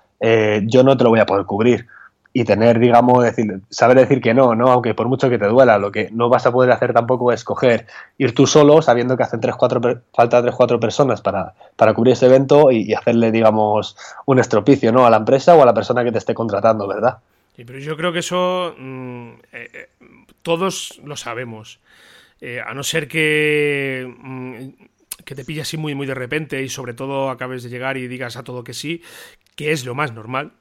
yo 0.64 0.82
no 0.82 0.96
te 0.96 1.04
lo 1.04 1.10
voy 1.10 1.20
a 1.20 1.26
poder 1.26 1.46
cubrir 1.46 1.86
y 2.32 2.44
tener, 2.44 2.78
digamos, 2.78 3.24
decir, 3.24 3.60
saber 3.70 3.98
decir 3.98 4.20
que 4.20 4.34
no, 4.34 4.54
¿no? 4.54 4.70
Aunque 4.70 4.94
por 4.94 5.08
mucho 5.08 5.28
que 5.28 5.38
te 5.38 5.48
duela, 5.48 5.78
lo 5.78 5.90
que 5.90 6.10
no 6.12 6.28
vas 6.28 6.46
a 6.46 6.52
poder 6.52 6.70
hacer 6.70 6.92
tampoco 6.92 7.32
es 7.32 7.42
coger, 7.42 7.86
ir 8.18 8.34
tú 8.34 8.46
solo, 8.46 8.82
sabiendo 8.82 9.16
que 9.16 9.24
hacen 9.24 9.40
tres, 9.40 9.56
cuatro, 9.56 9.80
falta 10.14 10.40
tres, 10.40 10.54
cuatro 10.54 10.78
personas 10.78 11.20
para, 11.20 11.54
para 11.76 11.92
cubrir 11.92 12.12
ese 12.12 12.26
evento 12.26 12.70
y, 12.70 12.94
hacerle, 12.94 13.32
digamos, 13.32 13.96
un 14.26 14.38
estropicio, 14.38 14.92
¿no? 14.92 15.06
A 15.06 15.10
la 15.10 15.16
empresa 15.16 15.56
o 15.56 15.62
a 15.62 15.66
la 15.66 15.74
persona 15.74 16.04
que 16.04 16.12
te 16.12 16.18
esté 16.18 16.32
contratando, 16.32 16.86
¿verdad? 16.86 17.18
Sí, 17.56 17.64
pero 17.64 17.80
yo 17.80 17.96
creo 17.96 18.12
que 18.12 18.20
eso 18.20 18.76
mm, 18.78 19.30
eh, 19.52 19.70
eh, 19.72 19.88
todos 20.42 21.00
lo 21.04 21.16
sabemos. 21.16 21.80
Eh, 22.40 22.60
a 22.64 22.72
no 22.74 22.82
ser 22.82 23.08
que, 23.08 24.08
mm, 24.18 24.68
que 25.24 25.34
te 25.34 25.44
pilla 25.44 25.62
así 25.62 25.76
muy, 25.76 25.94
muy 25.96 26.06
de 26.06 26.14
repente 26.14 26.62
y 26.62 26.68
sobre 26.68 26.94
todo 26.94 27.28
acabes 27.28 27.64
de 27.64 27.70
llegar 27.70 27.96
y 27.96 28.06
digas 28.06 28.36
a 28.36 28.44
todo 28.44 28.64
que 28.64 28.72
sí, 28.72 29.02
que 29.56 29.72
es 29.72 29.84
lo 29.84 29.94
más 29.94 30.12
normal, 30.14 30.52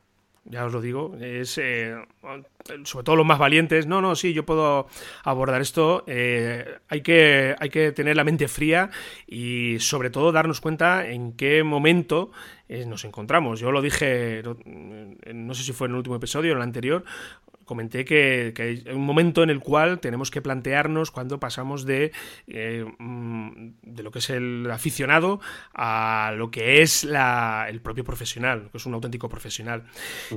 ya 0.49 0.65
os 0.65 0.73
lo 0.73 0.81
digo, 0.81 1.15
es 1.21 1.59
eh, 1.59 1.95
sobre 2.83 3.03
todo 3.03 3.15
los 3.15 3.25
más 3.25 3.38
valientes, 3.38 3.85
no, 3.85 4.01
no, 4.01 4.15
sí, 4.15 4.33
yo 4.33 4.45
puedo 4.45 4.88
abordar 5.23 5.62
esto, 5.62 6.03
eh, 6.07 6.79
hay, 6.88 7.01
que, 7.01 7.55
hay 7.59 7.69
que 7.69 7.91
tener 7.91 8.15
la 8.15 8.23
mente 8.23 8.47
fría 8.47 8.89
y 9.27 9.77
sobre 9.79 10.09
todo 10.09 10.31
darnos 10.31 10.60
cuenta 10.60 11.08
en 11.08 11.33
qué 11.33 11.63
momento 11.63 12.31
eh, 12.67 12.85
nos 12.87 13.06
encontramos. 13.06 13.60
Yo 13.60 13.71
lo 13.71 13.81
dije, 13.81 14.41
no, 14.65 15.54
sé 15.54 15.63
si 15.63 15.71
fue 15.71 15.85
en 15.85 15.91
el 15.91 15.97
último 15.97 16.15
episodio 16.15 16.52
o 16.52 16.54
en 16.54 16.58
el 16.58 16.63
anterior, 16.63 17.04
comenté 17.69 18.03
que, 18.03 18.51
hay 18.57 18.91
un 18.91 19.05
momento 19.05 19.43
en 19.43 19.51
el 19.51 19.59
cual 19.59 19.99
tenemos 19.99 20.31
que 20.31 20.41
plantearnos 20.41 21.11
cuando 21.11 21.39
pasamos 21.39 21.85
de, 21.85 22.11
eh, 22.47 22.83
mm, 22.97 23.73
de 23.83 24.01
lo 24.01 24.09
que 24.09 24.17
es 24.17 24.31
el 24.31 24.67
aficionado 24.71 25.39
a 25.75 26.33
lo 26.35 26.49
que 26.49 26.81
es 26.81 27.03
la, 27.03 27.67
el 27.69 27.79
propio 27.79 28.03
profesional, 28.03 28.69
que 28.71 28.79
es 28.79 28.87
un 28.87 28.95
auténtico 28.95 29.29
profesional. 29.29 29.83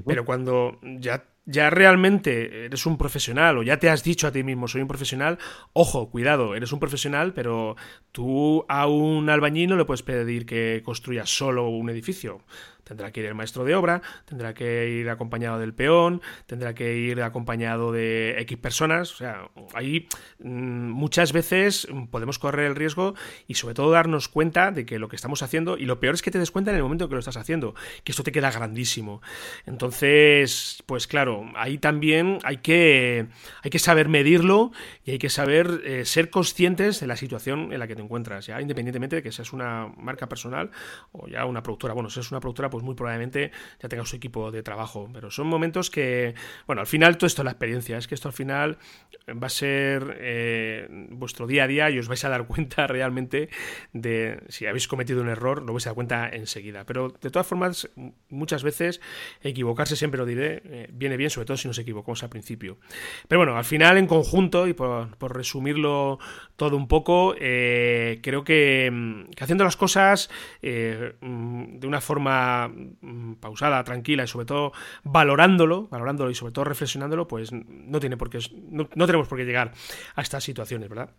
Pero 0.05 0.27
cuando 0.27 0.79
ya 0.83 1.25
ya 1.45 1.71
realmente 1.71 2.67
eres 2.67 2.87
un 2.87 2.97
profesional 2.97 3.59
o 3.59 3.63
ya 3.65 3.79
te 3.79 3.91
has 3.91 4.05
dicho 4.05 4.29
a 4.29 4.33
ti 4.33 4.45
mismo 4.45 4.69
soy 4.69 4.83
un 4.83 4.87
profesional, 4.87 5.39
ojo, 5.73 6.09
cuidado, 6.09 6.55
eres 6.55 6.73
un 6.73 6.79
profesional, 6.79 7.35
pero 7.35 7.77
tú 8.13 8.65
a 8.69 8.87
un 8.87 9.29
albañil 9.29 9.71
no 9.71 9.77
le 9.77 9.85
puedes 9.85 10.03
pedir 10.03 10.47
que 10.47 10.83
construya 10.85 11.27
solo 11.27 11.69
un 11.69 11.91
edificio. 11.91 12.43
Tendrá 12.85 13.13
que 13.13 13.21
ir 13.21 13.27
el 13.27 13.35
maestro 13.35 13.65
de 13.65 13.75
obra, 13.75 14.03
tendrá 14.25 14.55
que 14.55 14.89
ir 14.89 15.11
acompañado 15.11 15.59
del 15.59 15.75
peón, 15.75 16.21
tendrá 16.47 16.75
que 16.75 16.97
ir 16.97 17.23
acompañado 17.23 17.93
de 17.93 18.37
X 18.41 18.59
personas. 18.59 19.13
O 19.13 19.17
sea, 19.17 19.49
ahí 19.75 20.09
mm, 20.41 20.91
muchas 20.91 21.33
veces 21.33 21.87
podemos 22.11 22.39
correr 22.39 22.67
el 22.67 22.77
riesgo 22.77 23.15
y 23.47 23.55
sobre 23.55 23.75
todo 23.75 23.91
darnos 23.91 24.29
cuenta 24.29 24.71
de 24.71 24.85
que 24.85 24.99
lo 24.99 25.09
que 25.09 25.17
estamos 25.17 25.43
haciendo, 25.43 25.79
y 25.79 25.85
lo 25.85 26.01
peor 26.01 26.15
es 26.15 26.23
que 26.23 26.31
te 26.31 26.39
des 26.39 26.51
cuenta 26.51 26.71
en 26.71 26.77
el 26.77 26.83
momento 26.83 27.09
que 27.09 27.15
lo 27.15 27.21
estás 27.21 27.37
haciendo, 27.37 27.75
que 28.05 28.13
esto 28.13 28.23
te 28.23 28.33
queda 28.33 28.51
grandísimo. 28.51 29.23
Entonces, 29.67 30.83
pues 30.87 31.07
claro, 31.07 31.45
ahí 31.57 31.79
también 31.79 32.39
hay 32.45 32.59
que, 32.59 33.27
hay 33.63 33.71
que 33.71 33.79
saber 33.79 34.09
medirlo 34.09 34.73
y 35.05 35.13
hay 35.13 35.19
que 35.19 35.31
saber 35.31 35.83
eh, 35.85 36.05
ser 36.05 36.31
conscientes 36.31 37.01
de 37.01 37.07
la 37.07 37.17
situación 37.17 37.73
en 37.73 37.79
la 37.79 37.87
que 37.87 37.97
te 37.97 38.03
encuentras, 38.03 38.47
ya 38.47 38.61
independientemente 38.61 39.17
de 39.17 39.23
que 39.23 39.33
seas 39.33 39.53
una 39.53 39.89
marca 39.97 40.29
personal 40.29 40.71
o 41.13 41.29
ya 41.29 41.45
una 41.45 41.63
productora. 41.63 41.95
Bueno, 41.95 42.11
si 42.11 42.21
es 42.21 42.31
una 42.31 42.41
productora, 42.41 42.71
pues 42.73 42.83
muy 42.83 42.95
probablemente 42.95 43.53
ya 43.81 43.89
tenga 43.91 44.07
su 44.07 44.17
equipo 44.17 44.51
de 44.51 44.63
trabajo. 44.63 45.11
Pero 45.13 45.31
son 45.31 45.47
momentos 45.47 45.91
que, 45.91 46.35
bueno, 46.67 46.81
al 46.81 46.87
final 46.87 47.19
todo 47.19 47.27
esto 47.27 47.43
es 47.43 47.45
la 47.45 47.51
experiencia, 47.51 47.99
es 47.99 48.09
que 48.09 48.15
esto 48.15 48.29
al 48.29 48.35
final 48.35 48.79
va 49.31 49.47
a 49.47 49.51
ser 49.51 50.17
eh, 50.21 50.89
vuestro 51.11 51.47
día 51.47 51.65
a 51.65 51.67
día 51.67 51.91
y 51.91 51.99
os 51.99 52.09
vais 52.09 52.25
a 52.25 52.31
dar 52.31 52.47
cuenta 52.53 52.87
realmente 52.87 53.51
de 53.93 54.43
si 54.49 54.67
habéis 54.67 54.89
cometido 54.89 55.21
un 55.21 55.29
error, 55.29 55.63
lo 55.63 55.75
vais 55.75 55.87
a 55.87 55.91
dar 55.91 55.95
cuenta 55.95 56.31
enseguida. 56.31 56.85
Pero 56.85 57.11
de 57.11 57.31
todas 57.31 57.47
formas, 57.47 57.91
muchas 58.31 58.63
veces 58.63 59.03
equivocarse, 59.43 59.95
siempre 59.95 60.19
lo 60.19 60.25
diré, 60.25 60.63
eh, 60.65 60.89
viene 60.91 61.19
bien, 61.19 61.29
sobre 61.29 61.45
todo 61.45 61.59
si 61.59 61.69
nos 61.69 61.79
equivocamos 61.79 62.23
al 62.23 62.31
principio. 62.31 62.79
Pero 63.29 63.41
bueno, 63.41 63.59
al 63.59 63.67
final 63.67 63.99
en 63.99 64.07
conjunto, 64.07 64.67
y 64.67 64.73
por, 64.73 65.37
resumirlo 65.37 66.19
todo 66.57 66.77
un 66.79 66.89
poco, 66.89 67.35
eh, 67.39 68.21
creo 68.23 68.45
que, 68.45 69.27
que, 69.37 69.45
haciendo 69.45 69.65
las 69.65 69.77
cosas 69.77 70.31
mm, 70.63 71.79
de 71.79 71.87
una 71.87 72.01
forma 72.01 72.62
Mm, 72.69 73.35
pausada, 73.35 73.83
tranquila 73.85 74.25
y 74.25 74.27
sobre 74.27 74.47
todo 74.47 74.73
valorándolo, 75.05 75.89
valorándolo 75.89 76.31
y 76.31 76.35
sobre 76.35 76.53
todo 76.53 76.65
reflexionándolo, 76.65 77.27
pues 77.27 77.51
no 77.53 78.01
tiene 78.01 78.17
por 78.17 78.31
qué, 78.31 78.39
no, 78.71 78.87
tenemos 78.87 79.29
por 79.29 79.39
qué 79.39 79.45
llegar 79.45 79.73
a 80.15 80.23
estas 80.23 80.45
situaciones, 80.45 80.89
¿verdad? 80.89 81.11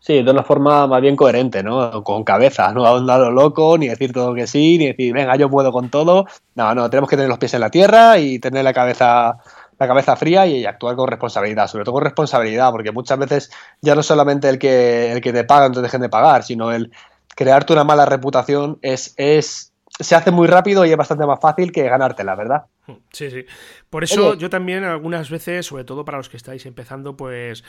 Sí, 0.00 0.22
de 0.22 0.30
una 0.30 0.44
forma 0.44 0.86
más 0.86 1.00
bien 1.00 1.16
coherente, 1.16 1.62
¿no? 1.62 2.04
Con 2.04 2.22
cabeza, 2.22 2.72
no 2.72 2.86
a 2.86 3.00
lado 3.00 3.32
loco, 3.32 3.76
ni 3.76 3.88
decir 3.88 4.12
todo 4.12 4.32
que 4.32 4.46
sí, 4.46 4.78
ni 4.78 4.86
decir, 4.86 5.12
venga, 5.12 5.34
yo 5.36 5.50
puedo 5.50 5.72
con 5.72 5.90
todo. 5.90 6.26
No, 6.54 6.72
no, 6.74 6.88
tenemos 6.88 7.10
que 7.10 7.16
tener 7.16 7.28
los 7.28 7.38
pies 7.38 7.54
en 7.54 7.60
la 7.60 7.70
tierra 7.70 8.16
y 8.18 8.38
tener 8.38 8.62
la 8.62 8.72
cabeza 8.72 9.38
la 9.78 9.86
cabeza 9.86 10.16
fría 10.16 10.46
y 10.46 10.64
actuar 10.64 10.96
con 10.96 11.08
responsabilidad, 11.08 11.68
sobre 11.68 11.84
todo 11.84 11.94
con 11.94 12.04
responsabilidad, 12.04 12.70
porque 12.72 12.90
muchas 12.90 13.18
veces 13.18 13.50
ya 13.80 13.94
no 13.94 14.02
solamente 14.02 14.48
el 14.48 14.58
que, 14.58 15.12
el 15.12 15.20
que 15.20 15.32
te 15.32 15.44
paga 15.44 15.68
no 15.68 15.74
te 15.74 15.82
dejen 15.82 16.00
de 16.00 16.08
pagar, 16.08 16.42
sino 16.42 16.72
el 16.72 16.90
crearte 17.36 17.72
una 17.72 17.84
mala 17.84 18.04
reputación 18.04 18.78
es, 18.82 19.14
es 19.16 19.67
se 19.98 20.14
hace 20.14 20.30
muy 20.30 20.46
rápido 20.46 20.84
y 20.84 20.90
es 20.90 20.96
bastante 20.96 21.26
más 21.26 21.40
fácil 21.40 21.72
que 21.72 21.82
ganártela, 21.82 22.34
¿verdad? 22.34 22.66
Sí, 23.12 23.30
sí. 23.30 23.44
Por 23.90 24.04
eso 24.04 24.34
yo 24.34 24.48
también 24.48 24.84
algunas 24.84 25.30
veces, 25.30 25.66
sobre 25.66 25.84
todo 25.84 26.04
para 26.04 26.18
los 26.18 26.28
que 26.28 26.36
estáis 26.36 26.64
empezando, 26.66 27.16
pues 27.16 27.64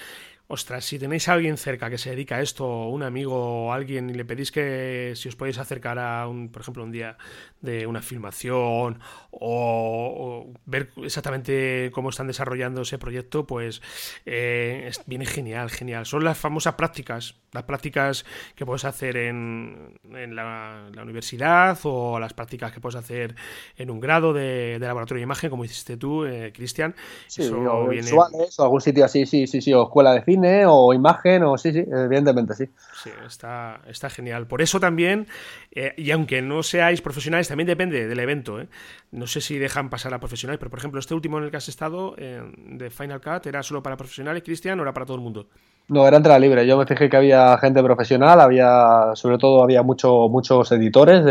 ostras, 0.51 0.83
si 0.83 0.97
tenéis 0.97 1.29
a 1.29 1.33
alguien 1.33 1.57
cerca 1.57 1.91
que 1.91 1.99
se 1.99 2.09
dedica 2.09 2.37
a 2.37 2.41
esto, 2.41 2.87
un 2.87 3.03
amigo 3.03 3.67
o 3.67 3.71
alguien, 3.71 4.09
y 4.09 4.15
le 4.15 4.25
pedís 4.25 4.51
que 4.51 5.13
si 5.15 5.29
os 5.29 5.35
podéis 5.35 5.59
acercar 5.59 5.99
a 5.99 6.27
un, 6.27 6.49
por 6.49 6.63
ejemplo, 6.63 6.83
un 6.83 6.91
día 6.91 7.17
de 7.61 7.85
una 7.85 8.01
filmación 8.01 8.99
o, 9.29 10.51
ver 10.65 10.89
exactamente 11.03 11.91
cómo 11.93 12.09
están 12.09 12.25
desarrollando 12.25 12.81
ese 12.81 12.97
proyecto, 12.97 13.45
pues 13.45 13.83
eh, 14.25 14.89
viene 15.05 15.27
genial, 15.27 15.69
genial. 15.69 16.07
Son 16.07 16.23
las 16.23 16.35
famosas 16.35 16.73
prácticas, 16.73 17.35
las 17.51 17.65
prácticas 17.65 18.25
que 18.55 18.65
puedes 18.65 18.85
hacer 18.85 19.17
en, 19.17 19.99
la, 20.03 20.89
universidad 20.99 21.77
o 21.83 22.19
las 22.19 22.33
prácticas 22.33 22.71
que 22.71 22.81
puedes 22.81 22.95
hacer 22.95 23.35
en 23.77 23.91
un 23.91 23.99
grado 23.99 24.33
de, 24.33 24.79
laboratorio 24.79 25.19
de 25.19 25.25
imagen, 25.25 25.51
como 25.51 25.63
hiciste 25.63 25.95
tú, 25.95 26.25
eh, 26.25 26.51
Cristian. 26.55 26.95
Sí, 27.27 27.43
o 27.51 27.87
visuales, 27.87 28.59
o 28.59 28.63
algún 28.63 28.81
sitio 28.81 29.05
así, 29.05 29.27
sí, 29.27 29.45
sí, 29.45 29.61
sí, 29.61 29.73
o 29.73 29.83
escuela 29.83 30.13
de 30.13 30.23
cine 30.23 30.38
o 30.67 30.93
imagen, 30.93 31.43
o 31.43 31.57
sí, 31.57 31.71
sí, 31.71 31.79
evidentemente 31.79 32.53
sí. 32.53 32.65
Sí, 33.03 33.09
está, 33.25 33.81
está 33.87 34.09
genial. 34.09 34.47
Por 34.47 34.61
eso 34.61 34.79
también, 34.79 35.27
eh, 35.71 35.93
y 35.97 36.11
aunque 36.11 36.41
no 36.41 36.63
seáis 36.63 37.01
profesionales, 37.01 37.47
también 37.47 37.67
depende 37.67 38.07
del 38.07 38.19
evento. 38.19 38.59
¿eh? 38.59 38.67
No 39.11 39.27
sé 39.27 39.41
si 39.41 39.57
dejan 39.57 39.89
pasar 39.89 40.13
a 40.13 40.19
profesionales, 40.19 40.59
pero 40.59 40.69
por 40.69 40.79
ejemplo, 40.79 40.99
este 40.99 41.13
último 41.13 41.37
en 41.37 41.45
el 41.45 41.51
que 41.51 41.57
has 41.57 41.69
estado, 41.69 42.15
eh, 42.17 42.41
de 42.55 42.89
Final 42.89 43.21
Cut, 43.21 43.45
¿era 43.45 43.63
solo 43.63 43.81
para 43.81 43.97
profesionales, 43.97 44.43
Cristian, 44.43 44.79
o 44.79 44.83
era 44.83 44.93
para 44.93 45.05
todo 45.05 45.17
el 45.17 45.23
mundo? 45.23 45.47
No, 45.87 46.07
era 46.07 46.17
entrada 46.17 46.37
libre. 46.37 46.67
Yo 46.67 46.77
me 46.77 46.85
fijé 46.85 47.09
que 47.09 47.17
había 47.17 47.57
gente 47.57 47.81
profesional, 47.81 48.39
había, 48.41 49.11
sobre 49.15 49.37
todo 49.39 49.63
había 49.63 49.81
mucho, 49.81 50.29
muchos 50.29 50.71
editores, 50.71 51.23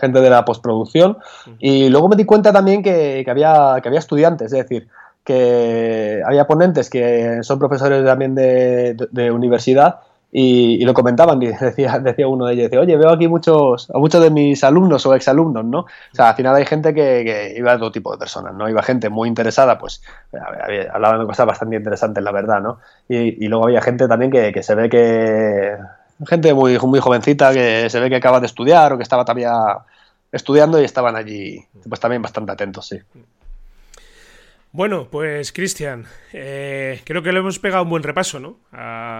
gente 0.00 0.20
de 0.20 0.30
la 0.30 0.46
postproducción, 0.46 1.18
y 1.58 1.90
luego 1.90 2.08
me 2.08 2.16
di 2.16 2.24
cuenta 2.24 2.54
también 2.54 2.82
que, 2.82 3.20
que, 3.22 3.30
había, 3.30 3.80
que 3.82 3.88
había 3.88 3.98
estudiantes, 3.98 4.50
es 4.52 4.66
decir, 4.66 4.88
que 5.28 6.22
había 6.24 6.46
ponentes 6.46 6.88
que 6.88 7.40
son 7.42 7.58
profesores 7.58 8.02
también 8.02 8.34
de, 8.34 9.30
universidad 9.30 10.00
y, 10.32 10.82
lo 10.86 10.94
comentaban 10.94 11.42
y 11.42 11.48
decía, 11.60 11.98
decía 11.98 12.26
uno 12.26 12.46
de 12.46 12.54
ellos, 12.54 12.64
decía, 12.64 12.80
oye, 12.80 12.96
veo 12.96 13.10
aquí 13.10 13.28
muchos, 13.28 13.90
a 13.90 13.98
muchos 13.98 14.22
de 14.22 14.30
mis 14.30 14.64
alumnos 14.64 15.04
o 15.04 15.14
exalumnos, 15.14 15.66
¿no? 15.66 15.80
O 15.80 15.86
sea, 16.14 16.30
al 16.30 16.34
final 16.34 16.56
hay 16.56 16.64
gente 16.64 16.94
que, 16.94 17.52
iba 17.58 17.72
de 17.72 17.78
todo 17.78 17.92
tipo 17.92 18.10
de 18.10 18.16
personas, 18.16 18.54
¿no? 18.54 18.70
Iba 18.70 18.82
gente 18.82 19.10
muy 19.10 19.28
interesada, 19.28 19.78
pues 19.78 20.02
hablaban 20.94 21.20
de 21.20 21.26
cosas 21.26 21.44
bastante 21.44 21.76
interesantes, 21.76 22.24
la 22.24 22.32
verdad, 22.32 22.62
¿no? 22.62 22.78
Y, 23.06 23.46
luego 23.48 23.66
había 23.66 23.82
gente 23.82 24.08
también 24.08 24.30
que, 24.30 24.62
se 24.62 24.74
ve 24.74 24.88
que, 24.88 25.76
gente 26.26 26.54
muy, 26.54 26.78
muy 26.78 27.00
jovencita 27.00 27.52
que 27.52 27.90
se 27.90 28.00
ve 28.00 28.08
que 28.08 28.16
acaba 28.16 28.40
de 28.40 28.46
estudiar 28.46 28.94
o 28.94 28.96
que 28.96 29.02
estaba 29.02 29.26
todavía 29.26 29.52
estudiando 30.32 30.80
y 30.80 30.84
estaban 30.84 31.16
allí, 31.16 31.62
pues 31.86 32.00
también 32.00 32.22
bastante 32.22 32.52
atentos, 32.52 32.86
sí. 32.86 32.98
Bueno, 34.70 35.08
pues 35.10 35.52
Cristian, 35.52 36.04
eh, 36.32 37.00
creo 37.04 37.22
que 37.22 37.32
le 37.32 37.38
hemos 37.38 37.58
pegado 37.58 37.84
un 37.84 37.90
buen 37.90 38.02
repaso, 38.02 38.38
¿no? 38.38 38.58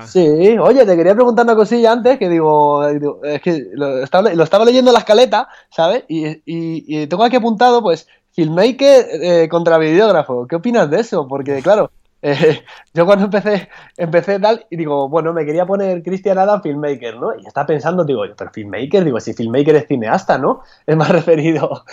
Sí, 0.06 0.58
oye, 0.58 0.84
te 0.84 0.96
quería 0.96 1.14
preguntar 1.14 1.46
una 1.46 1.56
cosilla 1.56 1.92
antes, 1.92 2.18
que 2.18 2.28
digo, 2.28 2.86
es 2.86 3.40
que 3.40 3.66
lo 3.72 4.02
estaba, 4.02 4.64
leyendo 4.64 4.90
en 4.90 4.92
la 4.92 4.98
escaleta, 4.98 5.48
¿sabes? 5.70 6.04
Y, 6.06 7.06
tengo 7.06 7.24
aquí 7.24 7.36
apuntado, 7.36 7.82
pues, 7.82 8.06
filmmaker 8.32 9.06
eh, 9.10 9.48
contra 9.48 9.78
videógrafo. 9.78 10.46
¿Qué 10.46 10.56
opinas 10.56 10.90
de 10.90 11.00
eso? 11.00 11.26
Porque, 11.26 11.62
claro, 11.62 11.90
eh, 12.20 12.64
yo 12.94 13.06
cuando 13.06 13.26
empecé, 13.26 13.68
empecé 13.96 14.40
tal, 14.40 14.66
y 14.70 14.76
digo, 14.76 15.08
bueno, 15.08 15.32
me 15.32 15.46
quería 15.46 15.66
poner 15.66 16.02
Cristian 16.02 16.38
Adam 16.38 16.62
filmmaker, 16.62 17.16
¿no? 17.16 17.34
Y 17.38 17.46
estaba 17.46 17.66
pensando, 17.66 18.04
digo, 18.04 18.22
pero 18.36 18.50
filmmaker, 18.50 19.04
digo, 19.04 19.20
si 19.20 19.34
filmmaker 19.34 19.76
es 19.76 19.86
cineasta, 19.86 20.38
¿no? 20.38 20.62
Es 20.86 20.96
más 20.96 21.08
referido 21.10 21.84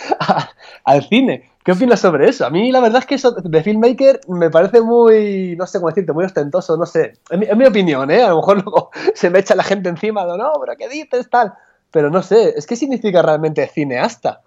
al 0.84 1.04
cine. 1.04 1.50
¿Qué 1.64 1.72
opinas 1.72 2.00
sobre 2.00 2.28
eso? 2.28 2.46
A 2.46 2.50
mí 2.50 2.70
la 2.70 2.80
verdad 2.80 3.00
es 3.00 3.06
que 3.06 3.16
eso 3.16 3.32
de 3.32 3.62
filmmaker 3.62 4.20
me 4.28 4.50
parece 4.50 4.80
muy, 4.80 5.56
no 5.56 5.66
sé 5.66 5.78
cómo 5.78 5.88
decirte, 5.88 6.12
muy 6.12 6.24
ostentoso, 6.24 6.76
no 6.76 6.86
sé. 6.86 7.14
Es 7.30 7.56
mi, 7.56 7.66
opinión, 7.66 8.10
¿eh? 8.10 8.22
A 8.22 8.30
lo 8.30 8.36
mejor 8.36 8.56
luego 8.62 8.90
se 9.14 9.30
me 9.30 9.40
echa 9.40 9.54
la 9.54 9.64
gente 9.64 9.88
encima 9.88 10.24
de, 10.26 10.38
no, 10.38 10.52
pero 10.60 10.76
¿qué 10.76 10.88
dices 10.88 11.28
tal? 11.30 11.54
Pero 11.90 12.10
no 12.10 12.22
sé, 12.22 12.54
es 12.56 12.66
que 12.66 12.76
significa 12.76 13.22
realmente 13.22 13.66
cineasta. 13.68 14.42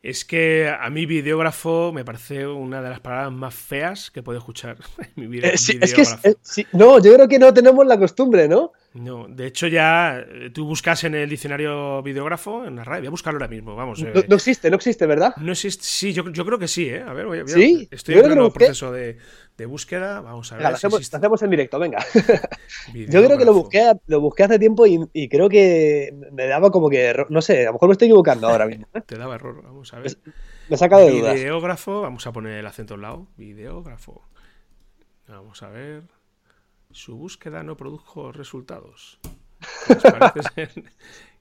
Es 0.00 0.24
que 0.24 0.68
a 0.68 0.88
mí 0.90 1.06
videógrafo 1.06 1.92
me 1.92 2.04
parece 2.04 2.46
una 2.46 2.80
de 2.80 2.88
las 2.88 3.00
palabras 3.00 3.32
más 3.32 3.54
feas 3.54 4.12
que 4.12 4.22
puedo 4.22 4.38
escuchar 4.38 4.76
en 4.98 5.12
mi 5.16 5.26
vida. 5.26 5.48
Eh, 5.48 5.54
es 5.54 5.66
que, 5.66 6.66
no, 6.72 7.02
yo 7.02 7.12
creo 7.14 7.26
que 7.26 7.38
no 7.38 7.52
tenemos 7.52 7.84
la 7.84 7.98
costumbre, 7.98 8.46
¿no? 8.46 8.72
No, 8.94 9.26
de 9.28 9.46
hecho 9.46 9.66
ya 9.66 10.20
eh, 10.20 10.50
tú 10.54 10.64
buscas 10.66 11.02
en 11.04 11.16
el 11.16 11.28
diccionario 11.28 12.00
videógrafo, 12.02 12.64
en 12.64 12.76
la 12.76 12.84
RAE, 12.84 13.00
voy 13.00 13.08
a 13.08 13.10
buscarlo 13.10 13.38
ahora 13.38 13.48
mismo, 13.48 13.74
vamos. 13.74 14.00
No, 14.00 14.10
no 14.28 14.36
existe, 14.36 14.70
no 14.70 14.76
existe, 14.76 15.04
¿verdad? 15.04 15.34
No 15.36 15.52
existe, 15.52 15.84
sí, 15.84 16.12
yo, 16.12 16.28
yo 16.30 16.44
creo 16.46 16.58
que 16.58 16.68
sí, 16.68 16.88
¿eh? 16.88 17.02
A 17.02 17.12
ver, 17.12 17.26
voy 17.26 17.40
a, 17.40 17.46
¿Sí? 17.46 17.88
estoy 17.90 18.14
en 18.14 18.38
un 18.38 18.52
proceso 18.52 18.92
de, 18.92 19.18
de, 19.58 19.66
búsqueda, 19.66 20.20
vamos 20.20 20.50
a 20.50 20.54
ver. 20.54 20.60
Venga, 20.60 20.70
lo, 20.70 20.76
hacemos, 20.76 21.12
lo, 21.12 21.18
hacemos, 21.18 21.42
en 21.42 21.50
directo, 21.50 21.78
venga. 21.78 21.98
yo 22.94 23.24
creo 23.24 23.36
que 23.36 23.44
lo 23.44 23.52
busqué, 23.52 23.92
lo 24.06 24.20
busqué 24.20 24.44
hace 24.44 24.58
tiempo 24.58 24.86
y, 24.86 25.00
y, 25.12 25.28
creo 25.28 25.48
que 25.48 26.14
me 26.32 26.46
daba 26.46 26.70
como 26.70 26.88
que, 26.88 27.26
no 27.28 27.42
sé, 27.42 27.62
a 27.62 27.66
lo 27.66 27.72
mejor 27.74 27.88
me 27.88 27.92
estoy 27.92 28.06
equivocando 28.06 28.48
ahora 28.48 28.66
mismo. 28.66 28.86
¿eh? 28.94 29.02
Te 29.02 29.16
daba 29.16 29.34
error, 29.34 29.62
vamos 29.62 29.92
a 29.92 29.98
ver. 29.98 30.16
Me 30.68 30.76
saca 30.76 30.98
de 30.98 31.10
dudas. 31.10 31.34
Videógrafo, 31.34 32.02
vamos 32.02 32.26
a 32.26 32.32
poner 32.32 32.58
el 32.58 32.66
acento 32.66 32.94
al 32.94 33.02
lado, 33.02 33.26
videógrafo. 33.36 34.22
Vamos 35.26 35.62
a 35.62 35.68
ver. 35.68 36.04
Su 36.90 37.16
búsqueda 37.16 37.62
no 37.62 37.76
produjo 37.76 38.32
resultados. 38.32 39.20
Ser... 40.54 40.70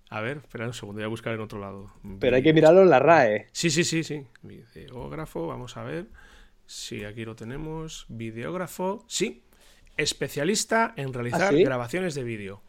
A 0.10 0.22
ver, 0.22 0.38
espera 0.38 0.66
un 0.66 0.74
segundo, 0.74 1.00
voy 1.00 1.06
a 1.06 1.10
buscar 1.10 1.34
en 1.34 1.42
otro 1.42 1.60
lado. 1.60 1.92
Pero 2.20 2.38
hay 2.38 2.44
que 2.44 2.54
mirarlo 2.54 2.82
en 2.82 2.90
la 2.90 3.00
RAE. 3.00 3.48
Sí, 3.52 3.70
sí, 3.70 3.84
sí, 3.84 4.04
sí. 4.04 4.26
Videógrafo, 4.42 5.48
vamos 5.48 5.76
a 5.76 5.84
ver. 5.84 6.08
Sí, 6.68 7.06
aquí 7.06 7.26
lo 7.26 7.36
tenemos. 7.36 8.06
Videógrafo, 8.10 9.06
sí. 9.08 9.44
Especialista 9.96 10.94
en 10.96 11.14
realizar 11.14 11.42
¿Ah, 11.42 11.50
sí? 11.50 11.64
grabaciones 11.64 12.14
de 12.14 12.24
vídeo. 12.24 12.62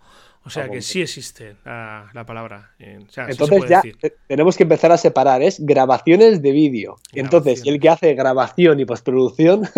O 0.49 0.51
sea 0.51 0.69
que 0.69 0.83
sí 0.83 1.03
existe 1.03 1.57
la, 1.65 2.11
la 2.13 2.27
palabra. 2.27 2.73
O 2.79 3.11
sea, 3.11 3.27
Entonces 3.29 3.63
sí 3.63 3.69
ya 3.69 3.83
decir. 3.83 3.97
tenemos 4.27 4.57
que 4.57 4.63
empezar 4.65 4.91
a 4.93 4.97
separar, 4.97 5.43
es 5.43 5.65
grabaciones 5.65 6.43
de 6.43 6.53
vídeo. 6.53 6.97
Entonces, 7.13 7.63
el 7.67 7.79
que 7.79 7.89
hace 7.89 8.15
grabación 8.15 8.81
y 8.81 8.85
postproducción... 8.85 9.63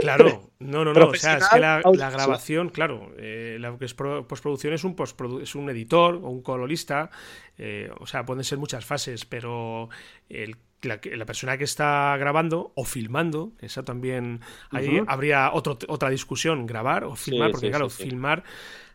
Claro, 0.00 0.50
no, 0.58 0.84
no, 0.84 0.92
no. 0.92 1.08
O 1.08 1.14
sea, 1.14 1.36
es 1.36 1.48
que 1.48 1.60
la, 1.60 1.80
la 1.94 2.10
grabación, 2.10 2.68
claro, 2.70 3.12
eh, 3.18 3.58
lo 3.60 3.78
que 3.78 3.84
es 3.84 3.94
postproducción 3.94 4.72
es 4.72 4.84
un, 4.84 4.94
postprodu 4.96 5.40
es 5.40 5.54
un 5.54 5.68
editor 5.70 6.16
o 6.16 6.28
un 6.28 6.42
colorista. 6.42 7.10
Eh, 7.58 7.90
o 8.00 8.06
sea, 8.06 8.24
pueden 8.24 8.44
ser 8.44 8.58
muchas 8.58 8.84
fases, 8.84 9.24
pero 9.24 9.88
el 10.28 10.56
la, 10.84 11.00
la, 11.16 11.26
persona 11.26 11.56
que 11.56 11.64
está 11.64 12.16
grabando 12.18 12.72
o 12.74 12.84
filmando, 12.84 13.52
eso 13.60 13.84
también 13.84 14.40
ahí 14.70 15.00
uh 15.00 15.02
-huh. 15.02 15.04
habría 15.08 15.50
otro, 15.52 15.78
otra 15.88 16.10
discusión, 16.10 16.66
grabar 16.66 17.04
o 17.04 17.16
filmar, 17.16 17.48
Sí, 17.48 17.52
porque 17.52 17.66
sí, 17.66 17.70
claro, 17.70 17.90
sí. 17.90 18.02
filmar, 18.04 18.44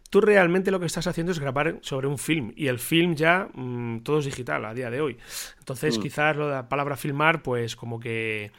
tú 0.10 0.22
realmente 0.22 0.72
lo 0.72 0.80
que 0.80 0.86
estás 0.86 1.08
haciendo 1.08 1.32
es 1.32 1.40
grabar 1.40 1.78
sobre 1.82 2.08
un 2.08 2.18
film 2.18 2.52
y 2.56 2.68
el 2.68 2.80
film 2.80 3.16
ya 3.16 3.48
mmm, 3.54 4.00
todo 4.00 4.20
es 4.20 4.26
digital 4.26 4.66
a 4.66 4.74
día 4.74 4.90
de 4.90 5.02
hoy. 5.02 5.18
Entonces 5.60 5.98
Mm. 5.98 6.02
quizás 6.02 6.36
lo 6.36 6.48
de 6.48 6.54
la 6.56 6.70
palabra 6.70 6.98
filmar 6.98 7.42
pues 7.44 7.76
como 7.76 8.00
que 8.00 8.52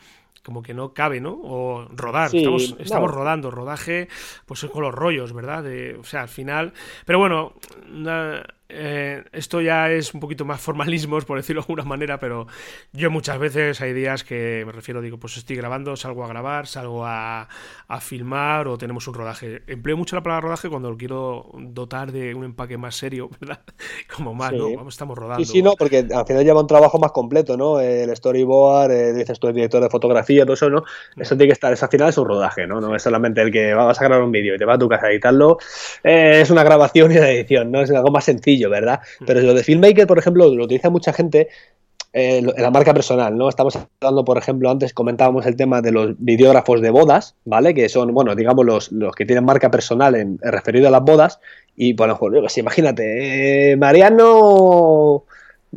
como 0.43 0.63
que 0.63 0.73
no 0.73 0.95
cabe, 0.95 1.21
¿no? 1.21 1.39
O 1.43 1.87
rodar, 1.95 2.31
Sí, 2.31 2.39
estamos, 2.39 2.71
no. 2.71 2.83
estamos 2.83 3.11
rodando, 3.11 3.51
rodaje, 3.51 4.09
pues 4.47 4.65
es 4.65 4.71
con 4.71 4.83
los 4.83 4.95
rollos, 4.95 5.35
¿verdad? 5.35 5.63
De, 5.63 5.97
o 5.97 6.05
sea, 6.05 6.23
al 6.23 6.29
final. 6.31 6.73
Pero 7.05 7.19
bueno, 7.19 7.53
eh, 8.71 9.25
esto 9.33 9.61
ya 9.61 9.91
es 9.91 10.15
un 10.15 10.21
poquito 10.21 10.45
más 10.45 10.61
formalismos, 10.61 11.25
por 11.25 11.37
decirlo 11.39 11.63
de 11.63 11.65
alguna 11.65 11.85
manera, 11.85 12.19
pero 12.19 12.47
yo 12.93 13.11
muchas 13.11 13.39
veces 13.39 13.81
hay 13.81 13.93
días 13.93 14.25
que 14.25 14.63
me 14.67 14.73
refiero, 14.73 15.01
digo, 15.01 15.19
pues 15.19 15.37
estoy 15.37 15.57
grabando, 15.57 15.97
salgo 15.97 16.25
a 16.25 16.29
grabar, 16.29 16.67
salgo 16.67 17.05
a, 17.07 17.49
a 17.89 18.01
filmar 18.01 18.69
o 18.69 18.79
tenemos 18.79 19.07
un 19.09 19.15
rodaje. 19.15 19.63
Empleo 19.67 19.97
mucho 19.97 20.17
la 20.17 20.23
palabra 20.23 20.47
rodaje 20.49 20.69
cuando 20.69 20.91
lo 20.91 20.97
quiero 20.97 21.51
dotar 21.59 22.13
de 22.13 22.35
un 22.35 22.45
empaque 22.45 22.77
más 22.79 22.95
serio, 22.97 23.31
¿verdad? 23.41 23.61
Como 24.15 24.35
más, 24.35 24.51
Sí. 24.51 24.57
¿no? 24.57 24.75
Vamos, 24.75 24.95
estamos 24.95 25.17
rodando. 25.17 25.45
Sí, 25.45 25.53
sí, 25.53 25.63
no, 25.63 25.75
porque 25.79 26.07
al 26.13 26.27
final 26.27 26.45
lleva 26.45 26.61
un 26.61 26.67
trabajo 26.67 26.99
más 26.99 27.13
completo, 27.13 27.57
¿no? 27.57 27.81
El 27.81 28.15
storyboard, 28.17 28.91
eh, 28.91 29.13
dices 29.13 29.39
tú, 29.39 29.49
el 29.49 29.55
director 29.55 29.83
de 29.83 29.89
fotografía, 29.89 30.45
todo 30.45 30.55
eso, 30.55 30.69
¿no? 30.69 30.83
Eso 31.17 31.37
tiene 31.37 31.49
que 31.49 31.53
estar, 31.53 31.73
eso 31.73 31.85
al 31.85 31.91
final 31.91 32.09
es 32.09 32.19
un 32.19 32.27
rodaje, 32.27 32.67
¿no? 32.67 32.81
No 32.81 32.95
es 32.95 33.03
solamente 33.03 33.41
el 33.43 33.51
que 33.53 33.73
vas 33.75 34.01
a 34.01 34.05
grabar 34.05 34.25
un 34.25 34.33
vídeo 34.33 34.55
y 34.55 34.59
te 34.59 34.65
vas 34.65 34.77
a 34.77 34.79
tu 34.79 34.89
casa 34.89 35.07
a 35.07 35.11
editarlo, 35.11 35.59
eh, 36.03 36.41
es 36.41 36.51
una 36.51 36.65
grabación 36.65 37.13
y 37.13 37.17
una 37.19 37.31
edición, 37.31 37.71
¿no? 37.71 37.81
Es 37.83 37.91
algo 37.91 38.11
más 38.11 38.25
sencillo, 38.25 38.60
¿verdad? 38.69 39.01
Pero 39.27 39.41
lo 39.41 39.55
de 39.55 39.63
Filmmaker, 39.63 40.07
por 40.07 40.19
ejemplo, 40.19 40.53
lo 40.55 40.65
utiliza 40.65 40.91
mucha 40.91 41.13
gente 41.13 41.49
eh, 42.13 42.39
en 42.39 42.63
la 42.63 42.71
marca 42.71 42.93
personal, 42.93 43.37
¿no? 43.37 43.49
Estamos 43.49 43.79
hablando, 44.01 44.25
por 44.25 44.37
ejemplo, 44.37 44.69
antes 44.69 44.93
comentábamos 44.93 45.47
el 45.47 45.55
tema 45.55 45.81
de 45.81 45.93
los 45.93 46.15
videógrafos 46.19 46.81
de 46.81 46.91
bodas, 46.91 47.37
¿vale? 47.45 47.73
Que 47.73 47.89
son, 47.89 48.13
bueno, 48.13 48.35
digamos, 48.35 48.67
los, 48.67 48.91
los 48.91 49.15
que 49.15 49.25
tienen 49.25 49.45
marca 49.45 49.71
personal 49.71 50.17
en, 50.17 50.39
en 50.43 50.53
referido 50.53 50.89
a 50.89 50.91
las 50.91 51.03
bodas. 51.03 51.39
Y, 51.77 51.93
bueno, 51.93 52.19
pues, 52.19 52.59
imagínate, 52.59 53.71
eh, 53.73 53.77
Mariano 53.77 55.25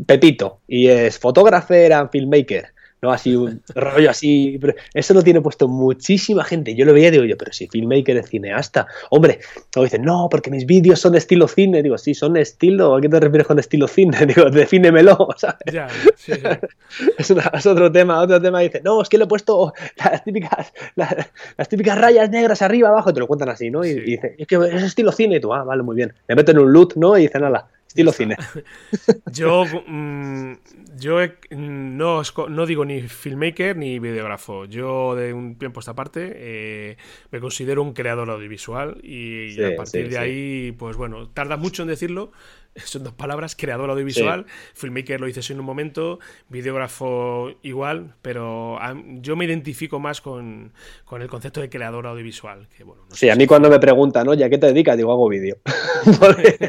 Pepito, 0.07 0.59
y 0.67 0.88
es 0.88 1.19
fotógrafo, 1.19 1.73
and 1.73 2.09
filmmaker. 2.09 2.72
¿No? 3.03 3.11
Así 3.11 3.35
un 3.35 3.61
rollo 3.75 4.09
así. 4.09 4.57
pero 4.59 4.73
Eso 4.93 5.13
lo 5.13 5.21
tiene 5.21 5.41
puesto 5.41 5.67
muchísima 5.67 6.43
gente. 6.43 6.73
Yo 6.75 6.85
lo 6.85 6.93
veía 6.93 7.09
y 7.09 7.11
digo 7.11 7.25
yo, 7.25 7.37
pero 7.37 7.53
si 7.53 7.67
filmmaker 7.67 8.17
es 8.17 8.29
cineasta. 8.29 8.87
Hombre, 9.11 9.39
luego 9.75 9.83
dicen, 9.83 10.01
no, 10.03 10.27
porque 10.31 10.49
mis 10.49 10.65
vídeos 10.65 10.99
son 10.99 11.13
estilo 11.15 11.47
cine. 11.47 11.83
Digo, 11.83 11.97
sí, 11.99 12.15
son 12.15 12.37
estilo. 12.37 12.95
¿A 12.95 13.01
qué 13.01 13.09
te 13.09 13.19
refieres 13.19 13.45
con 13.45 13.59
estilo 13.59 13.87
cine? 13.87 14.17
Digo, 14.25 14.49
defínemelo, 14.49 15.27
¿sabes? 15.37 15.57
Ya, 15.71 15.87
sí, 16.15 16.31
sí. 16.33 16.41
Es, 17.17 17.29
una- 17.31 17.51
es 17.53 17.65
otro 17.65 17.91
tema, 17.91 18.19
otro 18.21 18.41
tema 18.41 18.59
dice, 18.61 18.81
no, 18.83 19.01
es 19.01 19.09
que 19.09 19.17
le 19.17 19.25
he 19.25 19.27
puesto 19.27 19.73
las 19.97 20.23
típicas, 20.23 20.71
la- 20.95 21.27
las, 21.57 21.67
típicas 21.69 21.99
rayas 21.99 22.29
negras 22.29 22.61
arriba, 22.61 22.89
abajo, 22.89 23.13
te 23.13 23.19
lo 23.19 23.27
cuentan 23.27 23.49
así, 23.49 23.69
¿no? 23.69 23.83
Y, 23.83 23.93
Sí. 23.93 23.99
y 23.99 24.11
dice, 24.11 24.35
es 24.37 24.47
que 24.47 24.55
es 24.55 24.83
estilo 24.83 25.11
cine, 25.11 25.37
y 25.37 25.39
tú, 25.39 25.53
ah, 25.53 25.63
vale, 25.63 25.83
muy 25.83 25.95
bien. 25.95 26.13
Le 26.27 26.35
meten 26.35 26.57
un 26.59 26.71
loot, 26.71 26.95
¿no? 26.95 27.17
Y 27.17 27.23
dicen, 27.23 27.41
nada, 27.41 27.67
estilo 27.93 28.11
cine. 28.11 28.35
Yo, 29.25 29.65
mm, 29.87 30.53
yo 30.97 31.17
mm, 31.51 31.97
no, 31.97 32.21
no 32.49 32.65
digo 32.65 32.85
ni 32.85 33.01
filmmaker 33.07 33.77
ni 33.77 33.99
videógrafo. 33.99 34.65
Yo 34.65 35.15
de 35.15 35.33
un 35.33 35.57
tiempo 35.57 35.79
a 35.79 35.81
esta 35.81 35.95
parte 35.95 36.31
eh, 36.35 36.97
me 37.31 37.39
considero 37.39 37.81
un 37.83 37.93
creador 37.93 38.29
audiovisual 38.29 38.99
y 39.03 39.57
Sí, 39.57 39.63
a 39.63 39.73
partir 39.75 40.07
sí, 40.07 40.09
de 40.09 40.17
sí. 40.17 40.17
ahí, 40.17 40.71
pues 40.77 40.97
bueno, 40.97 41.29
tarda 41.29 41.57
mucho 41.57 41.83
en 41.83 41.87
decirlo. 41.89 42.31
Son 42.86 43.03
dos 43.03 43.13
palabras, 43.13 43.55
creador 43.55 43.89
audiovisual. 43.89 44.45
Filmmaker 44.74 45.19
lo 45.21 45.28
dices 45.28 45.49
en 45.51 45.59
un 45.59 45.65
momento, 45.65 46.19
videógrafo 46.49 47.51
igual, 47.61 48.15
pero 48.21 48.78
a- 48.82 48.95
yo 49.21 49.36
me 49.36 49.45
identifico 49.45 49.99
más 49.99 50.21
con, 50.21 50.74
con 51.05 51.21
el 51.21 51.28
concepto 51.30 51.61
de 51.61 51.69
creador 51.69 52.07
audiovisual. 52.07 52.67
Que, 52.76 52.84
bueno, 52.84 53.03
no 53.09 53.15
Sí, 53.15 53.30
a 53.30 53.34
si- 53.34 53.39
mí 53.39 53.45
cuando 53.47 53.69
me 53.69 53.80
preguntan, 53.80 54.26
¿no? 54.26 54.34
¿Ya 54.34 54.49
qué 54.49 54.57
te 54.57 54.67
dedicas? 54.67 54.97
Digo, 54.97 55.11
hago 55.11 55.30
vídeo. 55.30 55.57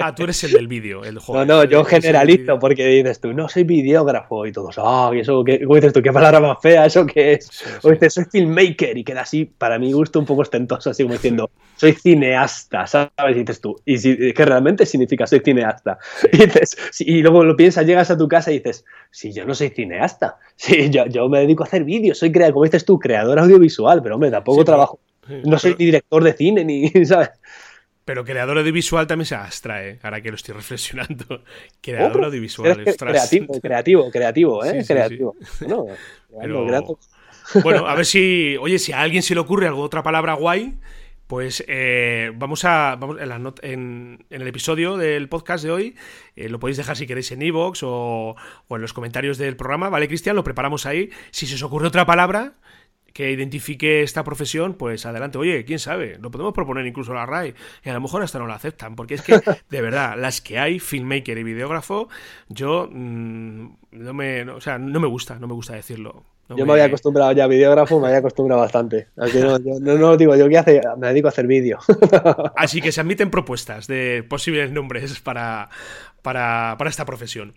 Ah, 0.00 0.14
tú 0.14 0.24
eres 0.24 0.42
el 0.44 0.52
del 0.52 0.68
vídeo, 0.68 1.04
el 1.04 1.14
No, 1.14 1.20
joven. 1.20 1.48
no, 1.48 1.64
yo 1.64 1.80
el 1.80 1.84
del 1.86 1.86
generalizo 1.86 2.58
porque 2.58 2.86
dices 2.86 3.20
tú, 3.20 3.32
no 3.32 3.48
soy 3.48 3.64
videógrafo 3.64 4.44
y 4.46 4.52
todos, 4.52 4.74
ah, 4.78 5.10
¿y 5.14 5.20
eso 5.20 5.42
qué? 5.44 5.60
¿Cómo 5.62 5.76
dices 5.76 5.92
tú? 5.92 6.02
¿Qué 6.02 6.12
palabra 6.12 6.40
más 6.40 6.58
fea? 6.60 6.84
¿Eso 6.84 7.06
qué 7.06 7.34
es? 7.34 7.46
Sí, 7.46 7.64
O 7.82 7.90
dices, 7.90 8.12
soy 8.14 8.24
filmmaker 8.30 8.98
y 8.98 9.04
queda 9.04 9.22
así, 9.22 9.44
para 9.46 9.78
mi 9.78 9.92
gusto, 9.92 10.18
un 10.18 10.26
poco 10.26 10.42
ostentoso, 10.42 10.90
así 10.90 11.04
como 11.04 11.14
diciendo, 11.14 11.50
soy 11.76 11.92
cineasta, 11.92 12.86
¿sabes? 12.86 13.14
Y 13.30 13.40
dices 13.40 13.60
tú, 13.60 13.80
y 13.84 13.96
si, 13.98 14.32
que 14.32 14.44
realmente 14.44 14.84
significa 14.84 15.23
soy 15.26 15.40
cineasta. 15.40 15.98
Y, 16.32 16.36
dices, 16.38 16.76
sí, 16.90 17.04
y 17.06 17.22
luego 17.22 17.44
lo 17.44 17.56
piensas, 17.56 17.86
llegas 17.86 18.10
a 18.10 18.16
tu 18.18 18.28
casa 18.28 18.50
y 18.52 18.58
dices, 18.58 18.84
si 19.10 19.32
yo 19.32 19.44
no 19.44 19.54
soy 19.54 19.70
cineasta, 19.70 20.36
sí, 20.56 20.90
yo, 20.90 21.06
yo 21.06 21.28
me 21.28 21.40
dedico 21.40 21.62
a 21.64 21.66
hacer 21.66 21.84
vídeos, 21.84 22.18
soy 22.18 22.32
creador, 22.32 22.54
como 22.54 22.64
dices 22.64 22.84
tú, 22.84 22.98
creador 22.98 23.38
audiovisual, 23.38 24.02
pero 24.02 24.14
hombre, 24.16 24.30
tampoco 24.30 24.60
Sí, 24.60 24.64
trabajo, 24.66 25.00
no 25.44 25.58
soy 25.58 25.72
pero- 25.72 25.78
ni 25.80 25.84
director 25.86 26.24
de 26.24 26.32
cine, 26.34 26.64
ni, 26.64 26.88
¿sabes? 27.04 27.30
Pero 28.04 28.22
creador 28.22 28.58
audiovisual 28.58 29.06
también 29.06 29.24
se 29.24 29.34
abstrae, 29.34 29.98
ahora 30.02 30.20
que 30.20 30.28
lo 30.28 30.36
estoy 30.36 30.54
reflexionando. 30.56 31.42
Creador 31.80 32.20
Oh, 32.22 32.26
audiovisual, 32.26 32.84
creativo, 32.98 33.58
creativo, 33.62 34.10
creativo, 34.10 34.64
¿eh? 34.64 34.84
Creativo. 34.86 35.34
Bueno, 35.60 35.86
Pero- 36.40 36.66
creando- 36.66 36.98
Bueno, 37.62 37.86
a 37.86 37.94
ver 37.94 38.04
si, 38.06 38.56
oye, 38.60 38.78
si 38.78 38.92
a 38.92 39.00
alguien 39.00 39.22
se 39.22 39.34
le 39.34 39.40
ocurre 39.40 39.66
algo, 39.68 39.80
otra 39.82 40.02
palabra 40.02 40.34
guay, 40.34 40.74
pues 41.26 41.64
eh, 41.68 42.32
vamos 42.36 42.64
a, 42.64 42.96
vamos 42.96 43.20
en, 43.20 43.28
la 43.28 43.38
not- 43.38 43.60
en- 43.62 44.24
en 44.30 44.42
el 44.42 44.48
episodio 44.48 44.96
del 44.96 45.28
podcast 45.28 45.64
de 45.64 45.70
hoy, 45.70 45.96
eh, 46.36 46.48
lo 46.48 46.58
podéis 46.60 46.76
dejar 46.76 46.96
si 46.96 47.06
queréis 47.06 47.32
en 47.32 47.42
iVoox 47.42 47.82
o, 47.82 48.36
o 48.68 48.76
en 48.76 48.82
los 48.82 48.92
comentarios 48.92 49.38
del 49.38 49.56
programa, 49.56 49.88
¿vale, 49.88 50.08
Cristian? 50.08 50.36
Lo 50.36 50.44
preparamos 50.44 50.86
ahí. 50.86 51.10
Si 51.30 51.46
se 51.46 51.54
os 51.54 51.62
ocurre 51.62 51.86
otra 51.88 52.04
palabra 52.06 52.54
que 53.12 53.30
identifique 53.30 54.02
esta 54.02 54.24
profesión, 54.24 54.74
pues 54.74 55.06
adelante. 55.06 55.38
Oye, 55.38 55.64
quién 55.64 55.78
sabe, 55.78 56.18
lo 56.20 56.32
podemos 56.32 56.52
proponer 56.52 56.84
incluso 56.84 57.12
a 57.12 57.14
la 57.14 57.26
RAI 57.26 57.54
y 57.84 57.88
a 57.88 57.92
lo 57.94 58.00
mejor 58.00 58.22
hasta 58.22 58.40
no 58.40 58.46
la 58.48 58.56
aceptan, 58.56 58.96
porque 58.96 59.14
es 59.14 59.22
que, 59.22 59.40
de 59.70 59.80
verdad, 59.82 60.16
las 60.18 60.40
que 60.40 60.58
hay, 60.58 60.80
filmmaker 60.80 61.38
y 61.38 61.44
videógrafo, 61.44 62.08
yo 62.48 62.88
mm, 62.90 63.68
no 63.92 64.14
me, 64.14 64.44
no, 64.44 64.56
o 64.56 64.60
sea, 64.60 64.78
no 64.78 64.98
me 64.98 65.06
gusta, 65.06 65.38
no 65.38 65.46
me 65.46 65.54
gusta 65.54 65.74
decirlo. 65.74 66.24
No 66.48 66.56
Yo 66.56 66.66
me 66.66 66.72
había 66.72 66.84
acostumbrado 66.84 67.32
ya 67.32 67.44
a 67.44 67.46
videógrafo, 67.46 67.98
me 67.98 68.08
había 68.08 68.18
acostumbrado 68.18 68.60
bastante. 68.60 69.08
Así 69.16 69.38
no, 69.38 69.58
yo 69.58 69.80
no, 69.80 69.94
no 69.96 70.16
digo, 70.16 70.36
yo 70.36 70.48
qué 70.48 70.58
hace, 70.58 70.80
me 70.98 71.08
dedico 71.08 71.28
a 71.28 71.30
hacer 71.30 71.46
vídeo. 71.46 71.78
Así 72.56 72.82
que 72.82 72.92
se 72.92 73.00
admiten 73.00 73.30
propuestas 73.30 73.86
de 73.86 74.24
posibles 74.28 74.70
nombres 74.70 75.20
para, 75.20 75.70
para, 76.20 76.76
para 76.76 76.90
esta 76.90 77.06
profesión. 77.06 77.54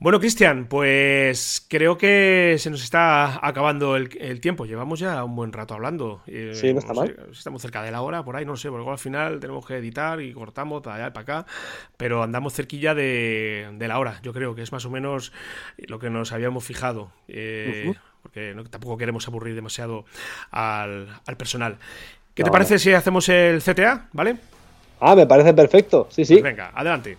Bueno, 0.00 0.20
Cristian, 0.20 0.66
pues 0.66 1.64
creo 1.68 1.96
que 1.96 2.56
se 2.58 2.68
nos 2.68 2.82
está 2.82 3.46
acabando 3.46 3.96
el, 3.96 4.10
el 4.20 4.40
tiempo. 4.40 4.66
Llevamos 4.66 4.98
ya 5.00 5.24
un 5.24 5.34
buen 5.34 5.52
rato 5.52 5.72
hablando. 5.72 6.20
Eh, 6.26 6.50
Sí, 6.54 6.74
no 6.74 6.80
está 6.80 6.92
mal. 6.92 7.16
estamos 7.32 7.62
cerca 7.62 7.82
de 7.82 7.90
la 7.90 8.02
hora, 8.02 8.22
por 8.22 8.36
ahí, 8.36 8.44
no 8.44 8.56
sé, 8.56 8.68
porque 8.70 8.90
al 8.90 8.98
final 8.98 9.40
tenemos 9.40 9.64
que 9.64 9.76
editar 9.76 10.20
y 10.20 10.32
cortamos 10.34 10.82
para 10.82 10.96
allá 10.96 11.06
y 11.06 11.10
para 11.12 11.22
acá, 11.22 11.46
pero 11.96 12.22
andamos 12.22 12.52
cerquilla 12.52 12.94
de, 12.94 13.70
de 13.78 13.88
la 13.88 13.98
hora. 13.98 14.20
Yo 14.22 14.34
creo 14.34 14.54
que 14.54 14.62
es 14.62 14.72
más 14.72 14.84
o 14.84 14.90
menos 14.90 15.32
lo 15.78 15.98
que 15.98 16.10
nos 16.10 16.32
habíamos 16.32 16.64
fijado. 16.64 17.10
eh, 17.28 17.84
Ujú. 17.88 17.98
Porque 18.22 18.54
no- 18.54 18.64
tampoco 18.64 18.96
queremos 18.98 19.26
aburrir 19.28 19.54
demasiado 19.54 20.04
al, 20.50 21.08
al 21.26 21.36
personal. 21.36 21.76
¿Qué 22.34 22.42
te 22.42 22.50
parece 22.50 22.78
si 22.78 22.92
hacemos 22.92 23.28
el 23.28 23.62
CTA? 23.62 24.08
¿Vale? 24.12 24.36
Ah, 25.00 25.14
me 25.14 25.26
parece 25.26 25.54
perfecto. 25.54 26.08
Sí, 26.10 26.24
sí. 26.24 26.34
Pues 26.34 26.42
venga, 26.44 26.72
adelante. 26.74 27.16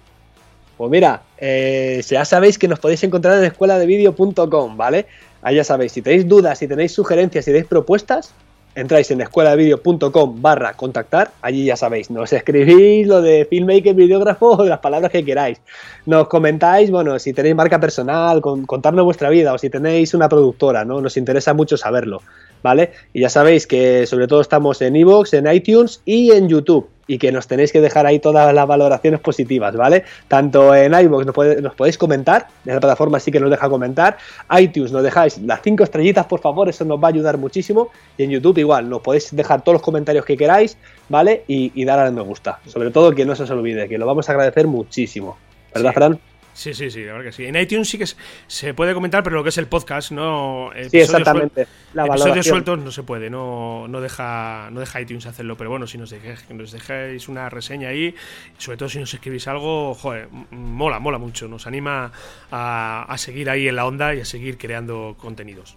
Pues 0.78 0.92
mira, 0.92 1.22
eh, 1.38 2.02
ya 2.08 2.26
sabéis 2.26 2.60
que 2.60 2.68
nos 2.68 2.80
podéis 2.80 3.04
encontrar 3.04 3.38
en 3.38 3.46
escueladevideo.com, 3.46 4.76
¿vale? 4.76 5.06
Ahí 5.42 5.56
ya 5.56 5.64
sabéis, 5.64 5.94
si 5.94 6.02
tenéis 6.02 6.28
dudas, 6.28 6.60
si 6.60 6.68
tenéis 6.68 6.92
sugerencias, 6.92 7.46
si 7.46 7.52
tenéis 7.52 7.68
propuestas, 7.68 8.34
entráis 8.76 9.10
en 9.12 9.22
escueladevideo.com 9.22 10.42
barra 10.42 10.74
contactar, 10.74 11.32
allí 11.42 11.66
ya 11.66 11.78
sabéis, 11.78 12.12
nos 12.12 12.34
escribís 12.34 13.08
lo 13.08 13.22
de 13.22 13.46
filmmaker, 13.46 13.96
videógrafo 13.96 14.52
o 14.52 14.64
de 14.64 14.70
las 14.70 14.80
palabras 14.80 15.12
que 15.12 15.24
queráis. 15.24 15.62
Nos 16.06 16.28
comentáis, 16.28 16.92
bueno, 16.92 17.18
si 17.20 17.32
tenéis 17.32 17.56
marca 17.56 17.80
personal, 17.80 18.42
contarnos 18.42 19.06
vuestra 19.06 19.30
vida 19.30 19.54
o 19.54 19.58
si 19.58 19.70
tenéis 19.70 20.14
una 20.14 20.28
productora, 20.28 20.84
¿no? 20.84 21.00
Nos 21.00 21.16
interesa 21.16 21.54
mucho 21.54 21.78
saberlo, 21.78 22.22
¿vale? 22.64 22.92
Y 23.14 23.22
ya 23.22 23.30
sabéis 23.30 23.66
que 23.66 24.06
sobre 24.08 24.28
todo 24.28 24.42
estamos 24.42 24.82
en 24.82 24.96
iVoox, 24.98 25.36
en 25.36 25.48
iTunes 25.52 26.02
y 26.04 26.32
en 26.32 26.50
YouTube 26.50 26.90
y 27.08 27.18
que 27.18 27.32
nos 27.32 27.48
tenéis 27.48 27.72
que 27.72 27.82
dejar 27.82 28.06
ahí 28.06 28.20
todas 28.20 28.54
las 28.54 28.68
valoraciones 28.68 29.20
positivas, 29.20 29.76
¿vale? 29.76 30.04
Tanto 30.28 30.74
en 30.74 30.94
iVoox 30.94 31.26
nos, 31.26 31.76
podéis 31.76 31.98
comentar, 31.98 32.48
en 32.66 32.74
la 32.74 32.80
plataforma 32.80 33.20
sí 33.20 33.32
que 33.32 33.40
nos 33.40 33.50
deja 33.50 33.70
comentar, 33.70 34.18
iTunes 34.60 34.92
nos 34.92 35.04
dejáis 35.04 35.38
las 35.40 35.62
cinco 35.62 35.84
estrellitas, 35.84 36.26
por 36.26 36.40
favor, 36.40 36.70
eso 36.70 36.86
nos 36.86 37.02
va 37.02 37.08
a 37.08 37.12
ayudar 37.12 37.38
muchísimo, 37.38 37.90
y 38.18 38.24
en 38.24 38.32
YouTube 38.32 38.58
igual, 38.58 38.90
nos 38.90 39.02
podéis 39.02 39.36
dejar 39.36 39.62
todos 39.62 39.76
los 39.76 39.82
comentarios 39.82 40.26
que 40.26 40.38
queráis, 40.38 40.78
¿vale? 41.10 41.44
Y, 41.48 41.72
y 41.76 41.86
dar 41.86 42.00
a 42.00 42.12
me 42.12 42.22
gusta, 42.22 42.60
sobre 42.66 42.92
todo 42.92 43.14
que 43.14 43.26
no 43.26 43.36
se 43.36 43.44
os 43.44 43.52
olvide, 43.52 43.88
que 43.88 43.98
lo 43.98 44.06
vamos 44.06 44.30
a 44.30 44.32
agradecer 44.32 44.68
muchísimo, 44.68 45.38
¿verdad, 45.74 45.94
Fran? 45.94 46.20
Sí, 46.56 46.74
sí, 46.74 46.90
sí, 46.90 47.04
la 47.04 47.12
verdad 47.12 47.26
que 47.26 47.32
sí. 47.34 47.46
En 47.46 47.58
iTunes 47.58 47.90
sí 47.90 47.98
que 47.98 48.06
se 48.48 48.74
puede 48.74 48.94
comentar, 48.94 49.24
pero 49.24 49.36
lo 49.36 49.44
que 49.44 49.50
es 49.50 49.58
el 49.58 49.68
podcast, 49.68 50.12
no. 50.12 50.72
Sí, 50.90 51.00
exactamente. 51.00 51.68
la 51.94 52.06
episodios 52.06 52.46
sueltos 52.46 52.80
no 52.80 52.92
se 52.92 53.04
puede, 53.04 53.30
no, 53.30 53.90
no, 53.90 54.00
deja, 54.00 54.70
no 54.72 54.80
deja 54.80 55.02
iTunes 55.02 55.26
hacerlo. 55.26 55.58
Pero 55.58 55.70
bueno, 55.70 55.86
si 55.86 55.98
nos, 55.98 56.12
dejáis, 56.12 56.50
nos 56.50 56.72
dejáis 56.72 57.28
una 57.28 57.50
reseña 57.50 57.90
ahí, 57.90 58.16
sobre 58.58 58.78
todo 58.78 58.88
si 58.88 59.00
nos 59.00 59.14
escribís 59.14 59.50
algo, 59.50 59.96
joder, 59.96 60.30
mola, 60.52 61.00
mola 61.00 61.18
mucho. 61.18 61.50
Nos 61.50 61.68
anima 61.68 62.14
a, 62.50 63.06
a 63.06 63.18
seguir 63.18 63.50
ahí 63.50 63.68
en 63.68 63.76
la 63.76 63.86
onda 63.86 64.16
y 64.16 64.22
a 64.22 64.26
seguir 64.26 64.58
creando 64.58 65.18
contenidos. 65.20 65.76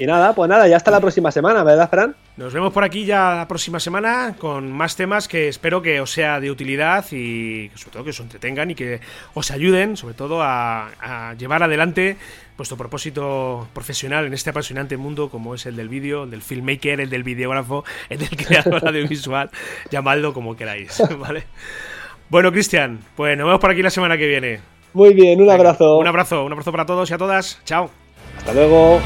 Y 0.00 0.06
nada, 0.06 0.34
pues 0.34 0.48
nada, 0.48 0.66
ya 0.66 0.76
hasta 0.76 0.90
la 0.90 0.98
próxima 0.98 1.30
semana, 1.30 1.62
¿verdad, 1.62 1.90
Fran? 1.90 2.16
Nos 2.38 2.54
vemos 2.54 2.72
por 2.72 2.84
aquí 2.84 3.04
ya 3.04 3.34
la 3.34 3.46
próxima 3.46 3.78
semana 3.78 4.34
con 4.38 4.72
más 4.72 4.96
temas 4.96 5.28
que 5.28 5.48
espero 5.48 5.82
que 5.82 6.00
os 6.00 6.10
sea 6.10 6.40
de 6.40 6.50
utilidad 6.50 7.04
y 7.12 7.70
sobre 7.74 7.92
todo 7.92 8.04
que 8.04 8.10
os 8.10 8.20
entretengan 8.20 8.70
y 8.70 8.74
que 8.74 9.00
os 9.34 9.50
ayuden, 9.50 9.98
sobre 9.98 10.14
todo, 10.14 10.40
a, 10.42 11.34
llevar 11.36 11.62
adelante 11.62 12.16
vuestro 12.56 12.78
propósito 12.78 13.68
profesional 13.74 14.24
en 14.24 14.32
este 14.32 14.48
apasionante 14.48 14.96
mundo 14.96 15.28
como 15.28 15.54
es 15.54 15.66
el 15.66 15.76
del 15.76 15.90
vídeo, 15.90 16.24
el 16.24 16.30
del 16.30 16.40
filmmaker, 16.40 17.02
el 17.02 17.10
del 17.10 17.22
videógrafo, 17.22 17.84
el 18.08 18.20
del 18.20 18.30
creador 18.30 18.82
audiovisual, 18.88 19.50
llamadlo 19.90 20.32
como 20.32 20.56
queráis, 20.56 21.02
¿vale? 21.18 21.44
Bueno, 22.30 22.50
Cristian, 22.52 23.00
pues 23.16 23.36
nos 23.36 23.46
vemos 23.46 23.60
por 23.60 23.70
aquí 23.70 23.82
la 23.82 23.90
semana 23.90 24.16
que 24.16 24.26
viene. 24.26 24.60
Muy 24.94 25.12
bien, 25.12 25.42
un 25.42 25.50
abrazo. 25.50 25.98
Un 25.98 26.06
abrazo, 26.06 26.46
un 26.46 26.52
abrazo 26.52 26.72
para 26.72 26.86
todos 26.86 27.10
y 27.10 27.12
a 27.12 27.18
todas. 27.18 27.60
Chao. 27.66 27.90
Hasta 28.38 28.54
luego. 28.54 29.02